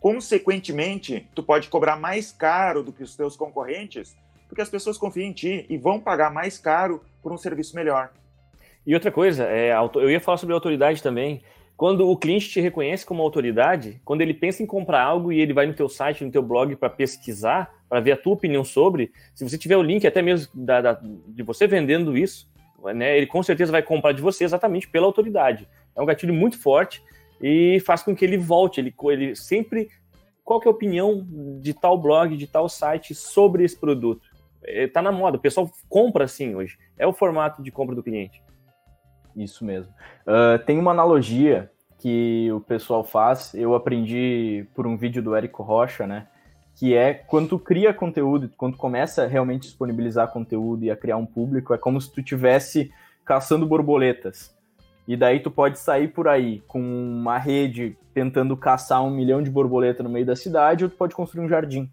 Consequentemente, 0.00 1.28
tu 1.34 1.42
pode 1.42 1.68
cobrar 1.68 1.96
mais 1.96 2.32
caro 2.32 2.82
do 2.82 2.92
que 2.92 3.02
os 3.02 3.16
teus 3.16 3.36
concorrentes, 3.36 4.16
porque 4.48 4.62
as 4.62 4.70
pessoas 4.70 4.98
confiam 4.98 5.26
em 5.26 5.32
ti 5.32 5.66
e 5.68 5.76
vão 5.76 6.00
pagar 6.00 6.32
mais 6.32 6.58
caro 6.58 7.02
por 7.22 7.32
um 7.32 7.38
serviço 7.38 7.74
melhor. 7.74 8.10
E 8.86 8.94
outra 8.94 9.10
coisa, 9.10 9.44
é, 9.44 9.72
eu 9.96 10.10
ia 10.10 10.20
falar 10.20 10.38
sobre 10.38 10.54
autoridade 10.54 11.02
também. 11.02 11.42
Quando 11.78 12.10
o 12.10 12.16
cliente 12.16 12.48
te 12.48 12.60
reconhece 12.60 13.06
como 13.06 13.22
autoridade, 13.22 14.00
quando 14.04 14.20
ele 14.20 14.34
pensa 14.34 14.64
em 14.64 14.66
comprar 14.66 15.00
algo 15.00 15.30
e 15.30 15.40
ele 15.40 15.52
vai 15.52 15.64
no 15.64 15.72
teu 15.72 15.88
site, 15.88 16.24
no 16.24 16.30
teu 16.32 16.42
blog 16.42 16.74
para 16.74 16.90
pesquisar, 16.90 17.72
para 17.88 18.00
ver 18.00 18.10
a 18.10 18.16
tua 18.16 18.32
opinião 18.32 18.64
sobre, 18.64 19.12
se 19.32 19.48
você 19.48 19.56
tiver 19.56 19.76
o 19.76 19.82
link 19.82 20.04
até 20.04 20.20
mesmo 20.20 20.50
da, 20.52 20.80
da, 20.80 21.00
de 21.00 21.42
você 21.44 21.68
vendendo 21.68 22.18
isso, 22.18 22.50
né, 22.96 23.16
ele 23.16 23.28
com 23.28 23.44
certeza 23.44 23.70
vai 23.70 23.80
comprar 23.80 24.10
de 24.10 24.20
você 24.20 24.42
exatamente 24.42 24.88
pela 24.88 25.06
autoridade. 25.06 25.68
É 25.94 26.02
um 26.02 26.04
gatilho 26.04 26.34
muito 26.34 26.58
forte 26.60 27.00
e 27.40 27.78
faz 27.86 28.02
com 28.02 28.12
que 28.12 28.24
ele 28.24 28.36
volte, 28.36 28.80
ele, 28.80 28.92
ele 29.04 29.36
sempre... 29.36 29.88
Qual 30.42 30.60
é 30.64 30.66
a 30.66 30.72
opinião 30.72 31.24
de 31.60 31.72
tal 31.74 31.96
blog, 31.96 32.36
de 32.36 32.46
tal 32.48 32.68
site 32.68 33.14
sobre 33.14 33.62
esse 33.62 33.78
produto? 33.78 34.26
Está 34.64 34.98
é, 34.98 35.02
na 35.02 35.12
moda, 35.12 35.36
o 35.36 35.40
pessoal 35.40 35.70
compra 35.88 36.24
assim 36.24 36.56
hoje. 36.56 36.76
É 36.98 37.06
o 37.06 37.12
formato 37.12 37.62
de 37.62 37.70
compra 37.70 37.94
do 37.94 38.02
cliente. 38.02 38.42
Isso 39.38 39.64
mesmo. 39.64 39.92
Uh, 40.26 40.58
tem 40.64 40.78
uma 40.78 40.90
analogia 40.90 41.70
que 41.98 42.50
o 42.52 42.60
pessoal 42.60 43.04
faz, 43.04 43.54
eu 43.54 43.74
aprendi 43.74 44.66
por 44.74 44.86
um 44.86 44.96
vídeo 44.96 45.22
do 45.22 45.34
Érico 45.34 45.62
Rocha, 45.62 46.06
né? 46.06 46.26
Que 46.76 46.94
é 46.94 47.14
quando 47.14 47.48
tu 47.50 47.58
cria 47.58 47.94
conteúdo, 47.94 48.50
quando 48.56 48.74
tu 48.74 48.78
começa 48.78 49.22
a 49.22 49.26
realmente 49.26 49.62
disponibilizar 49.62 50.32
conteúdo 50.32 50.84
e 50.84 50.90
a 50.90 50.96
criar 50.96 51.16
um 51.16 51.26
público, 51.26 51.74
é 51.74 51.78
como 51.78 52.00
se 52.00 52.12
tu 52.12 52.22
tivesse 52.22 52.92
caçando 53.24 53.66
borboletas. 53.66 54.56
E 55.06 55.16
daí 55.16 55.40
tu 55.40 55.50
pode 55.50 55.78
sair 55.78 56.08
por 56.08 56.28
aí 56.28 56.62
com 56.68 56.80
uma 56.80 57.38
rede 57.38 57.96
tentando 58.12 58.56
caçar 58.56 59.02
um 59.02 59.10
milhão 59.10 59.42
de 59.42 59.50
borboletas 59.50 60.04
no 60.04 60.10
meio 60.10 60.26
da 60.26 60.36
cidade, 60.36 60.84
ou 60.84 60.90
tu 60.90 60.96
pode 60.96 61.14
construir 61.14 61.44
um 61.44 61.48
jardim. 61.48 61.90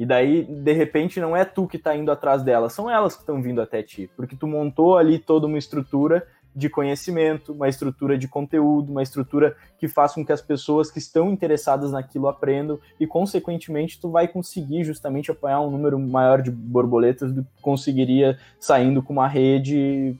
E 0.00 0.06
daí, 0.06 0.44
de 0.44 0.72
repente, 0.72 1.20
não 1.20 1.36
é 1.36 1.44
tu 1.44 1.68
que 1.68 1.76
está 1.76 1.94
indo 1.94 2.10
atrás 2.10 2.42
delas, 2.42 2.72
são 2.72 2.90
elas 2.90 3.14
que 3.14 3.20
estão 3.20 3.42
vindo 3.42 3.60
até 3.60 3.82
ti, 3.82 4.10
porque 4.16 4.34
tu 4.34 4.46
montou 4.46 4.96
ali 4.96 5.18
toda 5.18 5.46
uma 5.46 5.58
estrutura 5.58 6.26
de 6.56 6.70
conhecimento, 6.70 7.52
uma 7.52 7.68
estrutura 7.68 8.16
de 8.16 8.26
conteúdo, 8.26 8.90
uma 8.90 9.02
estrutura 9.02 9.54
que 9.78 9.86
faça 9.88 10.14
com 10.14 10.24
que 10.24 10.32
as 10.32 10.40
pessoas 10.40 10.90
que 10.90 10.98
estão 10.98 11.30
interessadas 11.30 11.92
naquilo 11.92 12.28
aprendam 12.28 12.78
e, 12.98 13.06
consequentemente, 13.06 14.00
tu 14.00 14.10
vai 14.10 14.26
conseguir 14.26 14.84
justamente 14.84 15.30
apanhar 15.30 15.60
um 15.60 15.70
número 15.70 15.98
maior 15.98 16.40
de 16.40 16.50
borboletas 16.50 17.30
do 17.30 17.44
que 17.44 17.60
conseguiria 17.60 18.38
saindo 18.58 19.02
com 19.02 19.12
uma 19.12 19.28
rede 19.28 20.16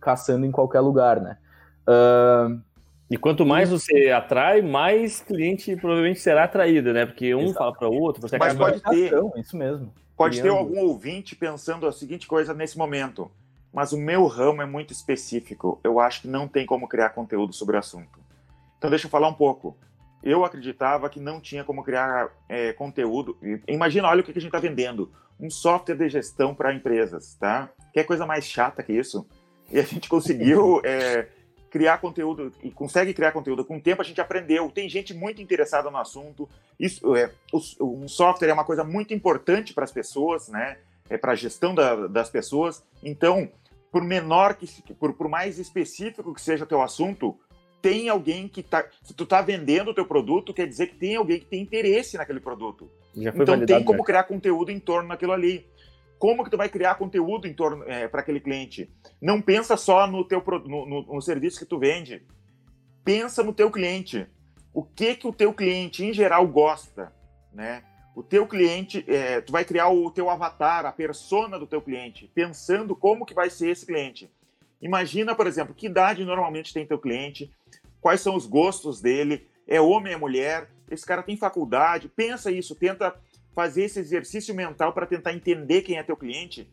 caçando 0.00 0.44
em 0.44 0.50
qualquer 0.50 0.80
lugar, 0.80 1.20
né? 1.20 1.38
Uh, 1.86 2.60
e 3.08 3.16
quanto 3.16 3.46
mais 3.46 3.70
você 3.70 4.10
atrai, 4.10 4.60
mais 4.62 5.20
cliente 5.20 5.76
provavelmente 5.76 6.18
será 6.18 6.44
atraído, 6.44 6.92
né? 6.92 7.06
Porque 7.06 7.34
um 7.34 7.42
Exato. 7.42 7.58
fala 7.58 7.72
para 7.72 7.88
o 7.88 7.94
outro, 7.94 8.20
você 8.20 8.36
Mas 8.36 8.54
pode 8.54 8.80
ter, 8.82 9.12
isso 9.36 9.56
mesmo. 9.56 9.92
Pode 10.16 10.40
criando. 10.40 10.54
ter 10.54 10.58
algum 10.58 10.80
ouvinte 10.88 11.36
pensando 11.36 11.86
a 11.86 11.92
seguinte 11.92 12.26
coisa 12.26 12.52
nesse 12.52 12.76
momento. 12.76 13.30
Mas 13.72 13.92
o 13.92 13.98
meu 13.98 14.26
ramo 14.26 14.62
é 14.62 14.66
muito 14.66 14.92
específico. 14.92 15.78
Eu 15.84 16.00
acho 16.00 16.22
que 16.22 16.28
não 16.28 16.48
tem 16.48 16.66
como 16.66 16.88
criar 16.88 17.10
conteúdo 17.10 17.52
sobre 17.52 17.76
o 17.76 17.78
assunto. 17.78 18.18
Então 18.78 18.90
deixa 18.90 19.06
eu 19.06 19.10
falar 19.10 19.28
um 19.28 19.34
pouco. 19.34 19.76
Eu 20.22 20.44
acreditava 20.44 21.08
que 21.08 21.20
não 21.20 21.40
tinha 21.40 21.62
como 21.62 21.84
criar 21.84 22.30
é, 22.48 22.72
conteúdo. 22.72 23.36
Imagina, 23.68 24.08
olha 24.08 24.22
o 24.22 24.24
que 24.24 24.30
a 24.30 24.34
gente 24.34 24.46
está 24.46 24.58
vendendo: 24.58 25.12
um 25.38 25.48
software 25.48 25.94
de 25.94 26.08
gestão 26.08 26.54
para 26.54 26.74
empresas, 26.74 27.34
tá? 27.34 27.68
Que 27.92 28.00
é 28.00 28.04
coisa 28.04 28.26
mais 28.26 28.44
chata 28.46 28.82
que 28.82 28.92
isso. 28.92 29.24
E 29.70 29.78
a 29.78 29.82
gente 29.82 30.08
conseguiu 30.08 30.80
é, 30.84 31.28
criar 31.76 31.98
conteúdo 31.98 32.50
e 32.62 32.70
consegue 32.70 33.12
criar 33.12 33.32
conteúdo. 33.32 33.62
Com 33.62 33.76
o 33.76 33.80
tempo 33.80 34.00
a 34.00 34.04
gente 34.04 34.18
aprendeu. 34.18 34.70
Tem 34.70 34.88
gente 34.88 35.12
muito 35.12 35.42
interessada 35.42 35.90
no 35.90 35.98
assunto. 35.98 36.48
Isso 36.80 37.14
é 37.14 37.30
um 37.78 38.08
software 38.08 38.48
é 38.48 38.52
uma 38.54 38.64
coisa 38.64 38.82
muito 38.82 39.12
importante 39.12 39.74
para 39.74 39.84
as 39.84 39.92
pessoas, 39.92 40.48
né? 40.48 40.78
É 41.10 41.18
para 41.18 41.32
a 41.32 41.36
gestão 41.36 41.74
da, 41.74 42.06
das 42.06 42.30
pessoas. 42.30 42.82
Então, 43.02 43.50
por 43.92 44.02
menor 44.02 44.54
que 44.54 44.66
por, 44.94 45.12
por 45.12 45.28
mais 45.28 45.58
específico 45.58 46.32
que 46.32 46.40
seja 46.40 46.64
o 46.64 46.66
teu 46.66 46.80
assunto, 46.80 47.38
tem 47.82 48.08
alguém 48.08 48.48
que 48.48 48.62
tá. 48.62 48.86
Se 49.02 49.12
tu 49.12 49.26
tá 49.26 49.42
vendendo 49.42 49.90
o 49.90 49.94
teu 49.94 50.06
produto, 50.06 50.54
quer 50.54 50.66
dizer 50.66 50.86
que 50.86 50.96
tem 50.96 51.16
alguém 51.16 51.40
que 51.40 51.46
tem 51.46 51.60
interesse 51.60 52.16
naquele 52.16 52.40
produto. 52.40 52.90
então 53.14 53.66
tem 53.66 53.84
como 53.84 54.02
criar 54.02 54.24
conteúdo 54.24 54.70
em 54.70 54.80
torno 54.80 55.10
daquilo 55.10 55.32
ali. 55.32 55.66
Como 56.18 56.44
que 56.44 56.50
tu 56.50 56.56
vai 56.56 56.68
criar 56.68 56.94
conteúdo 56.94 57.46
em 57.46 57.54
torno 57.54 57.84
é, 57.84 58.08
para 58.08 58.20
aquele 58.20 58.40
cliente? 58.40 58.90
Não 59.20 59.40
pensa 59.40 59.76
só 59.76 60.06
no 60.06 60.24
teu 60.24 60.42
no, 60.64 60.86
no, 60.86 61.02
no, 61.02 61.22
serviço 61.22 61.58
que 61.58 61.66
tu 61.66 61.78
vende. 61.78 62.22
Pensa 63.04 63.42
no 63.42 63.52
teu 63.52 63.70
cliente. 63.70 64.26
O 64.72 64.82
que 64.82 65.14
que 65.14 65.26
o 65.26 65.32
teu 65.32 65.52
cliente 65.52 66.04
em 66.04 66.12
geral 66.12 66.46
gosta, 66.46 67.12
né? 67.52 67.82
O 68.14 68.22
teu 68.22 68.46
cliente, 68.46 69.04
é, 69.08 69.42
tu 69.42 69.52
vai 69.52 69.64
criar 69.64 69.90
o 69.90 70.10
teu 70.10 70.30
avatar, 70.30 70.86
a 70.86 70.92
persona 70.92 71.58
do 71.58 71.66
teu 71.66 71.82
cliente, 71.82 72.30
pensando 72.34 72.96
como 72.96 73.26
que 73.26 73.34
vai 73.34 73.50
ser 73.50 73.68
esse 73.68 73.84
cliente. 73.84 74.30
Imagina, 74.80 75.34
por 75.34 75.46
exemplo, 75.46 75.74
que 75.74 75.86
idade 75.86 76.24
normalmente 76.24 76.72
tem 76.72 76.86
teu 76.86 76.98
cliente, 76.98 77.50
quais 78.00 78.22
são 78.22 78.34
os 78.34 78.46
gostos 78.46 79.02
dele, 79.02 79.46
é 79.66 79.80
homem, 79.80 80.14
é 80.14 80.16
mulher, 80.16 80.70
esse 80.90 81.04
cara 81.04 81.22
tem 81.22 81.36
faculdade, 81.36 82.08
pensa 82.08 82.50
isso, 82.50 82.74
tenta 82.74 83.14
fazer 83.56 83.84
esse 83.84 83.98
exercício 83.98 84.54
mental 84.54 84.92
para 84.92 85.06
tentar 85.06 85.32
entender 85.32 85.80
quem 85.80 85.96
é 85.96 86.02
teu 86.02 86.14
cliente. 86.14 86.68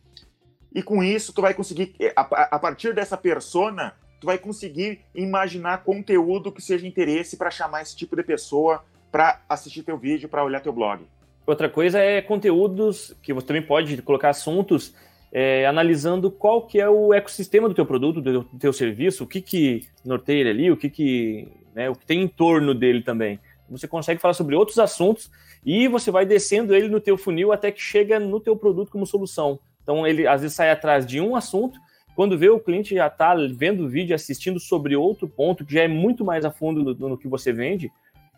E 0.74 0.82
com 0.82 1.02
isso, 1.02 1.32
tu 1.32 1.40
vai 1.40 1.54
conseguir, 1.54 1.94
é, 1.98 2.12
a, 2.14 2.58
partir 2.58 2.94
dessa 2.94 3.16
persona, 3.16 3.94
tu 4.20 4.26
vai 4.26 4.36
conseguir 4.36 5.00
imaginar 5.14 5.82
conteúdo 5.82 6.52
que 6.52 6.60
seja 6.60 6.86
interesse 6.86 7.38
para 7.38 7.50
chamar 7.50 7.80
esse 7.80 7.96
tipo 7.96 8.14
de 8.14 8.22
pessoa 8.22 8.84
para 9.10 9.40
assistir 9.48 9.82
teu 9.82 9.96
vídeo, 9.96 10.28
para 10.28 10.44
olhar 10.44 10.60
teu 10.60 10.74
blog. 10.74 11.06
Outra 11.46 11.70
coisa 11.70 11.98
é 12.00 12.20
conteúdos 12.20 13.16
que 13.22 13.32
você 13.32 13.46
também 13.46 13.62
pode 13.62 14.02
colocar 14.02 14.28
assuntos 14.28 14.94
é, 15.32 15.66
analisando 15.66 16.30
qual 16.30 16.66
que 16.66 16.78
é 16.80 16.88
o 16.88 17.14
ecossistema 17.14 17.66
do 17.66 17.74
teu 17.74 17.86
produto, 17.86 18.20
do 18.20 18.44
teu, 18.58 18.72
serviço, 18.74 19.24
o 19.24 19.26
que 19.26 19.40
que 19.40 19.86
norteia 20.04 20.40
ele 20.40 20.50
ali, 20.50 20.70
o 20.70 20.76
que 20.76 20.90
que, 20.90 21.48
né, 21.74 21.88
o 21.88 21.94
que 21.94 22.04
tem 22.04 22.22
em 22.22 22.28
torno 22.28 22.74
dele 22.74 23.02
também. 23.02 23.40
Você 23.70 23.88
consegue 23.88 24.20
falar 24.20 24.34
sobre 24.34 24.54
outros 24.54 24.78
assuntos 24.78 25.30
e 25.64 25.88
você 25.88 26.10
vai 26.10 26.26
descendo 26.26 26.74
ele 26.74 26.88
no 26.88 27.00
teu 27.00 27.16
funil 27.16 27.52
até 27.52 27.72
que 27.72 27.80
chega 27.80 28.20
no 28.20 28.38
teu 28.38 28.56
produto 28.56 28.90
como 28.90 29.06
solução. 29.06 29.58
Então 29.82 30.06
ele 30.06 30.26
às 30.26 30.42
vezes 30.42 30.56
sai 30.56 30.70
atrás 30.70 31.06
de 31.06 31.20
um 31.20 31.34
assunto, 31.34 31.78
quando 32.14 32.38
vê 32.38 32.48
o 32.48 32.60
cliente 32.60 32.94
já 32.94 33.06
está 33.06 33.34
vendo 33.34 33.84
o 33.84 33.88
vídeo, 33.88 34.14
assistindo 34.14 34.60
sobre 34.60 34.94
outro 34.94 35.28
ponto 35.28 35.64
que 35.64 35.74
já 35.74 35.82
é 35.82 35.88
muito 35.88 36.24
mais 36.24 36.44
a 36.44 36.50
fundo 36.50 36.82
no, 36.82 37.08
no, 37.08 37.18
que 37.18 37.28
você 37.28 37.52
vende, 37.52 37.90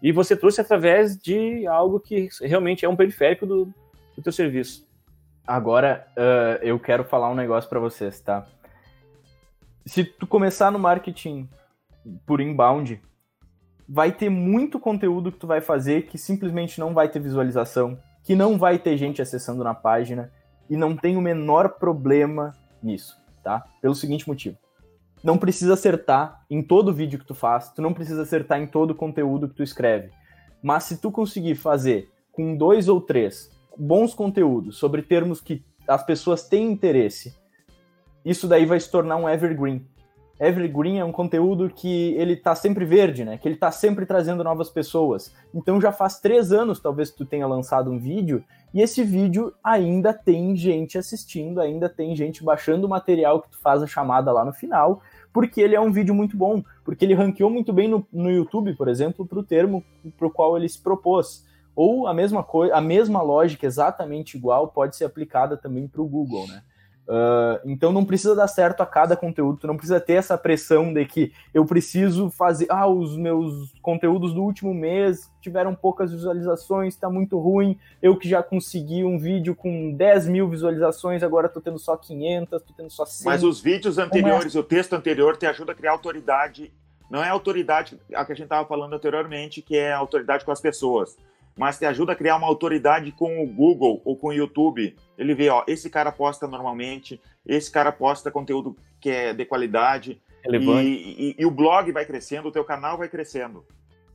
e 0.02 0.12
você 0.12 0.36
trouxe 0.36 0.60
através 0.60 1.16
de 1.16 1.66
algo 1.66 2.00
que 2.00 2.28
realmente 2.40 2.84
é 2.84 2.88
um 2.88 2.96
periférico 2.96 3.46
do, 3.46 3.66
do 4.14 4.22
teu 4.22 4.32
serviço. 4.32 4.86
Agora 5.46 6.06
uh, 6.16 6.62
eu 6.62 6.78
quero 6.78 7.04
falar 7.04 7.30
um 7.30 7.34
negócio 7.34 7.68
para 7.68 7.78
vocês, 7.78 8.20
tá? 8.20 8.46
Se 9.84 10.04
tu 10.04 10.26
começar 10.26 10.70
no 10.72 10.78
marketing 10.78 11.48
por 12.26 12.40
inbound, 12.40 13.00
vai 13.88 14.12
ter 14.12 14.28
muito 14.28 14.80
conteúdo 14.80 15.30
que 15.30 15.38
tu 15.38 15.46
vai 15.46 15.60
fazer 15.60 16.06
que 16.06 16.18
simplesmente 16.18 16.80
não 16.80 16.92
vai 16.92 17.08
ter 17.08 17.20
visualização, 17.20 17.98
que 18.24 18.34
não 18.34 18.58
vai 18.58 18.78
ter 18.78 18.96
gente 18.96 19.22
acessando 19.22 19.62
na 19.62 19.74
página 19.74 20.30
e 20.68 20.76
não 20.76 20.96
tem 20.96 21.16
o 21.16 21.20
menor 21.20 21.78
problema 21.78 22.52
nisso, 22.82 23.16
tá? 23.42 23.64
Pelo 23.80 23.94
seguinte 23.94 24.28
motivo. 24.28 24.56
Não 25.22 25.38
precisa 25.38 25.74
acertar 25.74 26.44
em 26.50 26.62
todo 26.62 26.92
vídeo 26.92 27.18
que 27.18 27.24
tu 27.24 27.34
faz, 27.34 27.70
tu 27.70 27.80
não 27.80 27.94
precisa 27.94 28.22
acertar 28.22 28.60
em 28.60 28.66
todo 28.66 28.94
conteúdo 28.94 29.48
que 29.48 29.54
tu 29.54 29.62
escreve. 29.62 30.10
Mas 30.62 30.84
se 30.84 31.00
tu 31.00 31.10
conseguir 31.10 31.54
fazer 31.54 32.10
com 32.32 32.56
dois 32.56 32.88
ou 32.88 33.00
três 33.00 33.50
bons 33.76 34.14
conteúdos 34.14 34.78
sobre 34.78 35.02
termos 35.02 35.40
que 35.40 35.64
as 35.86 36.04
pessoas 36.04 36.48
têm 36.48 36.70
interesse, 36.70 37.34
isso 38.24 38.48
daí 38.48 38.66
vai 38.66 38.80
se 38.80 38.90
tornar 38.90 39.16
um 39.16 39.28
evergreen. 39.28 39.86
Evergreen 40.38 40.98
é 40.98 41.04
um 41.04 41.12
conteúdo 41.12 41.70
que 41.70 42.14
ele 42.14 42.36
tá 42.36 42.54
sempre 42.54 42.84
verde, 42.84 43.24
né? 43.24 43.38
Que 43.38 43.48
ele 43.48 43.56
tá 43.56 43.70
sempre 43.70 44.04
trazendo 44.04 44.44
novas 44.44 44.68
pessoas. 44.68 45.34
Então 45.54 45.80
já 45.80 45.90
faz 45.90 46.20
três 46.20 46.52
anos, 46.52 46.78
talvez, 46.78 47.10
que 47.10 47.16
tu 47.16 47.24
tenha 47.24 47.46
lançado 47.46 47.90
um 47.90 47.98
vídeo, 47.98 48.44
e 48.74 48.82
esse 48.82 49.02
vídeo 49.02 49.54
ainda 49.64 50.12
tem 50.12 50.54
gente 50.54 50.98
assistindo, 50.98 51.60
ainda 51.60 51.88
tem 51.88 52.14
gente 52.14 52.44
baixando 52.44 52.86
o 52.86 52.90
material 52.90 53.40
que 53.40 53.50
tu 53.50 53.58
faz 53.58 53.82
a 53.82 53.86
chamada 53.86 54.30
lá 54.30 54.44
no 54.44 54.52
final, 54.52 55.00
porque 55.32 55.62
ele 55.62 55.74
é 55.74 55.80
um 55.80 55.90
vídeo 55.90 56.14
muito 56.14 56.36
bom, 56.36 56.62
porque 56.84 57.04
ele 57.04 57.14
ranqueou 57.14 57.48
muito 57.48 57.72
bem 57.72 57.88
no, 57.88 58.06
no 58.12 58.30
YouTube, 58.30 58.74
por 58.74 58.88
exemplo, 58.88 59.26
para 59.26 59.38
o 59.38 59.42
termo 59.42 59.82
para 60.18 60.26
o 60.26 60.30
qual 60.30 60.56
ele 60.56 60.68
se 60.68 60.82
propôs. 60.82 61.46
Ou 61.74 62.06
a 62.06 62.14
mesma 62.14 62.42
coisa, 62.42 62.74
a 62.74 62.80
mesma 62.80 63.22
lógica 63.22 63.66
exatamente 63.66 64.36
igual 64.36 64.68
pode 64.68 64.96
ser 64.96 65.04
aplicada 65.04 65.56
também 65.56 65.88
para 65.88 66.02
o 66.02 66.08
Google, 66.08 66.46
né? 66.46 66.62
Uh, 67.08 67.62
então 67.64 67.92
não 67.92 68.04
precisa 68.04 68.34
dar 68.34 68.48
certo 68.48 68.80
a 68.82 68.86
cada 68.86 69.16
conteúdo, 69.16 69.60
tu 69.60 69.66
não 69.68 69.76
precisa 69.76 70.00
ter 70.00 70.14
essa 70.14 70.36
pressão 70.36 70.92
de 70.92 71.04
que 71.04 71.32
eu 71.54 71.64
preciso 71.64 72.30
fazer, 72.30 72.66
ah, 72.68 72.88
os 72.88 73.16
meus 73.16 73.72
conteúdos 73.80 74.34
do 74.34 74.42
último 74.42 74.74
mês 74.74 75.30
tiveram 75.40 75.72
poucas 75.72 76.10
visualizações, 76.10 76.94
está 76.94 77.08
muito 77.08 77.38
ruim, 77.38 77.78
eu 78.02 78.16
que 78.16 78.28
já 78.28 78.42
consegui 78.42 79.04
um 79.04 79.20
vídeo 79.20 79.54
com 79.54 79.92
10 79.92 80.26
mil 80.26 80.48
visualizações, 80.48 81.22
agora 81.22 81.46
estou 81.46 81.62
tendo 81.62 81.78
só 81.78 81.96
500, 81.96 82.60
estou 82.60 82.76
tendo 82.76 82.90
só 82.90 83.06
100. 83.06 83.24
Mas 83.24 83.44
os 83.44 83.60
vídeos 83.60 83.98
anteriores, 83.98 84.56
é? 84.56 84.58
o 84.58 84.64
texto 84.64 84.94
anterior 84.94 85.36
te 85.36 85.46
ajuda 85.46 85.70
a 85.70 85.74
criar 85.76 85.92
autoridade, 85.92 86.72
não 87.08 87.22
é 87.22 87.28
autoridade 87.28 88.00
a 88.12 88.24
que 88.24 88.32
a 88.32 88.34
gente 88.34 88.46
estava 88.46 88.66
falando 88.66 88.94
anteriormente, 88.94 89.62
que 89.62 89.76
é 89.76 89.92
autoridade 89.92 90.44
com 90.44 90.50
as 90.50 90.60
pessoas 90.60 91.16
mas 91.56 91.78
te 91.78 91.86
ajuda 91.86 92.12
a 92.12 92.16
criar 92.16 92.36
uma 92.36 92.46
autoridade 92.46 93.12
com 93.12 93.42
o 93.42 93.46
Google 93.46 94.02
ou 94.04 94.16
com 94.16 94.28
o 94.28 94.32
YouTube. 94.32 94.94
Ele 95.16 95.34
vê, 95.34 95.48
ó, 95.48 95.64
esse 95.66 95.88
cara 95.88 96.12
posta 96.12 96.46
normalmente, 96.46 97.20
esse 97.46 97.70
cara 97.70 97.90
posta 97.90 98.30
conteúdo 98.30 98.76
que 99.00 99.10
é 99.10 99.32
de 99.32 99.44
qualidade, 99.44 100.20
e, 100.48 100.56
e, 100.56 101.36
e, 101.38 101.46
o 101.46 101.50
blog 101.50 101.90
vai 101.90 102.04
crescendo, 102.04 102.48
o 102.48 102.52
teu 102.52 102.64
canal 102.64 102.96
vai 102.96 103.08
crescendo. 103.08 103.64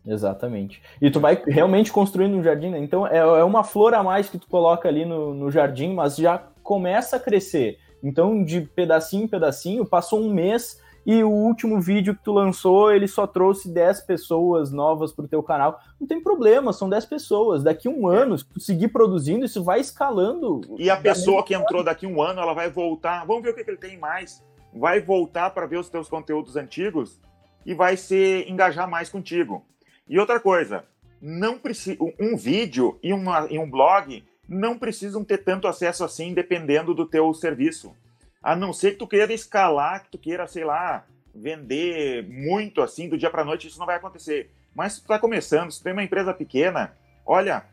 Exatamente. 0.06 0.82
E 1.02 1.12
tu 1.12 1.20
vai 1.20 1.42
realmente 1.46 1.92
construindo 1.92 2.36
um 2.36 2.44
jardim, 2.44 2.70
né? 2.70 2.80
Então 2.80 3.06
é, 3.06 3.18
é 3.18 3.44
uma 3.44 3.64
flor 3.64 3.94
a 3.94 4.02
mais 4.02 4.30
que 4.30 4.38
tu 4.38 4.48
coloca 4.48 4.88
ali 4.88 5.06
no, 5.06 5.34
no 5.34 5.52
jardim, 5.52 5.94
mas 5.94 6.16
já 6.16 6.38
começa 6.64 7.18
a 7.18 7.20
crescer. 7.20 7.78
Então, 8.04 8.44
de 8.44 8.62
pedacinho 8.62 9.26
em 9.26 9.28
pedacinho, 9.28 9.86
passou 9.86 10.20
um 10.22 10.34
mês, 10.34 10.81
e 11.06 11.24
o 11.24 11.30
último 11.30 11.82
vídeo 11.82 12.16
que 12.16 12.24
tu 12.24 12.32
lançou, 12.32 12.92
ele 12.92 13.08
só 13.08 13.26
trouxe 13.26 13.70
10 13.70 14.02
pessoas 14.02 14.72
novas 14.72 15.12
pro 15.12 15.28
teu 15.28 15.42
canal. 15.42 15.80
Não 16.00 16.08
tem 16.08 16.22
problema, 16.22 16.72
são 16.72 16.90
10 16.90 17.06
pessoas. 17.06 17.64
Daqui 17.64 17.90
um 17.90 18.08
ano, 18.08 18.38
se 18.38 18.46
tu 18.46 18.60
seguir 18.60 18.90
produzindo, 18.90 19.46
isso 19.46 19.64
vai 19.64 19.80
escalando. 19.80 20.62
E 20.78 20.90
a 20.90 20.98
pessoa 20.98 21.44
que 21.44 21.56
entrou 21.56 21.84
daqui 21.84 22.06
um 22.06 22.22
ano, 22.22 22.40
ela 22.40 22.54
vai 22.54 22.70
voltar. 22.70 23.26
Vamos 23.26 23.42
ver 23.42 23.50
o 23.50 23.56
que, 23.56 23.64
que 23.64 23.72
ele 23.72 23.78
tem 23.78 23.98
mais. 23.98 24.44
Vai 24.74 25.02
voltar 25.02 25.50
para 25.50 25.66
ver 25.66 25.78
os 25.78 25.90
teus 25.90 26.08
conteúdos 26.08 26.56
antigos 26.56 27.20
e 27.66 27.74
vai 27.74 27.98
se 27.98 28.46
engajar 28.48 28.90
mais 28.90 29.10
contigo. 29.10 29.66
E 30.08 30.20
outra 30.20 30.40
coisa, 30.40 30.86
não 31.22 31.58
precisa 31.58 31.98
um 32.20 32.36
vídeo 32.36 32.98
e, 33.02 33.12
uma, 33.12 33.48
e 33.50 33.58
um 33.58 33.70
blog 33.70 34.24
não 34.48 34.78
precisam 34.78 35.24
ter 35.24 35.40
tanto 35.40 35.68
acesso 35.68 36.04
assim, 36.04 36.34
dependendo 36.34 36.94
do 36.94 37.06
teu 37.06 37.34
serviço. 37.34 37.96
A 38.42 38.56
não 38.56 38.74
ser 38.74 38.92
que 38.92 38.98
tu 38.98 39.08
queira 39.08 39.32
escalar, 39.34 40.04
que 40.04 40.12
tu 40.12 40.18
queira, 40.18 40.48
sei 40.48 40.64
lá, 40.64 41.06
vender 41.34 42.28
muito 42.28 42.82
assim 42.82 43.08
do 43.08 43.18
dia 43.18 43.30
para 43.30 43.46
noite, 43.46 43.68
isso 43.68 43.80
não 43.80 43.86
vai 43.86 43.98
acontecer. 43.98 44.52
Mas 44.76 44.94
se 44.94 45.00
tu 45.00 45.04
está 45.04 45.20
começando, 45.20 45.72
se 45.72 45.80
tu 45.80 45.84
tem 45.84 45.94
uma 45.94 46.04
empresa 46.04 46.34
pequena, 46.34 46.96
olha, 47.26 47.64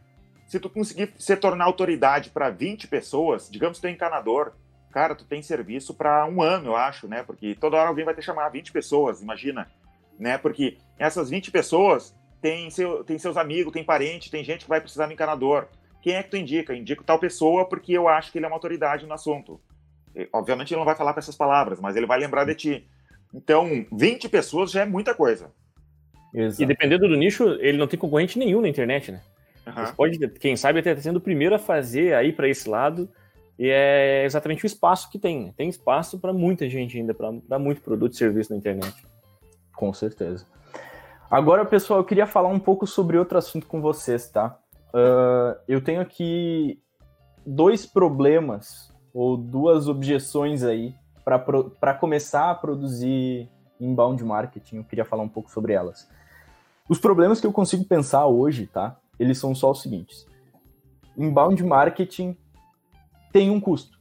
se 0.47 0.59
tu 0.59 0.69
conseguir 0.69 1.13
se 1.19 1.37
tornar 1.37 1.65
autoridade 1.65 2.31
para 2.31 2.51
20 2.51 2.89
pessoas, 2.89 3.49
digamos 3.51 3.79
que 3.79 3.83
tu 3.83 3.87
é 3.87 3.91
encanador, 3.91 4.53
cara, 4.91 5.15
tu 5.15 5.25
tem 5.25 5.43
serviço 5.43 5.95
para 5.95 6.27
um 6.27 6.43
ano, 6.43 6.69
eu 6.71 6.77
acho, 6.77 7.07
né? 7.07 7.23
Porque 7.23 7.55
toda 7.55 7.77
hora 7.77 7.89
alguém 7.89 8.05
vai 8.05 8.15
te 8.15 8.23
chamar 8.23 8.49
20 8.49 8.73
pessoas, 8.73 9.23
imagina, 9.23 9.71
né? 10.19 10.39
Porque 10.39 10.79
essas 10.99 11.31
20 11.31 11.51
pessoas 11.51 12.15
têm, 12.41 12.71
seu, 12.71 13.05
têm 13.05 13.19
seus 13.19 13.37
amigos, 13.37 13.73
tem 13.73 13.85
parente, 13.85 14.31
tem 14.31 14.45
gente 14.45 14.65
que 14.65 14.69
vai 14.69 14.81
precisar 14.81 15.07
de 15.07 15.15
encanador. 15.15 15.69
Quem 16.01 16.15
é 16.15 16.23
que 16.23 16.31
tu 16.31 16.37
indica? 16.37 16.75
Indico 16.75 17.05
tal 17.05 17.19
pessoa 17.19 17.69
porque 17.69 17.93
eu 17.93 18.09
acho 18.09 18.31
que 18.33 18.39
ele 18.39 18.47
é 18.47 18.49
uma 18.49 18.57
autoridade 18.57 19.07
no 19.07 19.15
assunto. 19.15 19.61
Obviamente 20.33 20.73
ele 20.73 20.79
não 20.79 20.87
vai 20.87 20.97
falar 20.97 21.13
com 21.13 21.21
essas 21.21 21.37
palavras, 21.37 21.81
mas 21.81 21.97
ele 21.97 22.07
vai 22.07 22.19
lembrar 22.19 22.45
de 22.45 22.55
ti. 22.55 22.89
Então, 23.33 23.87
20 23.93 24.29
pessoas 24.29 24.71
já 24.71 24.83
é 24.83 24.87
muita 24.87 25.15
coisa. 25.15 25.53
Exato. 26.35 26.63
E 26.63 26.67
dependendo 26.67 27.09
do 27.09 27.17
nicho, 27.17 27.45
ele 27.61 27.79
não 27.79 27.87
tem 27.87 27.99
concorrente 27.99 28.39
nenhum 28.39 28.61
na 28.61 28.69
internet, 28.69 29.13
né? 29.13 29.21
Uhum. 29.67 29.87
Você 29.87 29.93
pode, 29.93 30.29
quem 30.39 30.57
sabe, 30.57 30.81
até 30.81 30.97
sendo 30.97 31.17
o 31.17 31.21
primeiro 31.21 31.55
a 31.55 31.59
fazer 31.59 32.15
aí 32.15 32.33
para 32.33 32.49
esse 32.49 32.69
lado. 32.69 33.09
E 33.59 33.69
é 33.69 34.25
exatamente 34.25 34.65
o 34.65 34.67
espaço 34.67 35.11
que 35.11 35.19
tem. 35.19 35.47
Né? 35.47 35.55
Tem 35.57 35.69
espaço 35.69 36.19
para 36.19 36.33
muita 36.33 36.69
gente 36.69 36.97
ainda, 36.97 37.13
para 37.13 37.59
muito 37.59 37.81
produto 37.81 38.13
e 38.13 38.17
serviço 38.17 38.53
na 38.53 38.59
internet. 38.59 38.95
Com 39.75 39.93
certeza. 39.93 40.47
Agora, 41.31 41.65
pessoal, 41.65 42.01
eu 42.01 42.05
queria 42.05 42.27
falar 42.27 42.49
um 42.49 42.59
pouco 42.59 42.87
sobre 42.87 43.19
outro 43.19 43.37
assunto 43.37 43.67
com 43.67 43.81
vocês, 43.81 44.31
tá? 44.31 44.59
Uh, 44.95 45.59
eu 45.67 45.81
tenho 45.83 46.01
aqui 46.01 46.81
dois 47.45 47.85
problemas 47.85 48.91
ou 49.19 49.37
duas 49.37 49.89
objeções 49.89 50.63
aí 50.63 50.95
para 51.25 51.93
começar 51.93 52.53
a 52.53 52.55
produzir 52.55 53.51
inbound 53.81 54.23
marketing. 54.23 54.77
Eu 54.77 54.85
queria 54.85 55.05
falar 55.05 55.25
um 55.25 55.29
pouco 55.29 55.51
sobre 55.51 55.73
elas. 55.73 56.09
Os 56.89 57.01
problemas 57.01 57.41
que 57.41 57.47
eu 57.47 57.53
consigo 57.53 57.85
pensar 57.85 58.25
hoje, 58.27 58.69
tá? 58.69 58.97
Eles 59.19 59.37
são 59.37 59.57
só 59.57 59.73
os 59.73 59.83
seguintes. 59.83 60.25
Inbound 61.17 61.61
marketing 61.65 62.37
tem 63.33 63.51
um 63.51 63.61
custo. 63.61 63.99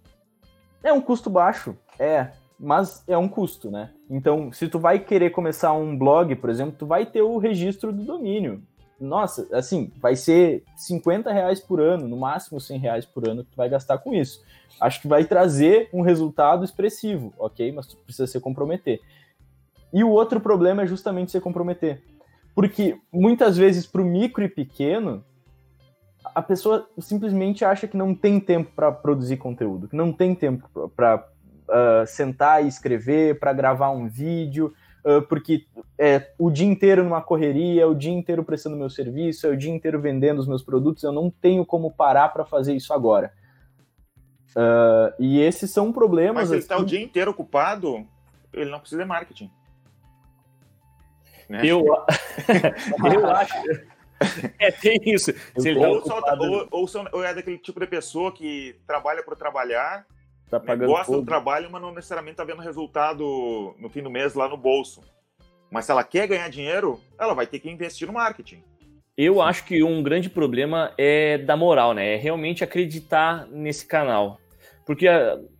É 0.83 0.93
um 0.93 1.01
custo 1.01 1.31
baixo, 1.31 1.75
é. 1.97 2.29
mas 2.59 3.03
é 3.07 3.17
um 3.17 3.27
custo, 3.27 3.71
né? 3.71 3.89
Então, 4.07 4.51
se 4.51 4.67
tu 4.67 4.77
vai 4.77 4.99
querer 4.99 5.31
começar 5.31 5.73
um 5.73 5.97
blog, 5.97 6.35
por 6.35 6.51
exemplo, 6.51 6.75
tu 6.77 6.85
vai 6.85 7.07
ter 7.07 7.23
o 7.23 7.39
registro 7.39 7.91
do 7.91 8.03
domínio. 8.03 8.61
Nossa, 8.99 9.47
assim, 9.51 9.91
vai 10.01 10.15
ser 10.15 10.63
50 10.75 11.31
reais 11.31 11.59
por 11.59 11.79
ano, 11.79 12.07
no 12.07 12.17
máximo 12.17 12.59
100 12.59 12.79
reais 12.79 13.05
por 13.05 13.27
ano 13.27 13.43
que 13.43 13.51
tu 13.51 13.57
vai 13.57 13.69
gastar 13.69 13.99
com 13.99 14.13
isso. 14.13 14.43
Acho 14.79 15.01
que 15.01 15.07
vai 15.07 15.25
trazer 15.25 15.89
um 15.93 16.01
resultado 16.01 16.63
expressivo, 16.63 17.33
ok? 17.37 17.71
Mas 17.71 17.87
tu 17.87 17.97
precisa 17.97 18.27
se 18.27 18.39
comprometer. 18.39 18.99
E 19.93 20.03
o 20.03 20.09
outro 20.09 20.39
problema 20.39 20.83
é 20.83 20.87
justamente 20.87 21.31
se 21.31 21.39
comprometer. 21.39 22.03
Porque 22.55 22.99
muitas 23.11 23.55
vezes 23.55 23.85
para 23.85 24.01
o 24.01 24.05
micro 24.05 24.43
e 24.43 24.49
pequeno, 24.49 25.23
a 26.33 26.41
pessoa 26.41 26.87
simplesmente 26.99 27.63
acha 27.63 27.87
que 27.87 27.95
não 27.95 28.15
tem 28.15 28.39
tempo 28.39 28.71
para 28.75 28.91
produzir 28.91 29.37
conteúdo, 29.37 29.87
que 29.87 29.95
não 29.95 30.11
tem 30.11 30.33
tempo 30.33 30.89
para 30.95 31.23
uh, 31.67 32.07
sentar 32.07 32.63
e 32.63 32.67
escrever, 32.67 33.39
para 33.39 33.53
gravar 33.53 33.91
um 33.91 34.07
vídeo, 34.07 34.73
porque 35.29 35.65
é 35.97 36.31
o 36.37 36.51
dia 36.51 36.67
inteiro 36.67 37.03
numa 37.03 37.21
correria, 37.21 37.87
o 37.87 37.95
dia 37.95 38.11
inteiro 38.11 38.43
prestando 38.43 38.75
meu 38.75 38.89
serviço, 38.89 39.47
é 39.47 39.49
o 39.49 39.57
dia 39.57 39.71
inteiro 39.71 40.01
vendendo 40.01 40.39
os 40.39 40.47
meus 40.47 40.63
produtos, 40.63 41.03
eu 41.03 41.11
não 41.11 41.29
tenho 41.29 41.65
como 41.65 41.91
parar 41.91 42.29
para 42.29 42.45
fazer 42.45 42.75
isso 42.75 42.93
agora. 42.93 43.31
Uh, 44.55 45.13
e 45.19 45.39
esses 45.39 45.69
são 45.69 45.93
problemas. 45.93 46.35
Mas 46.35 46.47
se 46.47 46.53
ele 46.55 46.61
está 46.61 46.75
assim... 46.75 46.83
o 46.83 46.87
dia 46.87 47.01
inteiro 47.01 47.31
ocupado, 47.31 48.07
ele 48.51 48.71
não 48.71 48.79
precisa 48.79 49.01
de 49.03 49.07
marketing. 49.07 49.51
Né? 51.47 51.61
Eu, 51.63 51.85
eu 53.13 53.27
acho. 53.27 53.53
É, 54.57 54.71
tem 54.71 54.99
isso. 55.05 55.31
Tá 55.31 55.39
ou, 55.77 55.97
ocupado... 55.97 56.43
ou, 56.43 56.67
ou, 56.71 56.89
ou, 57.13 57.23
é 57.23 57.33
daquele 57.33 57.57
tipo 57.57 57.79
de 57.79 57.87
pessoa 57.87 58.31
que 58.31 58.75
trabalha 58.87 59.21
por 59.21 59.35
trabalhar, 59.35 60.05
tá 60.49 60.59
né, 60.59 60.85
gosta 60.85 61.11
do 61.11 61.25
trabalho, 61.25 61.69
mas 61.69 61.81
não 61.81 61.93
necessariamente 61.93 62.33
está 62.33 62.43
vendo 62.43 62.61
resultado 62.61 63.75
no 63.79 63.89
fim 63.89 64.01
do 64.01 64.09
mês 64.09 64.33
lá 64.33 64.47
no 64.47 64.57
bolso. 64.57 65.01
Mas 65.69 65.85
se 65.85 65.91
ela 65.91 66.03
quer 66.03 66.27
ganhar 66.27 66.49
dinheiro, 66.49 66.99
ela 67.19 67.33
vai 67.33 67.45
ter 67.45 67.59
que 67.59 67.69
investir 67.69 68.07
no 68.07 68.13
marketing. 68.13 68.63
Eu 69.17 69.41
acho 69.41 69.65
que 69.65 69.83
um 69.83 70.01
grande 70.03 70.29
problema 70.29 70.93
é 70.97 71.37
da 71.39 71.57
moral, 71.57 71.93
né? 71.93 72.13
É 72.13 72.17
realmente 72.17 72.63
acreditar 72.63 73.47
nesse 73.47 73.85
canal. 73.85 74.39
Porque 74.85 75.05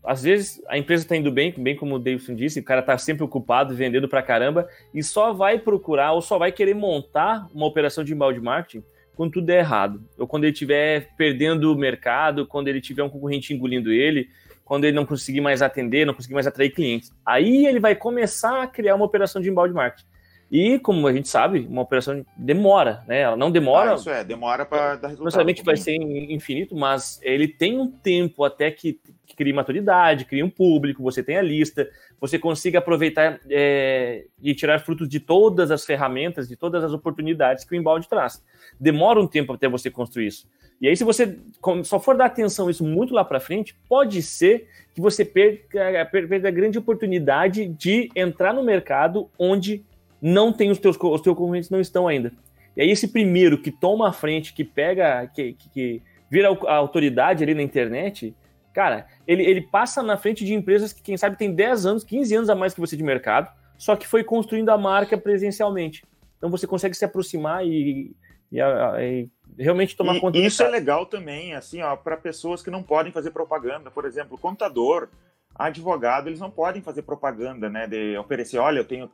às 0.05 0.23
vezes 0.23 0.63
a 0.69 0.77
empresa 0.77 1.03
está 1.03 1.17
indo 1.17 1.29
bem, 1.29 1.53
bem 1.57 1.75
como 1.75 1.95
o 1.95 1.99
Davidson 1.99 2.33
disse, 2.33 2.61
o 2.61 2.63
cara 2.63 2.79
está 2.79 2.97
sempre 2.97 3.25
ocupado, 3.25 3.75
vendendo 3.75 4.07
para 4.07 4.23
caramba, 4.23 4.69
e 4.93 5.03
só 5.03 5.33
vai 5.33 5.59
procurar 5.59 6.13
ou 6.13 6.21
só 6.21 6.37
vai 6.37 6.49
querer 6.51 6.75
montar 6.75 7.49
uma 7.53 7.65
operação 7.65 8.05
de 8.05 8.13
inbound 8.13 8.39
marketing 8.39 8.85
quando 9.17 9.33
tudo 9.33 9.49
é 9.49 9.57
errado. 9.57 10.01
Ou 10.17 10.27
quando 10.27 10.45
ele 10.45 10.53
estiver 10.53 11.09
perdendo 11.17 11.73
o 11.73 11.75
mercado, 11.75 12.47
quando 12.47 12.69
ele 12.69 12.79
tiver 12.79 13.03
um 13.03 13.09
concorrente 13.09 13.53
engolindo 13.53 13.91
ele, 13.91 14.29
quando 14.67 14.83
ele 14.83 14.95
não 14.95 15.05
conseguir 15.05 15.39
mais 15.39 15.61
atender, 15.61 16.05
não 16.05 16.13
conseguir 16.13 16.33
mais 16.33 16.45
atrair 16.45 16.71
clientes. 16.71 17.09
Aí 17.25 17.65
ele 17.65 17.79
vai 17.79 17.95
começar 17.95 18.61
a 18.61 18.67
criar 18.67 18.95
uma 18.95 19.05
operação 19.05 19.41
de 19.41 19.49
inbound 19.49 19.73
marketing. 19.73 20.05
E, 20.49 20.79
como 20.79 21.05
a 21.07 21.13
gente 21.13 21.27
sabe, 21.27 21.67
uma 21.69 21.81
operação 21.81 22.25
demora, 22.37 23.03
né? 23.05 23.21
Ela 23.21 23.35
não 23.35 23.51
demora. 23.51 23.91
Ah, 23.91 23.95
isso 23.95 24.09
é, 24.09 24.23
demora 24.23 24.65
para 24.65 24.95
dar 24.95 25.09
resultado. 25.09 25.17
Não 25.17 25.25
necessariamente 25.25 25.63
vai 25.63 25.75
ser 25.75 25.95
infinito, 25.95 26.75
mas 26.75 27.19
ele 27.21 27.49
tem 27.49 27.77
um 27.77 27.91
tempo 27.91 28.45
até 28.45 28.71
que, 28.71 28.99
que 29.25 29.35
crie 29.35 29.51
maturidade, 29.51 30.23
crie 30.23 30.41
um 30.41 30.49
público, 30.49 31.03
você 31.03 31.21
tem 31.21 31.35
a 31.35 31.41
lista, 31.41 31.89
você 32.19 32.39
consiga 32.39 32.79
aproveitar 32.79 33.41
é, 33.49 34.25
e 34.41 34.55
tirar 34.55 34.79
frutos 34.79 35.09
de 35.09 35.19
todas 35.19 35.69
as 35.69 35.85
ferramentas, 35.85 36.47
de 36.47 36.55
todas 36.55 36.81
as 36.81 36.93
oportunidades 36.93 37.65
que 37.65 37.75
o 37.75 37.77
embalde 37.77 38.07
traz. 38.07 38.41
Demora 38.79 39.19
um 39.19 39.27
tempo 39.27 39.51
até 39.51 39.67
você 39.67 39.91
construir 39.91 40.27
isso. 40.27 40.47
E 40.79 40.87
aí, 40.87 40.95
se 40.95 41.03
você 41.03 41.37
só 41.83 41.99
for 41.99 42.15
dar 42.15 42.25
atenção 42.25 42.67
a 42.67 42.71
isso 42.71 42.85
muito 42.85 43.13
lá 43.13 43.25
para 43.25 43.39
frente, 43.39 43.75
pode 43.89 44.21
ser 44.21 44.67
que 44.93 45.01
você 45.01 45.25
perca, 45.25 46.05
perca 46.05 46.47
a 46.47 46.51
grande 46.51 46.77
oportunidade 46.77 47.67
de 47.67 48.09
entrar 48.15 48.53
no 48.53 48.63
mercado 48.63 49.29
onde 49.39 49.83
não 50.21 50.51
tem 50.51 50.71
os 50.71 50.79
teus, 50.79 50.97
os 50.97 51.21
teus 51.21 51.37
concorrentes 51.37 51.69
não 51.69 51.79
estão 51.79 52.07
ainda. 52.07 52.31
E 52.75 52.81
aí 52.81 52.89
esse 52.89 53.07
primeiro 53.07 53.61
que 53.61 53.71
toma 53.71 54.09
a 54.09 54.13
frente, 54.13 54.53
que 54.53 54.63
pega, 54.63 55.27
que, 55.27 55.53
que, 55.53 55.69
que 55.69 56.03
vira 56.29 56.49
a 56.67 56.75
autoridade 56.75 57.43
ali 57.43 57.53
na 57.53 57.63
internet, 57.63 58.35
cara, 58.73 59.07
ele, 59.25 59.43
ele 59.43 59.61
passa 59.61 60.03
na 60.03 60.17
frente 60.17 60.45
de 60.45 60.53
empresas 60.53 60.93
que, 60.93 61.01
quem 61.01 61.17
sabe, 61.17 61.37
tem 61.37 61.53
10 61.53 61.85
anos, 61.85 62.03
15 62.03 62.35
anos 62.35 62.49
a 62.49 62.55
mais 62.55 62.73
que 62.73 62.79
você 62.79 62.95
de 62.95 63.03
mercado, 63.03 63.51
só 63.77 63.95
que 63.95 64.07
foi 64.07 64.23
construindo 64.23 64.69
a 64.69 64.77
marca 64.77 65.17
presencialmente. 65.17 66.03
Então 66.37 66.49
você 66.49 66.67
consegue 66.67 66.95
se 66.95 67.03
aproximar 67.03 67.65
e, 67.65 68.15
e, 68.51 68.59
e 68.59 69.29
realmente 69.57 69.95
tomar 69.95 70.15
e, 70.15 70.19
conta 70.19 70.37
Isso 70.37 70.61
é 70.61 70.67
legal 70.67 71.05
também, 71.05 71.53
assim, 71.53 71.81
ó, 71.81 71.95
para 71.95 72.15
pessoas 72.15 72.61
que 72.61 72.69
não 72.69 72.83
podem 72.83 73.11
fazer 73.11 73.31
propaganda. 73.31 73.89
Por 73.89 74.05
exemplo, 74.05 74.37
contador, 74.37 75.09
advogado, 75.55 76.27
eles 76.27 76.39
não 76.39 76.51
podem 76.51 76.81
fazer 76.81 77.01
propaganda, 77.01 77.69
né? 77.69 77.87
De 77.87 78.15
oferecer, 78.17 78.59
olha, 78.59 78.79
eu 78.79 78.85
tenho 78.85 79.09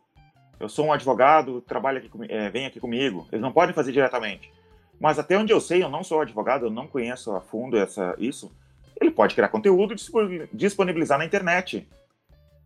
eu 0.60 0.70
sou 0.70 0.86
um 0.86 0.94
advogado, 0.94 1.62
trabalha 1.62 1.98
aqui, 1.98 2.10
é, 2.30 2.50
vem 2.50 2.66
aqui 2.66 2.80
comigo. 2.80 3.28
Eles 3.32 3.42
não 3.42 3.52
podem 3.52 3.76
fazer 3.76 3.92
diretamente. 3.92 4.52
Mas 5.00 5.20
até 5.20 5.38
onde 5.38 5.52
eu 5.52 5.60
sei, 5.60 5.84
eu 5.84 5.90
não 5.90 6.04
sou 6.04 6.22
advogado, 6.22 6.66
eu 6.66 6.70
não 6.70 6.88
conheço 6.88 7.32
a 7.34 7.42
fundo 7.42 7.78
essa, 7.78 8.16
isso. 8.18 8.56
Ele 9.00 9.12
pode 9.12 9.36
criar 9.36 9.50
conteúdo 9.50 9.94
e 9.94 10.50
disponibilizar 10.54 11.18
na 11.18 11.26
internet. 11.26 11.88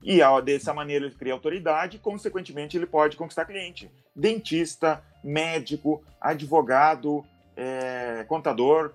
E 0.03 0.19
dessa 0.43 0.73
maneira 0.73 1.05
ele 1.05 1.15
cria 1.15 1.33
autoridade, 1.33 1.97
consequentemente 1.97 2.77
ele 2.77 2.85
pode 2.85 3.17
conquistar 3.17 3.45
cliente. 3.45 3.89
Dentista, 4.15 5.01
médico, 5.23 6.03
advogado, 6.21 7.25
é, 7.55 8.23
contador. 8.27 8.91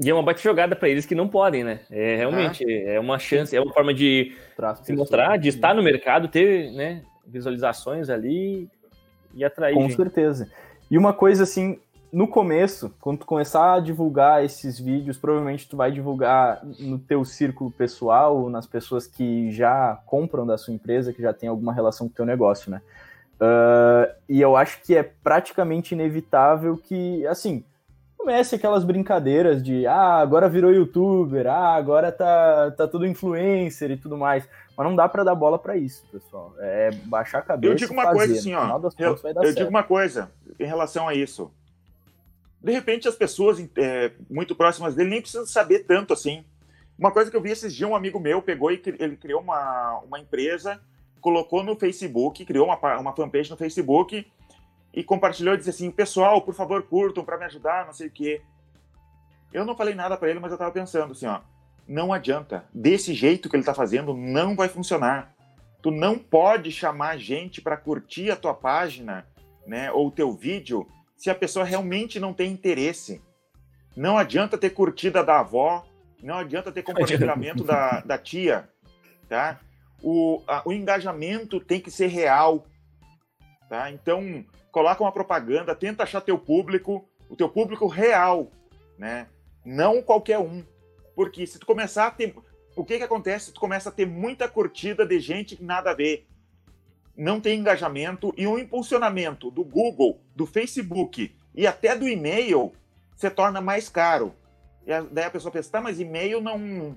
E 0.00 0.10
é 0.10 0.12
uma 0.12 0.22
baita 0.22 0.40
jogada 0.40 0.74
para 0.74 0.88
eles 0.88 1.06
que 1.06 1.14
não 1.14 1.28
podem, 1.28 1.62
né? 1.62 1.80
É 1.88 2.16
realmente 2.16 2.64
é, 2.68 2.96
é 2.96 3.00
uma 3.00 3.18
chance, 3.18 3.54
é 3.54 3.60
uma 3.60 3.72
forma 3.72 3.94
de 3.94 4.36
se 4.82 4.92
mostrar, 4.92 5.38
de 5.38 5.48
estar 5.48 5.72
no 5.72 5.82
mercado, 5.82 6.26
ter, 6.26 6.72
né, 6.72 7.04
visualizações 7.26 8.08
ali 8.08 8.68
e 9.34 9.44
atrair. 9.44 9.74
Com 9.74 9.82
gente. 9.82 9.96
certeza. 9.96 10.48
E 10.90 10.98
uma 10.98 11.12
coisa 11.12 11.42
assim, 11.42 11.78
no 12.12 12.28
começo, 12.28 12.94
quando 13.00 13.18
tu 13.18 13.26
começar 13.26 13.74
a 13.74 13.80
divulgar 13.80 14.44
esses 14.44 14.78
vídeos, 14.78 15.18
provavelmente 15.18 15.68
tu 15.68 15.76
vai 15.76 15.90
divulgar 15.90 16.64
no 16.78 16.98
teu 16.98 17.24
círculo 17.24 17.70
pessoal, 17.72 18.48
nas 18.48 18.66
pessoas 18.66 19.06
que 19.06 19.50
já 19.50 20.00
compram 20.06 20.46
da 20.46 20.56
sua 20.56 20.72
empresa, 20.72 21.12
que 21.12 21.20
já 21.20 21.32
tem 21.32 21.48
alguma 21.48 21.72
relação 21.72 22.06
com 22.06 22.12
o 22.12 22.16
teu 22.16 22.24
negócio, 22.24 22.70
né? 22.70 22.80
Uh, 23.34 24.14
e 24.28 24.40
eu 24.40 24.56
acho 24.56 24.80
que 24.82 24.96
é 24.96 25.02
praticamente 25.02 25.92
inevitável 25.92 26.76
que, 26.76 27.26
assim, 27.26 27.64
comece 28.16 28.54
aquelas 28.54 28.84
brincadeiras 28.84 29.62
de 29.62 29.86
ah, 29.86 30.18
agora 30.18 30.48
virou 30.48 30.72
youtuber, 30.72 31.46
ah, 31.46 31.74
agora 31.74 32.12
tá, 32.12 32.70
tá 32.70 32.86
tudo 32.86 33.06
influencer 33.06 33.90
e 33.90 33.96
tudo 33.96 34.16
mais. 34.16 34.48
Mas 34.76 34.86
não 34.86 34.96
dá 34.96 35.08
para 35.08 35.22
dar 35.22 35.34
bola 35.34 35.58
para 35.58 35.76
isso, 35.76 36.04
pessoal. 36.10 36.54
É 36.58 36.90
baixar 36.90 37.38
a 37.38 37.42
cabeça. 37.42 37.72
Eu 37.72 37.76
digo 37.76 37.92
uma 37.92 38.04
fazer. 38.04 38.18
coisa 38.18 38.34
assim, 38.34 38.54
ó. 38.54 38.80
Eu, 38.98 39.18
eu 39.42 39.54
digo 39.54 39.70
uma 39.70 39.82
coisa 39.84 40.32
em 40.58 40.66
relação 40.66 41.08
a 41.08 41.14
isso. 41.14 41.52
De 42.60 42.72
repente, 42.72 43.06
as 43.06 43.14
pessoas 43.14 43.64
é, 43.76 44.12
muito 44.28 44.54
próximas 44.56 44.94
dele 44.94 45.10
nem 45.10 45.20
precisam 45.20 45.46
saber 45.46 45.80
tanto 45.80 46.12
assim. 46.12 46.44
Uma 46.98 47.12
coisa 47.12 47.30
que 47.30 47.36
eu 47.36 47.40
vi 47.40 47.50
esses 47.50 47.74
dias, 47.74 47.88
um 47.88 47.94
amigo 47.94 48.18
meu 48.18 48.42
pegou 48.42 48.70
e 48.72 48.82
ele 48.98 49.16
criou 49.16 49.40
uma, 49.40 50.00
uma 50.00 50.18
empresa, 50.18 50.80
colocou 51.20 51.62
no 51.62 51.76
Facebook, 51.76 52.44
criou 52.44 52.66
uma, 52.66 52.98
uma 52.98 53.14
fanpage 53.14 53.50
no 53.50 53.56
Facebook 53.56 54.26
e 54.92 55.04
compartilhou 55.04 55.54
e 55.54 55.58
disse 55.58 55.70
assim: 55.70 55.90
Pessoal, 55.90 56.42
por 56.42 56.54
favor, 56.54 56.82
curtam 56.82 57.24
para 57.24 57.38
me 57.38 57.44
ajudar, 57.44 57.86
não 57.86 57.92
sei 57.92 58.08
o 58.08 58.10
quê. 58.10 58.42
Eu 59.52 59.64
não 59.64 59.76
falei 59.76 59.94
nada 59.94 60.16
para 60.16 60.30
ele, 60.30 60.40
mas 60.40 60.50
eu 60.50 60.58
tava 60.58 60.72
pensando 60.72 61.12
assim: 61.12 61.26
ó 61.26 61.40
não 61.86 62.12
adianta. 62.12 62.64
Desse 62.72 63.14
jeito 63.14 63.48
que 63.48 63.56
ele 63.56 63.62
está 63.62 63.74
fazendo, 63.74 64.14
não 64.14 64.54
vai 64.54 64.68
funcionar. 64.68 65.34
Tu 65.82 65.90
não 65.90 66.18
pode 66.18 66.72
chamar 66.72 67.18
gente 67.18 67.60
para 67.60 67.76
curtir 67.76 68.30
a 68.30 68.36
tua 68.36 68.54
página, 68.54 69.26
né, 69.66 69.90
ou 69.92 70.10
teu 70.10 70.32
vídeo, 70.32 70.86
se 71.16 71.30
a 71.30 71.34
pessoa 71.34 71.64
realmente 71.64 72.18
não 72.18 72.32
tem 72.32 72.50
interesse. 72.52 73.22
Não 73.96 74.18
adianta 74.18 74.58
ter 74.58 74.70
curtida 74.70 75.22
da 75.22 75.40
avó, 75.40 75.86
não 76.22 76.36
adianta 76.36 76.72
ter 76.72 76.82
compartilhamento 76.82 77.62
da, 77.62 78.00
da 78.00 78.18
tia, 78.18 78.68
tá? 79.28 79.60
O, 80.02 80.42
a, 80.46 80.62
o 80.64 80.72
engajamento 80.72 81.60
tem 81.60 81.80
que 81.80 81.90
ser 81.90 82.08
real, 82.08 82.66
tá? 83.68 83.90
Então, 83.90 84.44
coloca 84.72 85.02
uma 85.02 85.12
propaganda, 85.12 85.74
tenta 85.74 86.02
achar 86.02 86.20
teu 86.20 86.38
público, 86.38 87.08
o 87.28 87.36
teu 87.36 87.48
público 87.48 87.86
real, 87.86 88.50
né? 88.98 89.28
Não 89.64 90.02
qualquer 90.02 90.38
um. 90.38 90.64
Porque 91.14 91.46
se 91.46 91.58
tu 91.58 91.66
começar 91.66 92.06
a 92.06 92.10
ter. 92.10 92.34
O 92.76 92.84
que 92.84 92.98
que 92.98 93.04
acontece? 93.04 93.52
Tu 93.52 93.60
começa 93.60 93.88
a 93.88 93.92
ter 93.92 94.06
muita 94.06 94.48
curtida 94.48 95.06
de 95.06 95.20
gente 95.20 95.56
que 95.56 95.62
nada 95.62 95.90
a 95.90 95.94
ver. 95.94 96.26
Não 97.16 97.40
tem 97.40 97.60
engajamento 97.60 98.34
e 98.36 98.46
o 98.46 98.58
impulsionamento 98.58 99.50
do 99.50 99.62
Google, 99.62 100.20
do 100.34 100.44
Facebook 100.46 101.34
e 101.54 101.66
até 101.66 101.96
do 101.96 102.08
e-mail 102.08 102.72
se 103.14 103.30
torna 103.30 103.60
mais 103.60 103.88
caro. 103.88 104.34
E 104.84 104.90
daí 105.12 105.24
a 105.24 105.30
pessoa 105.30 105.52
pensa, 105.52 105.70
tá, 105.70 105.80
mas 105.80 106.00
e-mail 106.00 106.40
não. 106.40 106.96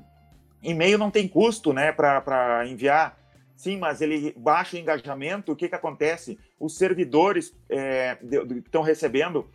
E-mail 0.63 0.97
não 0.97 1.11
tem 1.11 1.27
custo, 1.27 1.71
né, 1.71 1.91
para 1.91 2.65
enviar. 2.67 3.17
Sim, 3.55 3.77
mas 3.77 4.01
ele 4.01 4.33
baixa 4.37 4.75
o 4.75 4.79
engajamento, 4.79 5.51
o 5.51 5.55
que, 5.55 5.69
que 5.69 5.75
acontece? 5.75 6.37
Os 6.59 6.77
servidores 6.77 7.55
é, 7.69 8.15
que 8.15 8.59
estão 8.59 8.83
recebendo 8.83 9.49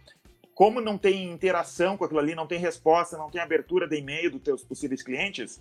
como 0.62 0.80
não 0.80 0.96
tem 0.96 1.28
interação 1.28 1.96
com 1.96 2.04
aquilo 2.04 2.20
ali, 2.20 2.36
não 2.36 2.46
tem 2.46 2.56
resposta, 2.56 3.18
não 3.18 3.28
tem 3.28 3.40
abertura 3.40 3.88
de 3.88 3.96
e-mail 3.96 4.30
dos 4.30 4.42
teus 4.42 4.62
possíveis 4.62 5.02
clientes, 5.02 5.60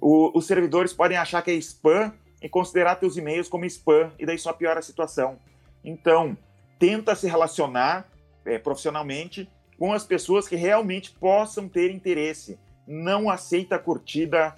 O, 0.00 0.30
os 0.34 0.46
servidores 0.46 0.94
podem 0.94 1.18
achar 1.18 1.42
que 1.42 1.50
é 1.50 1.54
spam 1.54 2.14
e 2.40 2.48
considerar 2.48 2.96
teus 2.96 3.18
e-mails 3.18 3.50
como 3.50 3.66
spam, 3.66 4.10
e 4.18 4.24
daí 4.24 4.38
só 4.38 4.54
piora 4.54 4.78
a 4.78 4.82
situação. 4.82 5.38
Então, 5.84 6.38
tenta 6.78 7.14
se 7.14 7.28
relacionar 7.28 8.08
é, 8.46 8.58
profissionalmente 8.58 9.46
com 9.78 9.92
as 9.92 10.04
pessoas 10.04 10.48
que 10.48 10.56
realmente 10.56 11.10
possam 11.10 11.68
ter 11.68 11.90
interesse. 11.90 12.58
Não 12.86 13.28
aceita 13.28 13.74
a 13.76 13.78
curtida 13.78 14.56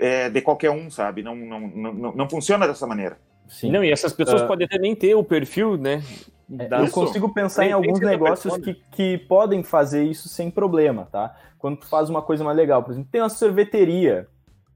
é, 0.00 0.28
de 0.28 0.40
qualquer 0.40 0.70
um, 0.70 0.90
sabe? 0.90 1.22
Não, 1.22 1.36
não, 1.36 1.60
não, 1.60 2.12
não 2.12 2.28
funciona 2.28 2.66
dessa 2.66 2.86
maneira. 2.86 3.16
Sim. 3.48 3.70
Não, 3.70 3.84
e 3.84 3.92
essas 3.92 4.12
pessoas 4.12 4.42
uh, 4.42 4.46
podem 4.48 4.64
até 4.64 4.78
nem 4.78 4.96
ter 4.96 5.14
o 5.14 5.22
perfil, 5.22 5.76
né? 5.76 6.02
É, 6.58 6.82
eu 6.82 6.90
consigo 6.90 7.32
pensar 7.32 7.66
em 7.66 7.72
alguns 7.72 8.00
negócios 8.00 8.56
que, 8.58 8.74
que 8.90 9.18
podem 9.18 9.62
fazer 9.62 10.04
isso 10.04 10.28
sem 10.28 10.50
problema, 10.50 11.08
tá? 11.10 11.34
Quando 11.58 11.78
tu 11.78 11.86
faz 11.86 12.10
uma 12.10 12.20
coisa 12.20 12.44
mais 12.44 12.56
legal, 12.56 12.82
por 12.82 12.92
exemplo, 12.92 13.08
tem 13.10 13.20
uma 13.20 13.30
sorveteria, 13.30 14.28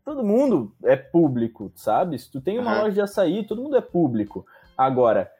todo 0.04 0.24
mundo 0.24 0.72
é 0.84 0.96
público, 0.96 1.70
sabe? 1.74 2.18
Se 2.18 2.30
tu 2.30 2.40
tem 2.40 2.58
uma 2.58 2.72
uhum. 2.72 2.82
loja 2.82 2.92
de 2.92 3.00
açaí, 3.00 3.44
todo 3.44 3.62
mundo 3.62 3.76
é 3.76 3.80
público. 3.80 4.46
Agora, 4.76 5.30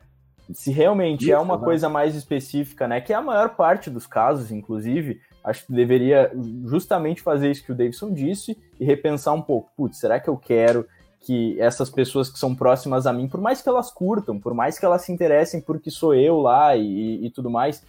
se 0.53 0.71
realmente 0.71 1.23
Isso, 1.25 1.33
é 1.33 1.39
uma 1.39 1.57
né? 1.57 1.65
coisa 1.65 1.89
mais 1.89 2.15
específica, 2.15 2.87
né? 2.87 3.01
Que 3.01 3.13
é 3.13 3.17
a 3.17 3.23
maior 3.23 3.51
parte 3.51 3.91
dos 3.91 4.07
casos, 4.07 4.51
inclusive, 4.51 5.21
acho 5.43 5.67
que 5.67 5.73
deveria 5.73 6.31
justamente 6.65 7.23
fazer 7.23 7.51
isso 7.51 7.65
que 7.65 7.73
o 7.73 7.75
Davidson 7.75 8.13
disse 8.13 8.59
e 8.79 8.85
repensar 8.85 9.33
um 9.33 9.43
pouco. 9.43 9.71
Putz, 9.77 9.99
será 9.99 10.21
que 10.21 10.29
eu 10.29 10.37
quero 10.37 10.87
que 11.27 11.61
essas 11.61 11.91
pessoas 11.91 12.31
que 12.31 12.39
são 12.39 12.55
próximas 12.55 13.05
a 13.05 13.13
mim, 13.13 13.27
por 13.27 13.41
mais 13.41 13.61
que 13.61 13.69
elas 13.69 13.91
curtam, 13.91 14.39
por 14.39 14.55
mais 14.55 14.79
que 14.79 14.87
elas 14.87 15.03
se 15.03 15.11
interessem 15.11 15.61
porque 15.61 15.91
sou 15.91 16.15
eu 16.15 16.39
lá 16.39 16.77
e, 16.77 17.27
e 17.27 17.31
tudo 17.31 17.51
mais, 17.51 17.83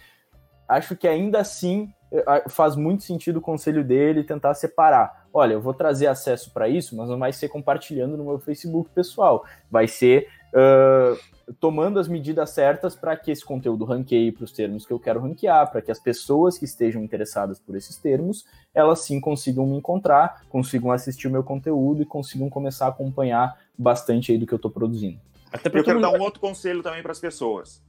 acho 0.68 0.96
que 0.96 1.06
ainda 1.06 1.38
assim 1.38 1.88
eh, 2.10 2.44
faz 2.48 2.74
muito 2.74 3.04
sentido 3.04 3.36
o 3.36 3.40
conselho 3.40 3.84
dele 3.84 4.24
tentar 4.24 4.54
separar. 4.54 5.28
Olha, 5.32 5.52
eu 5.52 5.60
vou 5.60 5.72
trazer 5.72 6.08
acesso 6.08 6.50
para 6.52 6.68
isso, 6.68 6.96
mas 6.96 7.08
não 7.08 7.16
vai 7.16 7.32
ser 7.32 7.48
compartilhando 7.48 8.16
no 8.16 8.24
meu 8.24 8.40
Facebook 8.40 8.90
pessoal. 8.90 9.44
Vai 9.70 9.86
ser 9.86 10.26
uh, 10.54 11.54
tomando 11.60 11.98
as 11.98 12.08
medidas 12.08 12.50
certas 12.50 12.94
para 12.94 13.16
que 13.16 13.30
esse 13.30 13.44
conteúdo 13.44 13.84
ranqueie 13.84 14.32
para 14.32 14.44
os 14.44 14.52
termos 14.52 14.86
que 14.86 14.92
eu 14.92 14.98
quero 14.98 15.20
ranquear, 15.20 15.70
para 15.70 15.82
que 15.82 15.90
as 15.90 15.98
pessoas 15.98 16.58
que 16.58 16.64
estejam 16.64 17.02
interessadas 17.02 17.58
por 17.58 17.76
esses 17.76 17.96
termos, 17.96 18.46
elas 18.74 19.00
sim 19.00 19.20
consigam 19.20 19.66
me 19.66 19.76
encontrar, 19.76 20.44
consigam 20.48 20.90
assistir 20.90 21.28
o 21.28 21.30
meu 21.30 21.42
conteúdo 21.42 22.02
e 22.02 22.06
consigam 22.06 22.48
começar 22.50 22.86
a 22.86 22.90
acompanhar 22.90 23.58
bastante 23.76 24.32
aí 24.32 24.38
do 24.38 24.46
que 24.46 24.52
eu 24.52 24.56
estou 24.56 24.70
produzindo. 24.70 25.18
Até 25.52 25.68
eu 25.76 25.84
quero 25.84 26.00
dar 26.00 26.10
um 26.10 26.20
outro 26.20 26.40
conselho 26.40 26.82
também 26.82 27.02
para 27.02 27.12
as 27.12 27.20
pessoas. 27.20 27.82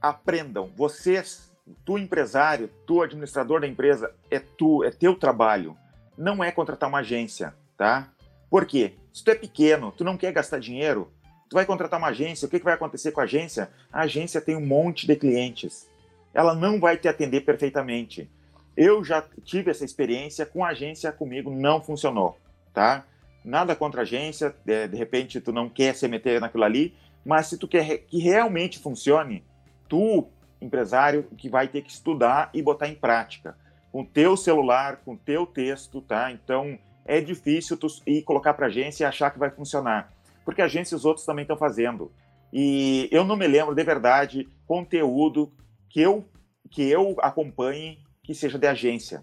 Aprendam. 0.00 0.70
Vocês, 0.76 1.52
tu 1.84 1.98
empresário, 1.98 2.68
tu 2.86 3.02
administrador 3.02 3.60
da 3.60 3.66
empresa, 3.66 4.12
é 4.30 4.40
tu, 4.40 4.82
é 4.82 4.90
teu 4.90 5.14
trabalho. 5.14 5.76
Não 6.16 6.42
é 6.42 6.50
contratar 6.50 6.88
uma 6.88 6.98
agência, 6.98 7.54
tá? 7.76 8.08
Por 8.50 8.66
quê? 8.66 8.94
Se 9.12 9.22
tu 9.22 9.30
é 9.30 9.34
pequeno, 9.34 9.92
tu 9.92 10.02
não 10.02 10.16
quer 10.16 10.32
gastar 10.32 10.58
dinheiro, 10.58 11.12
Tu 11.48 11.54
vai 11.54 11.64
contratar 11.64 11.98
uma 11.98 12.08
agência, 12.08 12.46
o 12.46 12.48
que, 12.48 12.58
que 12.58 12.64
vai 12.64 12.74
acontecer 12.74 13.10
com 13.10 13.20
a 13.20 13.24
agência? 13.24 13.70
A 13.90 14.02
agência 14.02 14.40
tem 14.40 14.54
um 14.54 14.64
monte 14.64 15.06
de 15.06 15.16
clientes. 15.16 15.88
Ela 16.34 16.54
não 16.54 16.78
vai 16.78 16.98
te 16.98 17.08
atender 17.08 17.40
perfeitamente. 17.40 18.30
Eu 18.76 19.02
já 19.02 19.24
tive 19.44 19.70
essa 19.70 19.84
experiência 19.84 20.44
com 20.44 20.62
a 20.62 20.68
agência 20.68 21.10
comigo, 21.10 21.50
não 21.50 21.80
funcionou, 21.80 22.38
tá? 22.72 23.04
Nada 23.42 23.74
contra 23.74 24.02
a 24.02 24.02
agência, 24.02 24.54
de, 24.64 24.94
repente 24.94 25.40
tu 25.40 25.50
não 25.50 25.70
quer 25.70 25.94
se 25.94 26.06
meter 26.06 26.38
naquilo 26.38 26.64
ali, 26.64 26.94
mas 27.24 27.46
se 27.46 27.56
tu 27.56 27.66
quer 27.66 27.98
que 27.98 28.18
realmente 28.18 28.78
funcione, 28.78 29.42
tu, 29.88 30.28
empresário, 30.60 31.24
que 31.36 31.48
vai 31.48 31.66
ter 31.66 31.80
que 31.80 31.90
estudar 31.90 32.50
e 32.52 32.60
botar 32.60 32.88
em 32.88 32.94
prática. 32.94 33.56
Com 33.90 34.04
teu 34.04 34.36
celular, 34.36 35.00
com 35.02 35.16
teu 35.16 35.46
texto, 35.46 36.02
tá? 36.02 36.30
Então, 36.30 36.78
é 37.06 37.22
difícil 37.22 37.76
tu 37.76 37.86
ir 38.06 38.22
colocar 38.22 38.52
para 38.52 38.66
agência 38.66 39.04
e 39.04 39.06
achar 39.06 39.30
que 39.30 39.38
vai 39.38 39.50
funcionar 39.50 40.12
porque 40.48 40.62
a 40.62 40.64
agência 40.64 40.96
os 40.96 41.04
outros 41.04 41.26
também 41.26 41.42
estão 41.42 41.58
fazendo. 41.58 42.10
E 42.50 43.06
eu 43.12 43.22
não 43.22 43.36
me 43.36 43.46
lembro 43.46 43.74
de 43.74 43.84
verdade 43.84 44.48
conteúdo 44.66 45.52
que 45.90 46.00
eu 46.00 46.26
que 46.70 46.88
eu 46.88 47.16
acompanhe 47.20 47.98
que 48.22 48.32
seja 48.32 48.58
de 48.58 48.66
agência. 48.66 49.22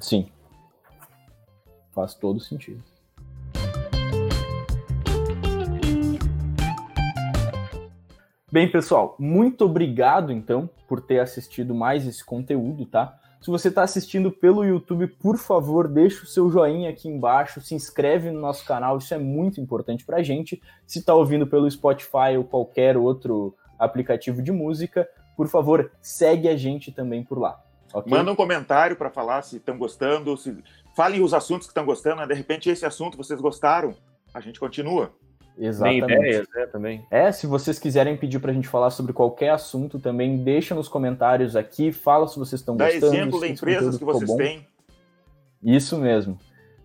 Sim. 0.00 0.28
Faz 1.94 2.12
todo 2.12 2.40
sentido. 2.40 2.82
Bem, 8.50 8.68
pessoal, 8.68 9.14
muito 9.16 9.64
obrigado 9.64 10.32
então 10.32 10.68
por 10.88 11.00
ter 11.00 11.20
assistido 11.20 11.72
mais 11.72 12.04
esse 12.04 12.24
conteúdo, 12.24 12.84
tá? 12.84 13.16
Se 13.40 13.50
você 13.50 13.68
está 13.68 13.82
assistindo 13.82 14.30
pelo 14.30 14.64
YouTube, 14.64 15.06
por 15.06 15.38
favor, 15.38 15.88
deixa 15.88 16.24
o 16.24 16.26
seu 16.26 16.50
joinha 16.50 16.90
aqui 16.90 17.08
embaixo, 17.08 17.60
se 17.60 17.74
inscreve 17.74 18.30
no 18.30 18.38
nosso 18.38 18.66
canal, 18.66 18.98
isso 18.98 19.14
é 19.14 19.18
muito 19.18 19.60
importante 19.60 20.04
para 20.04 20.18
a 20.18 20.22
gente. 20.22 20.60
Se 20.86 20.98
está 20.98 21.14
ouvindo 21.14 21.46
pelo 21.46 21.70
Spotify 21.70 22.36
ou 22.36 22.44
qualquer 22.44 22.98
outro 22.98 23.56
aplicativo 23.78 24.42
de 24.42 24.52
música, 24.52 25.08
por 25.38 25.48
favor, 25.48 25.90
segue 26.02 26.48
a 26.48 26.56
gente 26.56 26.92
também 26.92 27.24
por 27.24 27.38
lá. 27.38 27.58
Okay? 27.94 28.12
Manda 28.12 28.30
um 28.30 28.36
comentário 28.36 28.94
para 28.94 29.08
falar 29.08 29.40
se 29.40 29.56
estão 29.56 29.78
gostando, 29.78 30.36
se... 30.36 30.54
falem 30.94 31.22
os 31.22 31.32
assuntos 31.32 31.66
que 31.66 31.70
estão 31.70 31.86
gostando, 31.86 32.16
né? 32.16 32.26
de 32.26 32.34
repente 32.34 32.68
esse 32.68 32.84
assunto 32.84 33.16
vocês 33.16 33.40
gostaram, 33.40 33.94
a 34.34 34.40
gente 34.40 34.60
continua. 34.60 35.14
Exatamente. 35.60 36.06
Tem 36.06 36.16
ideias, 36.16 36.46
né, 36.54 36.66
também. 36.66 37.06
É, 37.10 37.30
se 37.30 37.46
vocês 37.46 37.78
quiserem 37.78 38.16
pedir 38.16 38.38
pra 38.40 38.52
gente 38.52 38.66
falar 38.66 38.90
sobre 38.90 39.12
qualquer 39.12 39.50
assunto 39.50 39.98
também, 39.98 40.38
deixa 40.38 40.74
nos 40.74 40.88
comentários 40.88 41.54
aqui, 41.54 41.92
fala 41.92 42.26
se 42.26 42.38
vocês 42.38 42.60
estão 42.60 42.76
gostando. 42.76 43.00
Dá 43.00 43.06
exemplo 43.06 43.40
de 43.40 43.52
empresas 43.52 43.98
que 43.98 44.04
vocês 44.04 44.34
têm. 44.34 44.66
Isso 45.62 45.98
mesmo. 45.98 46.38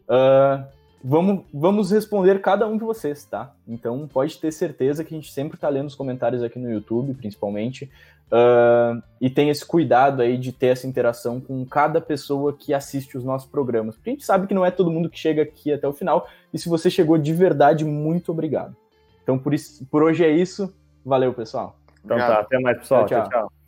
Uh, 0.09 0.65
vamos, 1.01 1.45
vamos 1.53 1.91
responder 1.91 2.41
cada 2.41 2.67
um 2.67 2.77
de 2.77 2.83
vocês, 2.83 3.23
tá? 3.23 3.53
Então 3.65 4.07
pode 4.11 4.37
ter 4.37 4.51
certeza 4.51 5.03
que 5.03 5.13
a 5.15 5.17
gente 5.17 5.31
sempre 5.31 5.57
tá 5.57 5.69
lendo 5.69 5.87
os 5.87 5.95
comentários 5.95 6.43
aqui 6.43 6.59
no 6.59 6.69
YouTube, 6.69 7.13
principalmente. 7.13 7.89
Uh, 8.31 9.01
e 9.21 9.29
tem 9.29 9.49
esse 9.49 9.65
cuidado 9.65 10.21
aí 10.21 10.37
de 10.37 10.51
ter 10.51 10.67
essa 10.67 10.87
interação 10.87 11.39
com 11.39 11.63
cada 11.65 12.01
pessoa 12.01 12.53
que 12.53 12.73
assiste 12.73 13.17
os 13.17 13.23
nossos 13.23 13.49
programas. 13.49 13.95
Porque 13.95 14.09
a 14.09 14.13
gente 14.13 14.25
sabe 14.25 14.47
que 14.47 14.53
não 14.53 14.65
é 14.65 14.71
todo 14.71 14.91
mundo 14.91 15.09
que 15.09 15.19
chega 15.19 15.43
aqui 15.43 15.71
até 15.71 15.87
o 15.87 15.93
final. 15.93 16.27
E 16.53 16.57
se 16.57 16.67
você 16.67 16.89
chegou 16.89 17.17
de 17.17 17.33
verdade, 17.33 17.85
muito 17.85 18.31
obrigado. 18.31 18.75
Então 19.23 19.37
por, 19.37 19.53
isso, 19.53 19.85
por 19.85 20.03
hoje 20.03 20.23
é 20.23 20.31
isso. 20.31 20.73
Valeu, 21.05 21.33
pessoal. 21.33 21.77
Então 22.03 22.17
tá, 22.17 22.39
até 22.39 22.59
mais, 22.59 22.77
pessoal. 22.79 23.05
tchau. 23.05 23.21
tchau. 23.23 23.29
tchau. 23.29 23.64